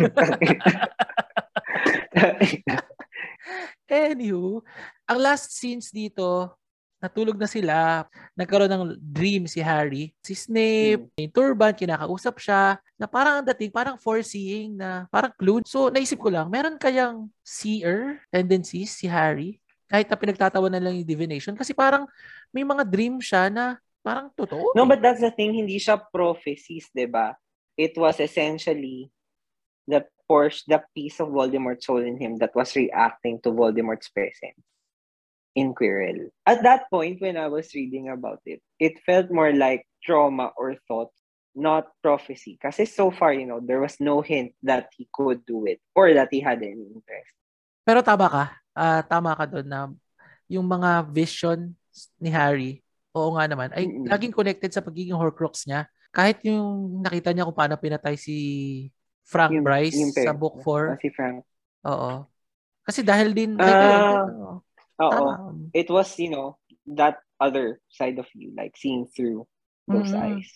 Anywho, 3.89 4.61
ang 5.09 5.19
last 5.19 5.51
scenes 5.53 5.91
dito, 5.91 6.53
natulog 6.99 7.39
na 7.39 7.47
sila, 7.47 8.03
nagkaroon 8.35 8.69
ng 8.69 8.83
dream 8.99 9.47
si 9.47 9.63
Harry. 9.63 10.11
Si 10.19 10.35
Snape, 10.35 11.07
yung 11.15 11.33
turban, 11.33 11.71
kinakausap 11.71 12.35
siya, 12.43 12.75
na 12.99 13.07
parang 13.07 13.39
ang 13.39 13.47
dating, 13.55 13.71
parang 13.71 13.95
foreseeing 13.95 14.75
na 14.75 15.07
parang 15.07 15.31
clue. 15.39 15.63
So, 15.63 15.87
naisip 15.87 16.19
ko 16.19 16.27
lang, 16.27 16.51
meron 16.51 16.75
kayang 16.75 17.31
seer 17.39 18.19
tendencies 18.27 18.99
si 18.99 19.07
Harry? 19.07 19.63
Kahit 19.87 20.11
na 20.11 20.19
pinagtatawa 20.19 20.67
na 20.69 20.77
lang 20.83 20.99
yung 20.99 21.07
divination. 21.07 21.55
Kasi 21.55 21.73
parang 21.73 22.05
may 22.51 22.67
mga 22.67 22.83
dream 22.85 23.23
siya 23.23 23.47
na 23.49 23.79
parang 24.03 24.29
totoo. 24.35 24.75
no, 24.75 24.85
but 24.85 24.99
that's 24.99 25.23
the 25.23 25.31
thing, 25.31 25.55
hindi 25.55 25.79
siya 25.79 25.97
prophecies, 26.11 26.91
di 26.91 27.07
ba? 27.07 27.33
It 27.79 27.95
was 27.95 28.19
essentially 28.19 29.07
the 29.87 30.03
portion, 30.27 30.67
the 30.67 30.83
piece 30.91 31.17
of 31.23 31.31
Voldemort's 31.31 31.87
soul 31.87 32.03
in 32.03 32.19
him 32.19 32.37
that 32.43 32.51
was 32.53 32.75
reacting 32.75 33.39
to 33.41 33.55
Voldemort's 33.55 34.11
presence 34.11 34.59
in 35.55 35.73
Quirrell. 35.73 36.29
At 36.45 36.63
that 36.63 36.89
point, 36.89 37.21
when 37.21 37.37
I 37.37 37.47
was 37.47 37.73
reading 37.73 38.09
about 38.09 38.41
it, 38.45 38.61
it 38.77 38.99
felt 39.05 39.31
more 39.31 39.51
like 39.53 39.85
trauma 40.03 40.51
or 40.57 40.75
thought, 40.87 41.11
not 41.55 41.89
prophecy. 42.01 42.57
Kasi 42.61 42.85
so 42.85 43.09
far, 43.11 43.33
you 43.33 43.45
know, 43.45 43.59
there 43.59 43.81
was 43.81 43.97
no 43.99 44.21
hint 44.21 44.53
that 44.63 44.89
he 44.95 45.09
could 45.11 45.43
do 45.45 45.65
it 45.65 45.81
or 45.97 46.13
that 46.13 46.29
he 46.31 46.39
had 46.39 46.61
any 46.61 46.85
interest. 46.93 47.33
Pero 47.83 47.99
tama 48.05 48.29
ka. 48.29 48.43
Ah, 48.77 49.01
tama 49.03 49.33
ka 49.35 49.45
doon 49.49 49.67
na 49.67 49.89
yung 50.47 50.65
mga 50.65 51.05
vision 51.09 51.73
ni 52.21 52.29
Harry, 52.31 52.79
oo 53.11 53.33
nga 53.35 53.49
naman, 53.49 53.73
ay 53.75 53.89
Mm-mm. 53.89 54.07
laging 54.07 54.31
connected 54.33 54.71
sa 54.71 54.79
pagiging 54.81 55.17
Horcrux 55.17 55.65
niya. 55.67 55.89
Kahit 56.09 56.41
yung 56.45 57.01
nakita 57.03 57.33
niya 57.33 57.45
kung 57.45 57.57
paano 57.57 57.75
pinatay 57.77 58.15
si 58.17 58.35
Frank 59.25 59.53
Yung- 59.53 59.65
Bryce 59.65 59.99
yung 59.99 60.13
sa 60.13 60.33
book 60.33 60.57
niya. 60.57 60.65
4. 60.65 60.85
Ah, 60.95 60.97
Si 61.01 61.09
Frank. 61.13 61.37
Oo. 61.85 62.11
Kasi 62.81 63.05
dahil 63.05 63.29
din, 63.37 63.53
Ah, 63.57 63.65
like, 63.65 63.77
oo. 64.33 64.53
Oo. 64.99 65.11
Tama. 65.11 65.71
It 65.71 65.87
was, 65.87 66.15
you 66.19 66.29
know, 66.29 66.59
that 66.95 67.19
other 67.39 67.79
side 67.87 68.19
of 68.19 68.27
you, 68.35 68.51
like 68.55 68.75
seeing 68.75 69.07
through 69.07 69.47
those 69.87 70.11
Mhm. 70.11 70.19
eyes. 70.19 70.49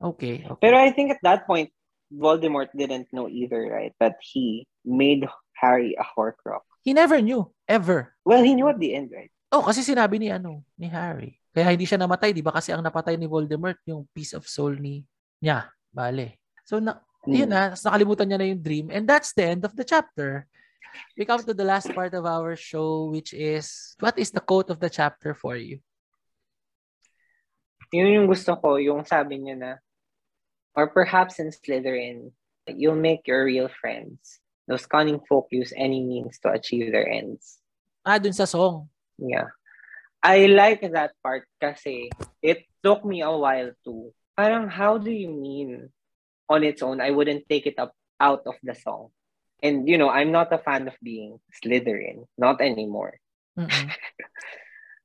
Okay. 0.00 0.46
okay. 0.46 0.60
Pero 0.62 0.78
I 0.80 0.94
think 0.94 1.10
at 1.12 1.20
that 1.26 1.44
point, 1.44 1.68
Voldemort 2.10 2.70
didn't 2.74 3.10
know 3.14 3.28
either, 3.30 3.70
right? 3.70 3.94
That 4.02 4.18
he 4.22 4.66
made 4.82 5.26
Harry 5.60 5.94
a 5.94 6.02
Horcrux. 6.06 6.64
He 6.82 6.90
never 6.96 7.20
knew. 7.20 7.52
Ever. 7.68 8.16
Well, 8.24 8.42
he 8.42 8.56
knew 8.56 8.66
at 8.66 8.80
the 8.80 8.96
end, 8.96 9.12
right? 9.12 9.30
Oh, 9.52 9.62
kasi 9.66 9.84
sinabi 9.84 10.16
ni 10.18 10.32
ano, 10.32 10.64
ni 10.78 10.88
Harry. 10.88 11.36
Kaya 11.50 11.74
hindi 11.74 11.84
siya 11.84 11.98
namatay, 12.00 12.30
di 12.32 12.40
ba? 12.42 12.54
Kasi 12.54 12.70
ang 12.72 12.80
napatay 12.82 13.18
ni 13.18 13.26
Voldemort, 13.26 13.78
yung 13.84 14.06
piece 14.14 14.32
of 14.32 14.46
soul 14.46 14.74
ni 14.78 15.02
niya. 15.42 15.68
Bale. 15.90 16.38
So, 16.64 16.78
na, 16.78 17.02
yun 17.26 17.50
Hmm. 17.50 17.52
na, 17.52 17.60
nakalimutan 17.74 18.26
niya 18.30 18.38
na 18.38 18.46
yung 18.48 18.62
dream. 18.62 18.86
And 18.94 19.04
that's 19.04 19.34
the 19.34 19.44
end 19.50 19.66
of 19.66 19.74
the 19.74 19.82
chapter. 19.84 20.46
We 21.16 21.24
come 21.24 21.42
to 21.44 21.54
the 21.54 21.64
last 21.64 21.92
part 21.94 22.14
of 22.14 22.26
our 22.26 22.56
show, 22.56 23.10
which 23.10 23.32
is, 23.34 23.96
what 24.00 24.18
is 24.18 24.30
the 24.30 24.40
quote 24.40 24.70
of 24.70 24.80
the 24.80 24.90
chapter 24.90 25.34
for 25.34 25.56
you? 25.56 25.80
Yun 27.92 28.12
yung 28.12 28.28
gusto 28.30 28.54
ko, 28.56 28.76
yung 28.76 29.04
sabi 29.04 29.38
niya 29.38 29.56
na, 29.58 29.72
or 30.74 30.88
perhaps 30.90 31.38
in 31.38 31.50
Slytherin, 31.50 32.30
you'll 32.66 32.98
make 32.98 33.26
your 33.26 33.44
real 33.44 33.68
friends. 33.68 34.38
Those 34.68 34.86
cunning 34.86 35.18
folk 35.26 35.50
use 35.50 35.74
any 35.74 36.02
means 36.02 36.38
to 36.46 36.54
achieve 36.54 36.92
their 36.92 37.10
ends. 37.10 37.58
Ah, 38.06 38.18
dun 38.22 38.32
sa 38.32 38.46
song. 38.46 38.88
Yeah. 39.18 39.50
I 40.22 40.46
like 40.46 40.86
that 40.86 41.18
part 41.24 41.48
kasi 41.58 42.10
it 42.38 42.70
took 42.84 43.04
me 43.04 43.22
a 43.22 43.32
while 43.34 43.74
to, 43.84 44.14
parang 44.36 44.70
how 44.70 44.96
do 44.96 45.10
you 45.10 45.28
mean 45.28 45.90
on 46.48 46.62
its 46.62 46.82
own, 46.82 47.00
I 47.00 47.10
wouldn't 47.10 47.48
take 47.48 47.66
it 47.66 47.78
up 47.78 47.92
out 48.20 48.46
of 48.46 48.54
the 48.62 48.74
song. 48.74 49.10
And, 49.62 49.88
you 49.88 49.98
know, 49.98 50.08
I'm 50.08 50.32
not 50.32 50.52
a 50.52 50.58
fan 50.58 50.88
of 50.88 50.94
being 51.02 51.38
Slytherin. 51.62 52.26
Not 52.38 52.60
anymore. 52.60 53.18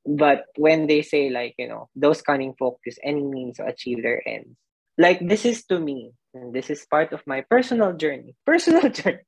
But 0.06 0.46
when 0.54 0.86
they 0.86 1.02
say 1.02 1.30
like, 1.30 1.58
you 1.58 1.66
know, 1.66 1.90
those 1.98 2.22
cunning 2.22 2.54
folk 2.54 2.78
use 2.86 2.98
any 3.02 3.26
means 3.26 3.58
to 3.58 3.66
achieve 3.66 4.02
their 4.02 4.22
ends. 4.26 4.54
Like 4.96 5.18
this 5.20 5.44
is 5.44 5.66
to 5.66 5.78
me, 5.82 6.14
and 6.32 6.54
this 6.54 6.70
is 6.70 6.86
part 6.86 7.12
of 7.12 7.26
my 7.26 7.42
personal 7.50 7.92
journey. 7.92 8.38
Personal 8.46 8.88
journey. 8.88 9.26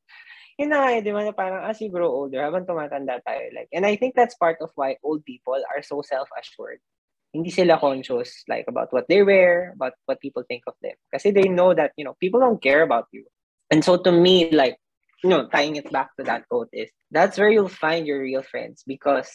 Yun 0.58 0.70
na 0.70 0.82
nga, 0.82 0.90
eh, 0.98 1.02
di 1.02 1.14
ba, 1.14 1.30
parang 1.34 1.66
as 1.70 1.78
you 1.78 1.90
grow 1.90 2.10
older, 2.10 2.42
habang 2.42 2.66
tumatanda 2.66 3.22
tayo, 3.22 3.46
like, 3.54 3.70
and 3.70 3.86
I 3.86 3.94
think 3.94 4.18
that's 4.18 4.34
part 4.34 4.58
of 4.58 4.74
why 4.74 4.98
old 5.06 5.22
people 5.22 5.54
are 5.54 5.82
so 5.86 6.02
self-assured. 6.02 6.82
Hindi 7.30 7.54
sila 7.54 7.78
conscious, 7.78 8.42
like, 8.50 8.66
about 8.66 8.90
what 8.90 9.06
they 9.06 9.22
wear, 9.22 9.70
about 9.78 9.94
what 10.10 10.18
people 10.18 10.42
think 10.50 10.66
of 10.66 10.74
them. 10.82 10.98
Kasi 11.14 11.30
they 11.30 11.46
know 11.46 11.78
that, 11.78 11.94
you 11.94 12.02
know, 12.02 12.18
people 12.18 12.42
don't 12.42 12.58
care 12.58 12.82
about 12.82 13.06
you. 13.14 13.22
And 13.70 13.86
so 13.86 14.02
to 14.02 14.10
me, 14.10 14.50
like, 14.50 14.82
you 15.22 15.30
know, 15.30 15.48
tying 15.48 15.76
it 15.76 15.90
back 15.90 16.14
to 16.16 16.24
that 16.24 16.48
quote 16.48 16.68
is, 16.72 16.90
that's 17.10 17.38
where 17.38 17.50
you'll 17.50 17.68
find 17.68 18.06
your 18.06 18.20
real 18.20 18.42
friends 18.42 18.84
because 18.86 19.28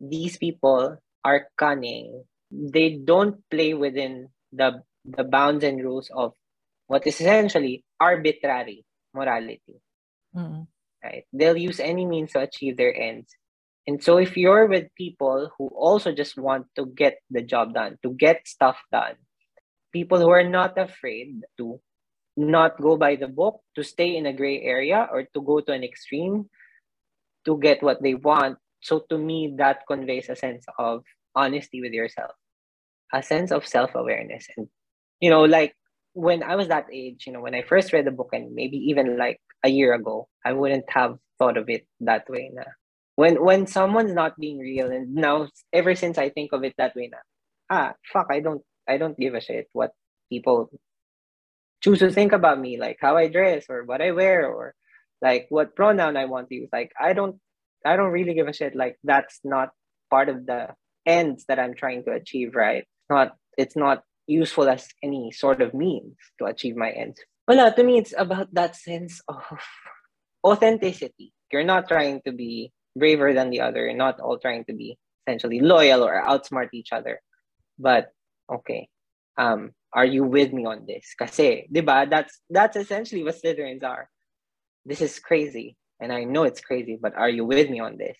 these 0.00 0.36
people 0.36 0.96
are 1.24 1.48
cunning. 1.56 2.24
They 2.50 2.98
don't 3.02 3.42
play 3.50 3.74
within 3.74 4.28
the 4.52 4.82
the 5.04 5.24
bounds 5.24 5.64
and 5.64 5.82
rules 5.82 6.10
of 6.14 6.32
what 6.86 7.06
is 7.06 7.20
essentially 7.20 7.84
arbitrary 8.00 8.84
morality. 9.14 9.80
Mm-mm. 10.36 10.66
Right? 11.02 11.24
They'll 11.32 11.56
use 11.56 11.80
any 11.80 12.04
means 12.04 12.32
to 12.32 12.40
achieve 12.40 12.76
their 12.76 12.94
ends. 12.94 13.34
And 13.86 14.02
so 14.02 14.18
if 14.18 14.36
you're 14.36 14.66
with 14.66 14.92
people 14.96 15.50
who 15.56 15.68
also 15.68 16.12
just 16.12 16.36
want 16.36 16.66
to 16.76 16.86
get 16.86 17.18
the 17.30 17.40
job 17.42 17.72
done, 17.72 17.96
to 18.02 18.12
get 18.12 18.46
stuff 18.46 18.76
done, 18.92 19.14
people 19.92 20.18
who 20.18 20.28
are 20.28 20.44
not 20.44 20.76
afraid 20.76 21.40
to 21.56 21.80
not 22.38 22.80
go 22.80 22.96
by 22.96 23.16
the 23.16 23.26
book, 23.26 23.60
to 23.74 23.82
stay 23.82 24.16
in 24.16 24.26
a 24.26 24.32
gray 24.32 24.62
area 24.62 25.08
or 25.10 25.24
to 25.34 25.40
go 25.42 25.60
to 25.60 25.72
an 25.72 25.82
extreme 25.82 26.48
to 27.44 27.58
get 27.58 27.82
what 27.82 28.02
they 28.02 28.14
want. 28.14 28.58
So 28.80 29.02
to 29.10 29.18
me, 29.18 29.54
that 29.58 29.82
conveys 29.88 30.28
a 30.28 30.36
sense 30.36 30.64
of 30.78 31.02
honesty 31.34 31.80
with 31.80 31.92
yourself, 31.92 32.32
a 33.12 33.22
sense 33.22 33.50
of 33.50 33.66
self-awareness. 33.66 34.46
And, 34.56 34.68
you 35.20 35.30
know, 35.30 35.42
like 35.42 35.74
when 36.12 36.42
I 36.42 36.56
was 36.56 36.68
that 36.68 36.86
age, 36.92 37.24
you 37.26 37.32
know, 37.32 37.40
when 37.40 37.54
I 37.54 37.62
first 37.62 37.92
read 37.92 38.06
the 38.06 38.10
book 38.10 38.30
and 38.32 38.54
maybe 38.54 38.76
even 38.90 39.18
like 39.18 39.40
a 39.64 39.68
year 39.68 39.94
ago, 39.94 40.28
I 40.44 40.52
wouldn't 40.52 40.90
have 40.90 41.18
thought 41.38 41.56
of 41.56 41.68
it 41.68 41.86
that 42.00 42.28
way. 42.28 42.50
Na. 42.52 42.62
When 43.16 43.42
when 43.42 43.66
someone's 43.66 44.14
not 44.14 44.38
being 44.38 44.58
real, 44.58 44.90
and 44.90 45.14
now 45.14 45.48
ever 45.72 45.94
since 45.94 46.18
I 46.18 46.28
think 46.30 46.52
of 46.52 46.62
it 46.62 46.74
that 46.78 46.94
way, 46.94 47.10
na, 47.10 47.18
ah, 47.70 47.94
fuck, 48.12 48.28
I 48.30 48.38
don't 48.40 48.62
I 48.86 48.96
don't 48.96 49.18
give 49.18 49.34
a 49.34 49.40
shit 49.40 49.66
what 49.72 49.90
people 50.30 50.70
choose 51.82 52.00
to 52.00 52.10
think 52.10 52.32
about 52.32 52.60
me, 52.60 52.78
like 52.78 52.98
how 53.00 53.16
I 53.16 53.28
dress 53.28 53.66
or 53.68 53.84
what 53.84 54.02
I 54.02 54.12
wear 54.12 54.46
or 54.46 54.74
like 55.20 55.46
what 55.48 55.76
pronoun 55.76 56.16
I 56.16 56.26
want 56.26 56.48
to 56.48 56.54
use. 56.54 56.68
Like 56.72 56.92
I 56.98 57.12
don't 57.12 57.36
I 57.84 57.96
don't 57.96 58.12
really 58.12 58.34
give 58.34 58.48
a 58.48 58.52
shit. 58.52 58.74
Like 58.74 58.96
that's 59.04 59.40
not 59.44 59.70
part 60.10 60.28
of 60.28 60.46
the 60.46 60.74
ends 61.06 61.44
that 61.48 61.58
I'm 61.58 61.74
trying 61.74 62.04
to 62.04 62.12
achieve, 62.12 62.54
right? 62.54 62.84
Not 63.10 63.34
it's 63.56 63.76
not 63.76 64.02
useful 64.26 64.68
as 64.68 64.86
any 65.02 65.32
sort 65.32 65.62
of 65.62 65.74
means 65.74 66.16
to 66.38 66.46
achieve 66.46 66.76
my 66.76 66.90
ends. 66.90 67.20
Well, 67.46 67.72
to 67.72 67.82
me, 67.82 67.98
it's 67.98 68.14
about 68.16 68.52
that 68.52 68.76
sense 68.76 69.22
of 69.26 69.42
authenticity. 70.44 71.32
You're 71.50 71.64
not 71.64 71.88
trying 71.88 72.20
to 72.26 72.32
be 72.32 72.72
braver 72.94 73.32
than 73.32 73.50
the 73.50 73.62
other. 73.62 73.86
You're 73.86 73.96
not 73.96 74.20
all 74.20 74.38
trying 74.38 74.64
to 74.66 74.74
be 74.74 74.98
essentially 75.26 75.60
loyal 75.60 76.04
or 76.04 76.22
outsmart 76.22 76.68
each 76.72 76.92
other. 76.92 77.20
But 77.78 78.12
okay, 78.52 78.88
um, 79.38 79.70
are 79.94 80.04
you 80.04 80.24
with 80.24 80.52
me 80.52 80.66
on 80.66 80.84
this? 80.84 81.14
Kasi, 81.16 81.66
di 81.70 81.80
ba, 81.80 82.04
that's, 82.10 82.40
that's 82.50 82.76
essentially 82.76 83.22
what 83.24 83.40
Slytherins 83.40 83.84
are. 83.84 84.10
This 84.84 85.00
is 85.00 85.18
crazy. 85.18 85.76
And 86.00 86.12
I 86.12 86.24
know 86.24 86.44
it's 86.44 86.60
crazy, 86.60 86.98
but 87.00 87.14
are 87.16 87.30
you 87.30 87.44
with 87.44 87.70
me 87.70 87.80
on 87.80 87.96
this? 87.96 88.18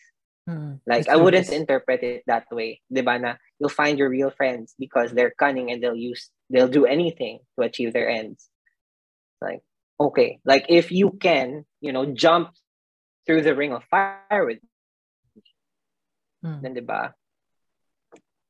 Mm, 0.49 0.81
Like, 0.87 1.09
I 1.09 1.17
wouldn't 1.17 1.51
interpret 1.53 2.03
it 2.03 2.23
that 2.27 2.47
way. 2.51 2.81
Di 2.91 3.03
ba, 3.03 3.19
na 3.19 3.35
you'll 3.61 3.69
find 3.69 3.99
your 3.99 4.09
real 4.09 4.31
friends 4.31 4.75
because 4.79 5.13
they're 5.13 5.35
cunning 5.37 5.71
and 5.71 5.83
they'll 5.83 5.95
use, 5.95 6.31
they'll 6.49 6.73
do 6.73 6.87
anything 6.87 7.41
to 7.59 7.67
achieve 7.67 7.93
their 7.93 8.09
ends. 8.09 8.49
Like, 9.43 9.61
okay, 10.01 10.41
like 10.45 10.67
if 10.69 10.91
you 10.91 11.11
can, 11.21 11.67
you 11.81 11.93
know, 11.93 12.07
jump 12.07 12.51
through 13.27 13.43
the 13.43 13.55
ring 13.55 13.73
of 13.75 13.85
fire 13.91 14.47
with 14.47 14.63
me, 14.63 14.69
Mm. 16.39 16.63
then 16.63 16.75
di 16.75 16.81
ba, 16.87 17.15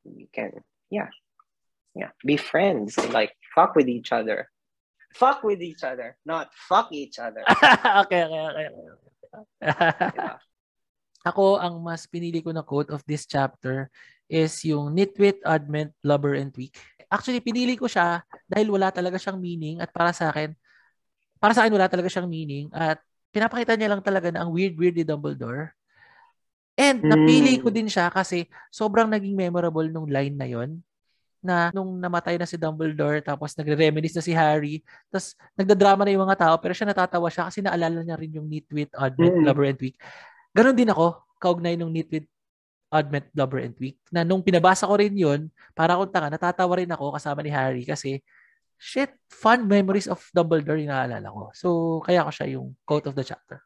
we 0.04 0.28
can, 0.32 0.60
yeah, 0.92 1.08
yeah, 1.98 2.14
be 2.22 2.38
friends, 2.38 2.94
like 3.10 3.34
fuck 3.50 3.74
with 3.74 3.90
each 3.90 4.14
other. 4.14 4.46
Fuck 5.18 5.42
with 5.42 5.58
each 5.58 5.82
other, 5.82 6.14
not 6.22 6.54
fuck 6.54 6.94
each 6.94 7.18
other. 7.18 7.42
okay, 8.06 8.22
okay, 8.22 8.44
okay. 8.46 8.68
Diba? 10.14 10.38
Ako, 11.28 11.58
ang 11.58 11.82
mas 11.82 12.06
pinili 12.06 12.38
ko 12.38 12.54
na 12.54 12.62
quote 12.62 12.94
of 12.94 13.02
this 13.02 13.26
chapter 13.26 13.90
is 14.30 14.54
yung 14.62 14.94
nitwit, 14.94 15.42
adment, 15.42 15.90
blubber, 15.98 16.38
and 16.38 16.54
tweak. 16.54 16.78
Actually, 17.10 17.42
pinili 17.42 17.74
ko 17.74 17.90
siya 17.90 18.22
dahil 18.46 18.70
wala 18.70 18.92
talaga 18.94 19.18
siyang 19.18 19.40
meaning 19.40 19.82
at 19.82 19.90
para 19.90 20.14
sa 20.14 20.30
akin, 20.30 20.54
para 21.42 21.56
sa 21.56 21.64
akin 21.64 21.74
wala 21.74 21.90
talaga 21.90 22.06
siyang 22.06 22.30
meaning 22.30 22.70
at 22.70 23.02
pinapakita 23.34 23.74
niya 23.74 23.90
lang 23.90 24.04
talaga 24.04 24.30
na 24.30 24.44
ang 24.46 24.52
weird-weird 24.54 24.94
ni 24.94 25.04
Dumbledore. 25.04 25.74
And 26.78 27.02
napili 27.02 27.58
ko 27.58 27.74
Mm. 27.74 27.74
din 27.74 27.88
siya 27.90 28.06
kasi 28.06 28.46
sobrang 28.70 29.10
naging 29.10 29.34
memorable 29.34 29.90
nung 29.90 30.06
line 30.06 30.38
na 30.38 30.46
yon 30.46 30.78
na 31.38 31.70
nung 31.70 31.98
namatay 32.02 32.34
na 32.34 32.46
si 32.46 32.58
Dumbledore 32.58 33.22
tapos 33.22 33.54
nagre-reminisce 33.54 34.18
na 34.18 34.24
si 34.24 34.34
Harry 34.34 34.82
tapos 35.06 35.38
nagdadrama 35.54 36.02
na 36.02 36.10
yung 36.10 36.26
mga 36.26 36.38
tao 36.38 36.54
pero 36.58 36.74
siya 36.74 36.90
natatawa 36.90 37.30
siya 37.30 37.46
kasi 37.46 37.62
naalala 37.62 38.02
niya 38.02 38.18
rin 38.18 38.34
yung 38.34 38.48
nitwit, 38.50 38.90
adment, 38.98 39.38
Mm. 39.38 39.42
blubber, 39.46 39.64
and 39.70 39.78
tweak. 39.78 39.96
Ganon 40.50 40.74
din 40.74 40.90
ako, 40.90 41.22
kaugnay 41.38 41.78
nung 41.78 41.94
nitwit, 41.94 42.26
adment, 42.90 43.28
blubber, 43.36 43.60
and 43.62 43.76
tweak. 43.76 44.00
Na 44.10 44.24
nung 44.24 44.40
pinabasa 44.42 44.88
ko 44.88 44.96
rin 44.96 45.12
yun, 45.14 45.52
para 45.76 45.94
akong 45.94 46.10
tanga, 46.10 46.32
natatawa 46.32 46.80
rin 46.80 46.90
ako 46.90 47.14
kasama 47.14 47.44
ni 47.44 47.52
Harry 47.52 47.84
kasi 47.84 48.24
shit, 48.78 49.10
fun 49.28 49.66
memories 49.66 50.06
of 50.06 50.22
Dumbledore 50.32 50.78
yung 50.78 50.94
naalala 50.94 51.28
ko. 51.28 51.50
So, 51.52 51.68
kaya 52.06 52.22
ko 52.24 52.30
siya 52.30 52.46
yung 52.58 52.78
quote 52.86 53.10
of 53.10 53.14
the 53.18 53.26
chapter. 53.26 53.60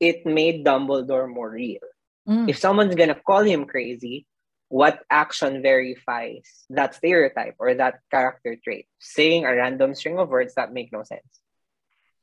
It 0.00 0.24
made 0.24 0.64
Dumbledore 0.64 1.28
more 1.28 1.52
real. 1.52 1.84
Mm. 2.28 2.48
If 2.48 2.60
someone's 2.60 2.96
gonna 2.96 3.16
call 3.16 3.44
him 3.44 3.64
crazy, 3.64 4.24
what 4.68 5.00
action 5.08 5.64
verifies 5.64 6.68
that 6.68 6.94
stereotype 6.94 7.56
or 7.58 7.74
that 7.74 8.00
character 8.12 8.56
trait? 8.60 8.86
Saying 9.00 9.44
a 9.44 9.52
random 9.56 9.96
string 9.96 10.20
of 10.20 10.28
words 10.28 10.54
that 10.54 10.72
make 10.72 10.92
no 10.92 11.02
sense. 11.02 11.40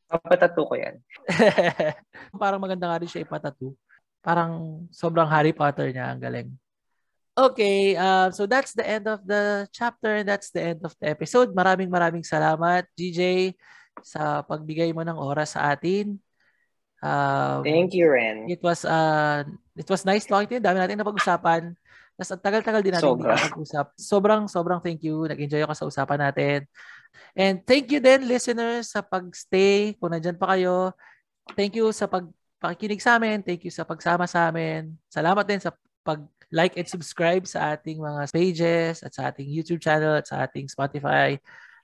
Papatato 0.06 0.70
ko 0.70 0.74
yan. 0.78 1.02
Parang 2.42 2.62
maganda 2.62 2.86
nga 2.86 3.02
rin 3.02 3.10
siya 3.10 3.26
ipatato. 3.26 3.74
Parang 4.22 4.86
sobrang 4.94 5.30
Harry 5.30 5.54
Potter 5.54 5.90
niya. 5.90 6.14
Ang 6.14 6.22
galing. 6.22 6.50
Okay, 7.36 8.00
uh, 8.00 8.32
so 8.32 8.48
that's 8.48 8.72
the 8.72 8.86
end 8.88 9.12
of 9.12 9.20
the 9.28 9.68
chapter. 9.76 10.24
That's 10.24 10.56
the 10.56 10.72
end 10.72 10.82
of 10.88 10.96
the 11.04 11.12
episode. 11.12 11.52
Maraming 11.52 11.92
maraming 11.92 12.24
salamat, 12.24 12.88
GJ, 12.96 13.52
sa 14.00 14.40
pagbigay 14.40 14.96
mo 14.96 15.04
ng 15.04 15.20
oras 15.20 15.60
sa 15.60 15.76
atin. 15.76 16.16
Um, 17.04 17.60
Thank 17.62 17.92
you, 17.92 18.08
Ren. 18.08 18.48
It 18.48 18.64
was 18.64 18.88
uh, 18.88 19.44
it 19.76 19.88
was 19.92 20.08
nice 20.08 20.24
talking 20.24 20.48
to 20.48 20.56
you. 20.58 20.64
Dami 20.64 20.80
natin 20.80 20.96
napag-usapan. 20.96 21.76
Tapos 22.16 22.32
ang 22.32 22.44
tagal-tagal 22.44 22.82
din 22.82 22.94
natin 22.96 23.12
hindi 23.12 23.28
Sobra. 23.28 23.36
nakapag-usap. 23.36 23.86
Sobrang, 24.00 24.44
sobrang 24.48 24.80
thank 24.80 25.04
you. 25.04 25.28
Nag-enjoy 25.28 25.68
ako 25.68 25.74
sa 25.76 25.86
usapan 25.88 26.20
natin. 26.32 26.60
And 27.36 27.60
thank 27.68 27.92
you 27.92 28.00
din, 28.00 28.24
listeners, 28.24 28.96
sa 28.96 29.04
pag-stay. 29.04 30.00
Kung 30.00 30.16
nandyan 30.16 30.40
pa 30.40 30.56
kayo. 30.56 30.96
Thank 31.54 31.76
you 31.76 31.92
sa 31.92 32.08
pag 32.08 32.26
pakikinig 32.64 33.04
sa 33.04 33.20
amin. 33.20 33.44
Thank 33.44 33.68
you 33.68 33.74
sa 33.74 33.84
pagsama 33.84 34.26
sa 34.26 34.50
amin. 34.50 34.96
Salamat 35.12 35.44
din 35.46 35.60
sa 35.60 35.76
pag-like 36.02 36.80
and 36.80 36.88
subscribe 36.88 37.44
sa 37.46 37.76
ating 37.76 38.00
mga 38.00 38.32
pages 38.32 39.04
at 39.04 39.12
sa 39.14 39.30
ating 39.30 39.46
YouTube 39.46 39.84
channel 39.84 40.18
at 40.18 40.26
sa 40.26 40.48
ating 40.48 40.72
Spotify. 40.72 41.38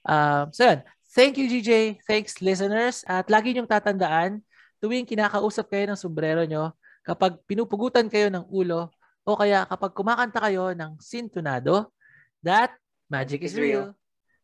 Um, 0.08 0.50
so 0.50 0.66
yan. 0.66 0.82
Thank 1.12 1.36
you, 1.36 1.52
GJ. 1.52 2.00
Thanks, 2.08 2.40
listeners. 2.40 3.04
At 3.04 3.28
lagi 3.28 3.52
niyong 3.52 3.68
tatandaan, 3.68 4.40
tuwing 4.80 5.04
kinakausap 5.04 5.68
kayo 5.68 5.92
ng 5.92 6.00
sombrero 6.00 6.48
nyo, 6.48 6.72
kapag 7.04 7.36
pinupugutan 7.44 8.08
kayo 8.08 8.32
ng 8.32 8.48
ulo, 8.48 8.88
o 9.26 9.38
kaya 9.38 9.66
kapag 9.70 9.92
kumakanta 9.94 10.40
kayo 10.42 10.74
ng 10.74 10.98
sintonado, 11.02 11.94
that 12.42 12.74
magic 13.10 13.46
is 13.46 13.54
real. 13.54 13.94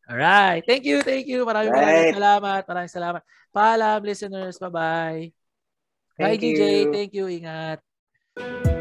Alright. 0.08 0.64
Thank 0.64 0.88
you, 0.88 1.04
thank 1.04 1.28
you. 1.28 1.44
Maraming 1.44 1.68
maraming 1.68 2.04
Right. 2.08 2.16
salamat. 2.16 2.62
Maraming 2.64 2.92
salamat. 2.92 3.22
Paalam, 3.52 4.00
listeners. 4.00 4.56
Bye-bye. 4.56 5.28
Bye, 6.16 6.16
Thank 6.16 6.40
DJ. 6.40 6.62
you. 6.64 6.92
Thank 6.96 7.12
you. 7.12 7.24
Ingat. 7.28 8.77